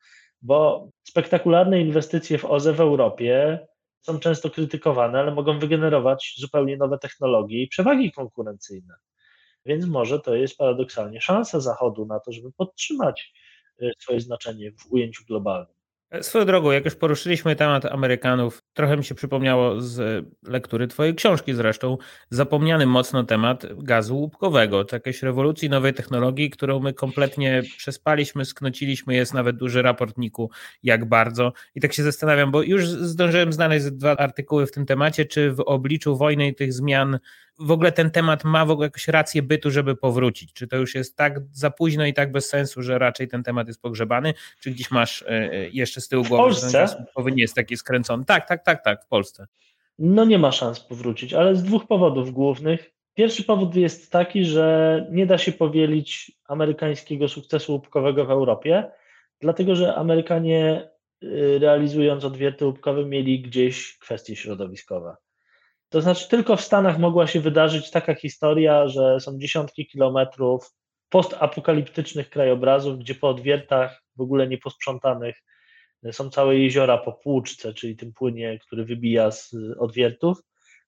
bo 0.43 0.88
spektakularne 1.03 1.80
inwestycje 1.80 2.38
w 2.38 2.45
OZE 2.45 2.72
w 2.72 2.80
Europie 2.80 3.59
są 4.01 4.18
często 4.18 4.51
krytykowane, 4.51 5.20
ale 5.20 5.34
mogą 5.34 5.59
wygenerować 5.59 6.34
zupełnie 6.38 6.76
nowe 6.76 6.99
technologie 6.99 7.62
i 7.62 7.68
przewagi 7.68 8.12
konkurencyjne. 8.12 8.95
Więc 9.66 9.86
może 9.86 10.20
to 10.20 10.34
jest 10.34 10.57
paradoksalnie 10.57 11.20
szansa 11.20 11.61
Zachodu 11.61 12.07
na 12.07 12.20
to, 12.20 12.32
żeby 12.32 12.53
podtrzymać 12.53 13.32
y, 13.82 13.93
swoje 13.99 14.20
znaczenie 14.20 14.72
w 14.72 14.93
ujęciu 14.93 15.24
globalnym. 15.24 15.80
Swoją 16.21 16.45
drogą, 16.45 16.71
jak 16.71 16.85
już 16.85 16.95
poruszyliśmy 16.95 17.57
temat 17.57 17.87
Amerykanów, 17.87 18.63
trochę 18.75 18.97
mi 18.97 19.05
się 19.05 19.15
przypomniało 19.15 19.81
z 19.81 20.27
lektury 20.43 20.87
Twojej 20.87 21.15
książki 21.15 21.55
zresztą, 21.55 21.99
zapomniany 22.31 22.87
mocno 22.87 23.25
temat 23.25 23.67
gazu 23.79 24.17
łupkowego, 24.17 24.85
czy 24.85 24.97
jakiejś 24.97 25.23
rewolucji 25.23 25.71
nowej 25.71 25.95
technologii, 25.95 26.51
którą 26.51 26.81
my 26.81 26.93
kompletnie 26.93 27.63
przespaliśmy, 27.77 28.45
sknociliśmy, 28.45 29.15
jest 29.15 29.35
nawet 29.35 29.57
duży 29.57 29.83
raportniku, 29.83 30.51
jak 30.83 31.09
bardzo. 31.09 31.53
I 31.75 31.81
tak 31.81 31.93
się 31.93 32.03
zastanawiam, 32.03 32.51
bo 32.51 32.63
już 32.63 32.87
zdążyłem 32.87 33.53
znaleźć 33.53 33.91
dwa 33.91 34.17
artykuły 34.17 34.67
w 34.67 34.73
tym 34.73 34.87
temacie, 34.87 35.25
czy 35.25 35.53
w 35.53 35.61
obliczu 35.61 36.17
wojny 36.17 36.49
i 36.49 36.55
tych 36.55 36.73
zmian 36.73 37.19
w 37.61 37.71
ogóle 37.71 37.93
ten 37.93 38.11
temat 38.11 38.45
ma 38.45 38.67
w 38.67 38.71
ogóle 38.71 38.87
jakąś 38.87 39.09
rację 39.09 39.43
bytu, 39.43 39.71
żeby 39.71 39.97
powrócić? 39.97 40.53
Czy 40.53 40.67
to 40.67 40.77
już 40.77 40.95
jest 40.95 41.17
tak 41.17 41.41
za 41.53 41.71
późno 41.71 42.07
i 42.07 42.15
tak 42.15 42.33
bez 42.33 42.49
sensu, 42.49 42.83
że 42.83 42.99
raczej 42.99 43.29
ten 43.29 43.43
temat 43.43 43.67
jest 43.67 43.83
pogrzebany? 43.83 44.35
Czy 44.61 44.71
gdzieś 44.71 44.91
masz 44.91 45.23
e, 45.23 45.29
e, 45.29 45.69
jeszcze 45.69 46.01
z 46.01 46.09
tyłu 46.09 46.25
głowy, 46.25 46.43
Polsce? 46.43 46.87
że 47.17 47.33
nie 47.33 47.43
jest 47.43 47.55
taki 47.55 47.77
skręcony? 47.77 48.25
Tak, 48.25 48.49
tak, 48.49 48.65
tak, 48.65 48.85
tak, 48.85 49.05
w 49.05 49.07
Polsce. 49.09 49.47
No 49.99 50.25
nie 50.25 50.39
ma 50.39 50.53
szans 50.53 50.81
powrócić, 50.81 51.35
ale 51.35 51.57
z 51.57 51.63
dwóch 51.63 51.87
powodów 51.87 52.33
głównych. 52.33 52.91
Pierwszy 53.15 53.45
powód 53.45 53.75
jest 53.75 54.13
taki, 54.13 54.45
że 54.45 55.07
nie 55.11 55.27
da 55.27 55.39
się 55.39 55.53
powielić 55.53 56.33
amerykańskiego 56.49 57.29
sukcesu 57.29 57.73
łupkowego 57.73 58.25
w 58.25 58.31
Europie, 58.31 58.91
dlatego 59.41 59.75
że 59.75 59.95
Amerykanie 59.95 60.91
y, 61.23 61.59
realizując 61.59 62.25
odwierty 62.25 62.67
łupkowe 62.67 63.05
mieli 63.05 63.43
gdzieś 63.43 63.99
kwestie 63.99 64.37
środowiskowe. 64.37 65.17
To 65.91 66.01
znaczy, 66.01 66.28
tylko 66.28 66.57
w 66.57 66.61
Stanach 66.61 66.99
mogła 66.99 67.26
się 67.26 67.41
wydarzyć 67.41 67.91
taka 67.91 68.14
historia, 68.14 68.88
że 68.88 69.20
są 69.20 69.38
dziesiątki 69.38 69.86
kilometrów 69.86 70.72
postapokaliptycznych 71.09 72.30
krajobrazów, 72.30 72.99
gdzie 72.99 73.14
po 73.14 73.28
odwiertach 73.28 74.03
w 74.16 74.20
ogóle 74.20 74.49
nieposprzątanych 74.49 75.36
są 76.12 76.30
całe 76.30 76.59
jeziora 76.59 76.99
po 76.99 77.12
płuczce, 77.12 77.74
czyli 77.74 77.97
tym 77.97 78.12
płynie, 78.12 78.59
który 78.59 78.84
wybija 78.84 79.30
z 79.30 79.55
odwiertów, 79.78 80.43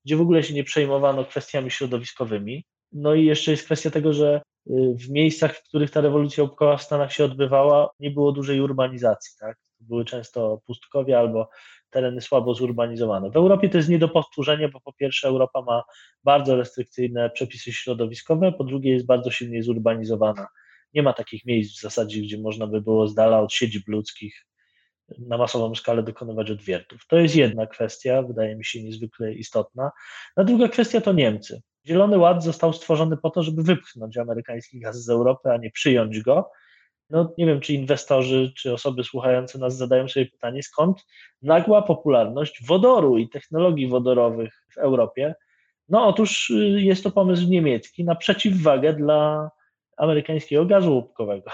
gdzie 0.05 0.17
w 0.17 0.21
ogóle 0.21 0.43
się 0.43 0.55
nie 0.55 0.65
przejmowano 0.65 1.25
kwestiami 1.25 1.71
środowiskowymi. 1.71 2.65
No 2.93 3.15
i 3.15 3.25
jeszcze 3.25 3.51
jest 3.51 3.65
kwestia 3.65 3.91
tego, 3.91 4.13
że 4.13 4.43
y, 4.71 4.95
w 4.95 5.11
miejscach, 5.11 5.57
w 5.57 5.63
których 5.63 5.91
ta 5.91 6.01
rewolucja 6.01 6.43
łupkowa 6.43 6.77
w 6.77 6.83
Stanach 6.83 7.13
się 7.13 7.25
odbywała, 7.25 7.91
nie 8.01 8.11
było 8.11 8.33
dużej 8.33 8.61
urbanizacji. 8.61 9.37
Tak? 9.41 9.57
Były 9.81 10.05
często 10.05 10.61
pustkowia 10.67 11.19
albo 11.19 11.49
tereny 11.93 12.21
słabo 12.21 12.55
zurbanizowane. 12.55 13.31
W 13.31 13.37
Europie 13.37 13.69
to 13.69 13.77
jest 13.77 13.89
nie 13.89 13.99
do 13.99 14.09
powtórzenia, 14.09 14.69
bo 14.69 14.81
po 14.81 14.93
pierwsze 14.93 15.29
Europa 15.29 15.63
ma 15.63 15.83
bardzo 16.25 16.57
restrykcyjne 16.57 17.31
przepisy 17.31 17.73
środowiskowe, 17.73 18.53
po 18.53 18.65
drugie 18.65 18.93
jest 18.93 19.07
bardzo 19.07 19.31
silnie 19.31 19.63
zurbanizowana. 19.63 20.47
Nie 20.95 21.03
ma 21.03 21.13
takich 21.13 21.45
miejsc 21.45 21.79
w 21.79 21.81
zasadzie, 21.81 22.21
gdzie 22.21 22.39
można 22.39 22.67
by 22.67 22.81
było 22.81 23.09
z 23.09 23.15
dala 23.15 23.41
od 23.41 23.53
siedzib 23.53 23.89
ludzkich 23.89 24.47
na 25.19 25.39
masową 25.39 25.75
skalę 25.75 26.03
dokonywać 26.03 26.51
odwiertów. 26.51 27.07
To 27.07 27.17
jest 27.17 27.37
jedna 27.37 27.67
kwestia, 27.67 28.23
wydaje 28.23 28.57
mi 28.57 28.65
się 28.65 28.83
niezwykle 28.83 29.33
istotna. 29.33 29.91
A 30.37 30.45
druga 30.45 30.69
kwestia 30.69 31.01
to 31.01 31.13
Niemcy. 31.13 31.63
Zielony 31.87 32.19
Ład 32.19 32.45
został 32.45 32.73
stworzony 32.73 33.17
po 33.17 33.31
to, 33.31 33.43
żeby 33.43 33.63
wypchnąć 33.63 34.17
amerykański 34.17 34.81
gaz 34.81 35.05
z 35.05 35.11
Europy, 35.11 35.51
a 35.51 35.57
nie 35.57 35.71
przyjąć 35.71 36.21
go 36.21 36.51
no 37.11 37.35
nie 37.39 37.47
wiem, 37.47 37.61
czy 37.61 37.75
inwestorzy, 37.75 38.53
czy 38.57 38.73
osoby 38.73 39.05
słuchające 39.05 39.59
nas 39.59 39.77
zadają 39.77 40.09
sobie 40.09 40.27
pytanie, 40.27 40.63
skąd 40.63 41.07
nagła 41.43 41.83
popularność 41.83 42.67
wodoru 42.67 43.19
i 43.19 43.29
technologii 43.29 43.89
wodorowych 43.89 44.67
w 44.75 44.79
Europie. 44.79 45.35
No 45.89 46.07
otóż 46.07 46.51
y, 46.51 46.83
jest 46.83 47.03
to 47.03 47.11
pomysł 47.11 47.49
niemiecki 47.49 48.05
na 48.05 48.15
przeciwwagę 48.15 48.93
dla 48.93 49.51
amerykańskiego 49.97 50.67
gazu 50.67 50.95
łupkowego 50.95 51.51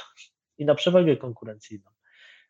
i 0.59 0.64
na 0.64 0.74
przewagę 0.74 1.16
konkurencyjną. 1.16 1.90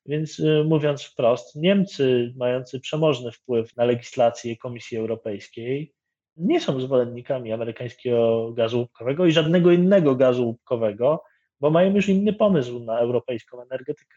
Więc 0.07 0.39
y, 0.39 0.65
mówiąc 0.67 1.03
wprost, 1.03 1.57
Niemcy 1.57 2.35
mający 2.37 2.81
przemożny 2.81 3.33
wpływ 3.33 3.77
na 3.77 3.85
legislację 3.85 4.57
Komisji 4.57 4.99
Europejskiej 4.99 5.95
nie 6.37 6.61
są 6.61 6.81
zwolennikami 6.81 7.53
amerykańskiego 7.53 8.53
gazu 8.53 8.79
łupkowego 8.79 9.27
i 9.27 9.33
żadnego 9.33 9.73
innego 9.73 10.15
gazu 10.15 10.47
łupkowego, 10.47 11.23
bo 11.61 11.71
mają 11.71 11.95
już 11.95 12.09
inny 12.09 12.33
pomysł 12.33 12.81
na 12.81 12.99
europejską 12.99 13.63
energetykę. 13.63 14.17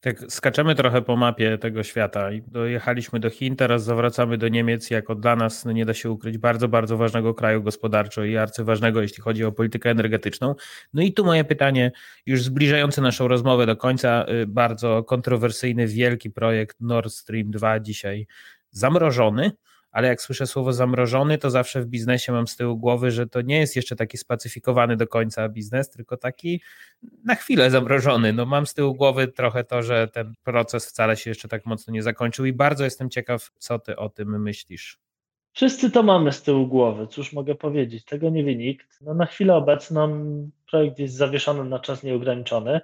Tak, 0.00 0.24
skaczemy 0.28 0.74
trochę 0.74 1.02
po 1.02 1.16
mapie 1.16 1.58
tego 1.58 1.82
świata 1.82 2.28
dojechaliśmy 2.46 3.20
do 3.20 3.30
Chin, 3.30 3.56
teraz 3.56 3.84
zawracamy 3.84 4.38
do 4.38 4.48
Niemiec 4.48 4.90
jako 4.90 5.14
dla 5.14 5.36
nas, 5.36 5.64
no 5.64 5.72
nie 5.72 5.84
da 5.84 5.94
się 5.94 6.10
ukryć, 6.10 6.38
bardzo, 6.38 6.68
bardzo 6.68 6.96
ważnego 6.96 7.34
kraju 7.34 7.62
gospodarczo 7.62 8.24
i 8.24 8.36
arcyważnego, 8.36 9.02
jeśli 9.02 9.22
chodzi 9.22 9.44
o 9.44 9.52
politykę 9.52 9.90
energetyczną. 9.90 10.54
No 10.94 11.02
i 11.02 11.12
tu 11.12 11.24
moje 11.24 11.44
pytanie, 11.44 11.92
już 12.26 12.42
zbliżające 12.42 13.02
naszą 13.02 13.28
rozmowę 13.28 13.66
do 13.66 13.76
końca, 13.76 14.26
y, 14.28 14.46
bardzo 14.46 15.04
kontrowersyjny, 15.04 15.86
wielki 15.86 16.30
projekt 16.30 16.80
Nord 16.80 17.12
Stream 17.12 17.50
2 17.50 17.80
dzisiaj 17.80 18.26
zamrożony 18.70 19.52
ale 19.96 20.08
jak 20.08 20.22
słyszę 20.22 20.46
słowo 20.46 20.72
zamrożony, 20.72 21.38
to 21.38 21.50
zawsze 21.50 21.80
w 21.80 21.86
biznesie 21.86 22.32
mam 22.32 22.46
z 22.46 22.56
tyłu 22.56 22.76
głowy, 22.76 23.10
że 23.10 23.26
to 23.26 23.42
nie 23.42 23.58
jest 23.58 23.76
jeszcze 23.76 23.96
taki 23.96 24.18
spacyfikowany 24.18 24.96
do 24.96 25.06
końca 25.06 25.48
biznes, 25.48 25.90
tylko 25.90 26.16
taki 26.16 26.60
na 27.24 27.34
chwilę 27.34 27.70
zamrożony. 27.70 28.32
No 28.32 28.46
mam 28.46 28.66
z 28.66 28.74
tyłu 28.74 28.94
głowy 28.94 29.28
trochę 29.28 29.64
to, 29.64 29.82
że 29.82 30.08
ten 30.08 30.34
proces 30.44 30.86
wcale 30.86 31.16
się 31.16 31.30
jeszcze 31.30 31.48
tak 31.48 31.66
mocno 31.66 31.92
nie 31.92 32.02
zakończył 32.02 32.44
i 32.44 32.52
bardzo 32.52 32.84
jestem 32.84 33.10
ciekaw, 33.10 33.50
co 33.58 33.78
ty 33.78 33.96
o 33.96 34.08
tym 34.08 34.42
myślisz. 34.42 34.98
Wszyscy 35.52 35.90
to 35.90 36.02
mamy 36.02 36.32
z 36.32 36.42
tyłu 36.42 36.66
głowy, 36.66 37.06
cóż 37.06 37.32
mogę 37.32 37.54
powiedzieć, 37.54 38.04
tego 38.04 38.30
nie 38.30 38.44
wie 38.44 38.56
nikt. 38.56 38.98
No 39.00 39.14
na 39.14 39.26
chwilę 39.26 39.54
obecną 39.54 40.24
projekt 40.70 40.98
jest 40.98 41.14
zawieszony 41.14 41.64
na 41.64 41.78
czas 41.78 42.02
nieograniczony. 42.02 42.80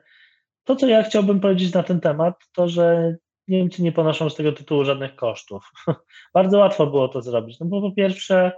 To, 0.64 0.76
co 0.76 0.86
ja 0.86 1.02
chciałbym 1.02 1.40
powiedzieć 1.40 1.74
na 1.74 1.82
ten 1.82 2.00
temat, 2.00 2.34
to 2.52 2.68
że 2.68 3.16
Niemcy 3.52 3.82
nie 3.82 3.92
ponoszą 3.92 4.30
z 4.30 4.34
tego 4.34 4.52
tytułu 4.52 4.84
żadnych 4.84 5.16
kosztów. 5.16 5.70
Bardzo 6.34 6.58
łatwo 6.58 6.86
było 6.86 7.08
to 7.08 7.22
zrobić. 7.22 7.60
No 7.60 7.66
bo 7.66 7.80
po 7.80 7.92
pierwsze, 7.92 8.52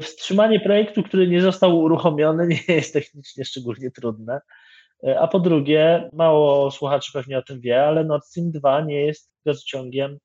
wstrzymanie 0.00 0.60
projektu, 0.60 1.02
który 1.02 1.28
nie 1.28 1.40
został 1.40 1.78
uruchomiony, 1.78 2.48
nie 2.68 2.74
jest 2.74 2.92
technicznie 2.92 3.44
szczególnie 3.44 3.90
trudne. 3.90 4.40
A 5.20 5.28
po 5.28 5.40
drugie, 5.40 6.10
mało 6.12 6.70
słuchaczy 6.70 7.12
pewnie 7.12 7.38
o 7.38 7.42
tym 7.42 7.60
wie, 7.60 7.84
ale 7.84 8.04
Nord 8.04 8.24
Stream 8.24 8.50
2 8.50 8.80
nie 8.80 9.06
jest 9.06 9.32
gazociągiem, 9.46 10.18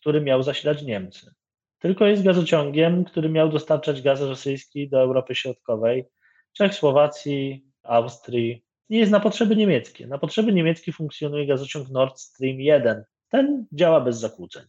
który 0.00 0.20
miał 0.20 0.42
zasilać 0.42 0.82
Niemcy. 0.82 1.34
Tylko 1.78 2.06
jest 2.06 2.24
gazociągiem, 2.24 3.04
który 3.04 3.28
miał 3.28 3.48
dostarczać 3.48 4.02
gaz 4.02 4.20
rosyjski 4.20 4.88
do 4.88 5.00
Europy 5.00 5.34
Środkowej, 5.34 6.04
Czech, 6.52 6.74
Słowacji, 6.74 7.64
Austrii. 7.82 8.64
Nie 8.90 8.98
jest 8.98 9.12
na 9.12 9.20
potrzeby 9.20 9.56
niemieckie. 9.56 10.06
Na 10.06 10.18
potrzeby 10.18 10.52
niemieckie 10.52 10.92
funkcjonuje 10.92 11.46
gazociąg 11.46 11.88
Nord 11.88 12.20
Stream 12.20 12.60
1. 12.60 13.04
Ten 13.28 13.66
działa 13.72 14.00
bez 14.00 14.18
zakłóceń. 14.18 14.62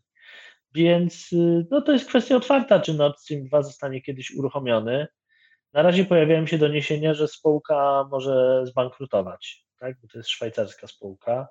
Więc 0.76 1.34
y, 1.34 1.68
no, 1.72 1.82
to 1.82 1.92
jest 1.92 2.08
kwestia 2.08 2.36
otwarta, 2.36 2.80
czy 2.80 2.94
Nord 2.94 3.20
Stream 3.20 3.44
2 3.44 3.64
zostanie 3.64 4.02
kiedyś 4.02 4.32
uruchomiony. 4.32 5.08
Na 5.74 5.82
razie 5.82 6.06
pojawiają 6.06 6.48
się 6.48 6.58
doniesienia, 6.58 7.14
że 7.14 7.28
spółka 7.28 8.08
może 8.12 8.66
zbankrutować, 8.66 9.66
tak? 9.80 10.02
bo 10.02 10.08
to 10.08 10.18
jest 10.18 10.30
szwajcarska 10.30 10.88
spółka 10.88 11.48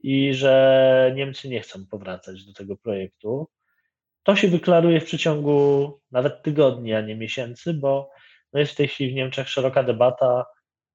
i 0.00 0.34
że 0.34 1.12
Niemcy 1.16 1.48
nie 1.48 1.60
chcą 1.60 1.86
powracać 1.86 2.44
do 2.44 2.52
tego 2.52 2.76
projektu. 2.76 3.48
To 4.22 4.36
się 4.36 4.48
wyklaruje 4.48 5.00
w 5.00 5.04
przeciągu 5.04 6.00
nawet 6.10 6.42
tygodni, 6.42 6.94
a 6.94 7.00
nie 7.00 7.16
miesięcy, 7.16 7.74
bo 7.74 8.10
no 8.52 8.60
jest 8.60 8.72
w 8.72 8.76
tej 8.76 8.88
chwili 8.88 9.10
w 9.10 9.14
Niemczech 9.14 9.48
szeroka 9.48 9.82
debata, 9.82 10.44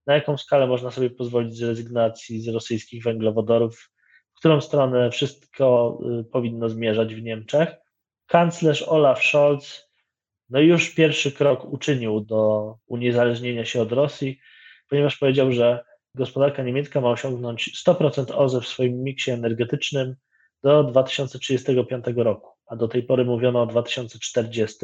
na 0.07 0.13
jaką 0.13 0.37
skalę 0.37 0.67
można 0.67 0.91
sobie 0.91 1.09
pozwolić 1.09 1.57
z 1.57 1.61
rezygnacji 1.61 2.41
z 2.41 2.47
rosyjskich 2.47 3.03
węglowodorów, 3.03 3.91
którą 4.39 4.61
stronę 4.61 5.11
wszystko 5.11 5.97
y, 6.19 6.23
powinno 6.23 6.69
zmierzać 6.69 7.15
w 7.15 7.23
Niemczech. 7.23 7.69
Kanclerz 8.27 8.81
Olaf 8.87 9.23
Scholz 9.23 9.89
no 10.49 10.59
już 10.59 10.95
pierwszy 10.95 11.31
krok 11.31 11.73
uczynił 11.73 12.21
do 12.21 12.75
uniezależnienia 12.87 13.65
się 13.65 13.81
od 13.81 13.91
Rosji, 13.91 14.39
ponieważ 14.89 15.17
powiedział, 15.17 15.51
że 15.51 15.83
gospodarka 16.15 16.63
niemiecka 16.63 17.01
ma 17.01 17.09
osiągnąć 17.09 17.83
100% 17.87 18.35
OZE 18.35 18.61
w 18.61 18.67
swoim 18.67 19.03
miksie 19.03 19.31
energetycznym 19.31 20.15
do 20.63 20.83
2035 20.83 22.05
roku, 22.15 22.49
a 22.67 22.75
do 22.75 22.87
tej 22.87 23.03
pory 23.03 23.25
mówiono 23.25 23.61
o 23.61 23.65
2040. 23.65 24.77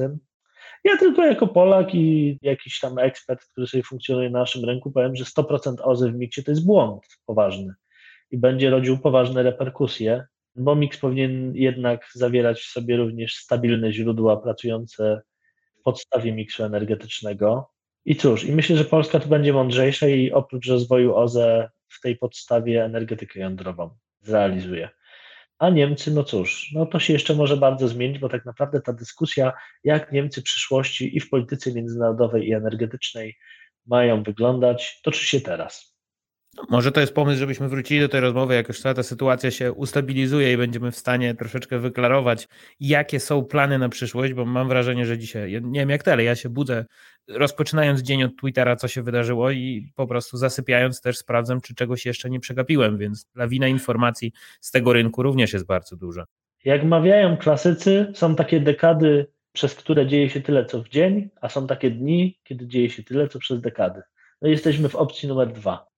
Ja 0.83 0.97
tylko 0.97 1.25
jako 1.25 1.47
Polak 1.47 1.95
i 1.95 2.37
jakiś 2.41 2.79
tam 2.79 2.99
ekspert, 2.99 3.45
który 3.51 3.67
sobie 3.67 3.83
funkcjonuje 3.83 4.29
na 4.29 4.39
naszym 4.39 4.65
rynku, 4.65 4.91
powiem, 4.91 5.15
że 5.15 5.23
100% 5.23 5.75
OZE 5.83 6.11
w 6.11 6.15
miksie 6.15 6.43
to 6.43 6.51
jest 6.51 6.65
błąd 6.65 7.03
poważny 7.25 7.73
i 8.31 8.37
będzie 8.37 8.69
rodził 8.69 8.97
poważne 8.97 9.43
reperkusje, 9.43 10.25
bo 10.55 10.75
miks 10.75 10.97
powinien 10.97 11.55
jednak 11.55 12.09
zawierać 12.13 12.61
w 12.61 12.71
sobie 12.71 12.97
również 12.97 13.35
stabilne 13.35 13.93
źródła 13.93 14.37
pracujące 14.37 15.21
w 15.79 15.83
podstawie 15.83 16.33
miksu 16.33 16.63
energetycznego. 16.63 17.69
I 18.05 18.15
cóż, 18.15 18.43
i 18.43 18.51
myślę, 18.51 18.77
że 18.77 18.85
Polska 18.85 19.19
tu 19.19 19.29
będzie 19.29 19.53
mądrzejsza 19.53 20.07
i 20.07 20.31
oprócz 20.31 20.67
rozwoju 20.67 21.15
OZE 21.15 21.69
w 21.87 22.01
tej 22.01 22.17
podstawie 22.17 22.85
energetykę 22.85 23.39
jądrową 23.39 23.89
zrealizuje. 24.21 24.89
A 25.59 25.69
Niemcy, 25.69 26.11
no 26.11 26.23
cóż, 26.23 26.71
no 26.73 26.85
to 26.85 26.99
się 26.99 27.13
jeszcze 27.13 27.35
może 27.35 27.57
bardzo 27.57 27.87
zmienić, 27.87 28.19
bo 28.19 28.29
tak 28.29 28.45
naprawdę 28.45 28.81
ta 28.81 28.93
dyskusja, 28.93 29.53
jak 29.83 30.11
Niemcy 30.11 30.41
przyszłości 30.41 31.17
i 31.17 31.19
w 31.19 31.29
polityce 31.29 31.73
międzynarodowej 31.73 32.47
i 32.47 32.53
energetycznej 32.53 33.35
mają 33.85 34.23
wyglądać, 34.23 34.99
toczy 35.03 35.25
się 35.25 35.41
teraz. 35.41 35.94
Może 36.69 36.91
to 36.91 36.99
jest 37.01 37.13
pomysł, 37.13 37.39
żebyśmy 37.39 37.69
wrócili 37.69 37.99
do 37.99 38.09
tej 38.09 38.21
rozmowy, 38.21 38.55
jak 38.55 38.67
już 38.67 38.79
cała 38.79 38.95
ta 38.95 39.03
sytuacja 39.03 39.51
się 39.51 39.71
ustabilizuje 39.71 40.53
i 40.53 40.57
będziemy 40.57 40.91
w 40.91 40.95
stanie 40.95 41.35
troszeczkę 41.35 41.79
wyklarować, 41.79 42.47
jakie 42.79 43.19
są 43.19 43.45
plany 43.45 43.79
na 43.79 43.89
przyszłość, 43.89 44.33
bo 44.33 44.45
mam 44.45 44.67
wrażenie, 44.67 45.05
że 45.05 45.17
dzisiaj, 45.17 45.61
nie 45.61 45.79
wiem 45.79 45.89
jak 45.89 46.03
tyle, 46.03 46.23
ja 46.23 46.35
się 46.35 46.49
budzę 46.49 46.85
rozpoczynając 47.27 48.01
dzień 48.01 48.23
od 48.23 48.37
Twittera, 48.37 48.75
co 48.75 48.87
się 48.87 49.03
wydarzyło 49.03 49.51
i 49.51 49.91
po 49.95 50.07
prostu 50.07 50.37
zasypiając 50.37 51.01
też 51.01 51.17
sprawdzam, 51.17 51.61
czy 51.61 51.75
czegoś 51.75 52.05
jeszcze 52.05 52.29
nie 52.29 52.39
przegapiłem, 52.39 52.97
więc 52.97 53.27
lawina 53.35 53.67
informacji 53.67 54.31
z 54.61 54.71
tego 54.71 54.93
rynku 54.93 55.23
również 55.23 55.53
jest 55.53 55.65
bardzo 55.65 55.95
duża. 55.95 56.25
Jak 56.65 56.83
mawiają 56.83 57.37
klasycy, 57.37 58.11
są 58.15 58.35
takie 58.35 58.59
dekady, 58.59 59.27
przez 59.53 59.75
które 59.75 60.07
dzieje 60.07 60.29
się 60.29 60.41
tyle 60.41 60.65
co 60.65 60.83
w 60.83 60.89
dzień, 60.89 61.29
a 61.41 61.49
są 61.49 61.67
takie 61.67 61.91
dni, 61.91 62.39
kiedy 62.43 62.67
dzieje 62.67 62.89
się 62.89 63.03
tyle 63.03 63.27
co 63.27 63.39
przez 63.39 63.61
dekady. 63.61 64.01
No 64.41 64.47
jesteśmy 64.47 64.89
w 64.89 64.95
opcji 64.95 65.29
numer 65.29 65.53
dwa. 65.53 65.94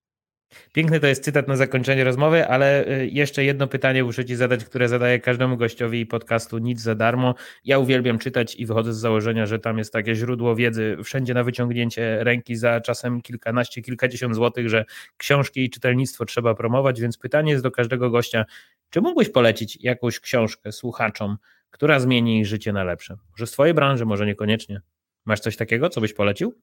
Piękny 0.73 0.99
to 0.99 1.07
jest 1.07 1.23
cytat 1.23 1.47
na 1.47 1.55
zakończenie 1.55 2.03
rozmowy, 2.03 2.47
ale 2.47 2.87
y, 2.87 3.07
jeszcze 3.07 3.43
jedno 3.43 3.67
pytanie 3.67 4.03
muszę 4.03 4.25
Ci 4.25 4.35
zadać, 4.35 4.65
które 4.65 4.89
zadaję 4.89 5.19
każdemu 5.19 5.57
gościowi 5.57 6.05
podcastu 6.05 6.57
Nic 6.57 6.81
za 6.81 6.95
darmo. 6.95 7.35
Ja 7.65 7.79
uwielbiam 7.79 8.19
czytać 8.19 8.55
i 8.55 8.65
wychodzę 8.65 8.93
z 8.93 8.97
założenia, 8.97 9.45
że 9.45 9.59
tam 9.59 9.77
jest 9.77 9.93
takie 9.93 10.15
źródło 10.15 10.55
wiedzy 10.55 10.97
wszędzie 11.03 11.33
na 11.33 11.43
wyciągnięcie 11.43 12.23
ręki 12.23 12.55
za 12.55 12.81
czasem 12.81 13.21
kilkanaście, 13.21 13.81
kilkadziesiąt 13.81 14.35
złotych, 14.35 14.69
że 14.69 14.85
książki 15.17 15.63
i 15.63 15.69
czytelnictwo 15.69 16.25
trzeba 16.25 16.55
promować, 16.55 17.01
więc 17.01 17.17
pytanie 17.17 17.51
jest 17.51 17.63
do 17.63 17.71
każdego 17.71 18.09
gościa, 18.09 18.45
czy 18.89 19.01
mógłbyś 19.01 19.29
polecić 19.29 19.77
jakąś 19.81 20.19
książkę 20.19 20.71
słuchaczom, 20.71 21.37
która 21.69 21.99
zmieni 21.99 22.39
ich 22.39 22.45
życie 22.45 22.73
na 22.73 22.83
lepsze? 22.83 23.15
Może 23.31 23.47
z 23.47 23.51
Twojej 23.51 23.73
branży, 23.73 24.05
może 24.05 24.25
niekoniecznie. 24.25 24.81
Masz 25.25 25.39
coś 25.39 25.57
takiego, 25.57 25.89
co 25.89 26.01
byś 26.01 26.13
polecił? 26.13 26.61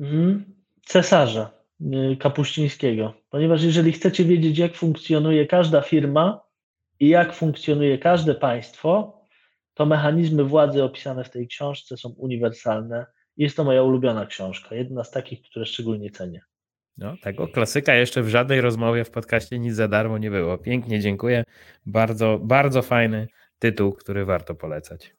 Mm, 0.00 0.44
cesarza. 0.86 1.57
Y, 1.80 2.16
Kapuścińskiego, 2.16 3.14
ponieważ 3.30 3.62
jeżeli 3.62 3.92
chcecie 3.92 4.24
wiedzieć, 4.24 4.58
jak 4.58 4.74
funkcjonuje 4.74 5.46
każda 5.46 5.80
firma 5.80 6.40
i 7.00 7.08
jak 7.08 7.34
funkcjonuje 7.34 7.98
każde 7.98 8.34
państwo, 8.34 9.20
to 9.74 9.86
mechanizmy 9.86 10.44
władzy 10.44 10.84
opisane 10.84 11.24
w 11.24 11.30
tej 11.30 11.48
książce 11.48 11.96
są 11.96 12.08
uniwersalne. 12.08 13.06
Jest 13.36 13.56
to 13.56 13.64
moja 13.64 13.82
ulubiona 13.82 14.26
książka, 14.26 14.74
jedna 14.74 15.04
z 15.04 15.10
takich, 15.10 15.42
które 15.42 15.66
szczególnie 15.66 16.10
cenię. 16.10 16.40
No, 16.96 17.14
tego 17.22 17.48
klasyka 17.48 17.94
jeszcze 17.94 18.22
w 18.22 18.28
żadnej 18.28 18.60
rozmowie 18.60 19.04
w 19.04 19.10
podcaście 19.10 19.58
nic 19.58 19.74
za 19.74 19.88
darmo 19.88 20.18
nie 20.18 20.30
było. 20.30 20.58
Pięknie, 20.58 21.00
dziękuję. 21.00 21.44
Bardzo, 21.86 22.38
bardzo 22.42 22.82
fajny 22.82 23.28
tytuł, 23.58 23.92
który 23.92 24.24
warto 24.24 24.54
polecać. 24.54 25.17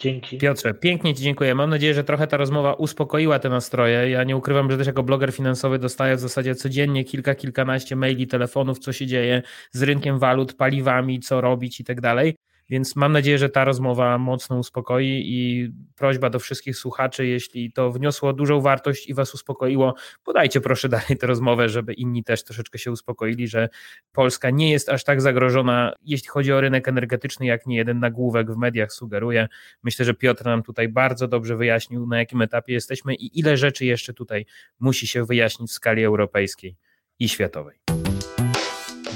Dzięki. 0.00 0.38
Piotrze, 0.38 0.74
pięknie 0.74 1.14
Ci 1.14 1.22
dziękuję. 1.22 1.54
Mam 1.54 1.70
nadzieję, 1.70 1.94
że 1.94 2.04
trochę 2.04 2.26
ta 2.26 2.36
rozmowa 2.36 2.72
uspokoiła 2.72 3.38
te 3.38 3.48
nastroje. 3.48 4.10
Ja 4.10 4.24
nie 4.24 4.36
ukrywam, 4.36 4.70
że 4.70 4.78
też 4.78 4.86
jako 4.86 5.02
bloger 5.02 5.32
finansowy 5.32 5.78
dostaję 5.78 6.16
w 6.16 6.20
zasadzie 6.20 6.54
codziennie 6.54 7.04
kilka, 7.04 7.34
kilkanaście 7.34 7.96
maili, 7.96 8.26
telefonów, 8.26 8.78
co 8.78 8.92
się 8.92 9.06
dzieje 9.06 9.42
z 9.72 9.82
rynkiem 9.82 10.18
walut, 10.18 10.54
paliwami, 10.54 11.20
co 11.20 11.40
robić 11.40 11.80
i 11.80 11.84
tak 11.84 12.00
dalej. 12.00 12.36
Więc 12.70 12.96
mam 12.96 13.12
nadzieję, 13.12 13.38
że 13.38 13.48
ta 13.48 13.64
rozmowa 13.64 14.18
mocno 14.18 14.58
uspokoi 14.58 15.22
i 15.26 15.70
prośba 15.96 16.30
do 16.30 16.38
wszystkich 16.38 16.76
słuchaczy, 16.76 17.26
jeśli 17.26 17.72
to 17.72 17.92
wniosło 17.92 18.32
dużą 18.32 18.60
wartość 18.60 19.08
i 19.08 19.14
Was 19.14 19.34
uspokoiło, 19.34 19.94
podajcie 20.24 20.60
proszę 20.60 20.88
dalej 20.98 21.18
tę 21.20 21.26
rozmowę, 21.26 21.68
żeby 21.68 21.94
inni 21.94 22.24
też 22.24 22.44
troszeczkę 22.44 22.78
się 22.78 22.92
uspokoili, 22.92 23.48
że 23.48 23.68
Polska 24.12 24.50
nie 24.50 24.70
jest 24.70 24.88
aż 24.88 25.04
tak 25.04 25.20
zagrożona, 25.20 25.92
jeśli 26.04 26.28
chodzi 26.28 26.52
o 26.52 26.60
rynek 26.60 26.88
energetyczny, 26.88 27.46
jak 27.46 27.66
nie 27.66 27.76
jeden 27.76 27.98
nagłówek 27.98 28.52
w 28.52 28.56
mediach 28.56 28.92
sugeruje. 28.92 29.48
Myślę, 29.82 30.04
że 30.04 30.14
Piotr 30.14 30.44
nam 30.44 30.62
tutaj 30.62 30.88
bardzo 30.88 31.28
dobrze 31.28 31.56
wyjaśnił, 31.56 32.06
na 32.06 32.18
jakim 32.18 32.42
etapie 32.42 32.72
jesteśmy 32.72 33.14
i 33.14 33.38
ile 33.38 33.56
rzeczy 33.56 33.84
jeszcze 33.84 34.14
tutaj 34.14 34.46
musi 34.80 35.06
się 35.06 35.24
wyjaśnić 35.24 35.70
w 35.70 35.74
skali 35.74 36.04
europejskiej 36.04 36.76
i 37.18 37.28
światowej. 37.28 37.79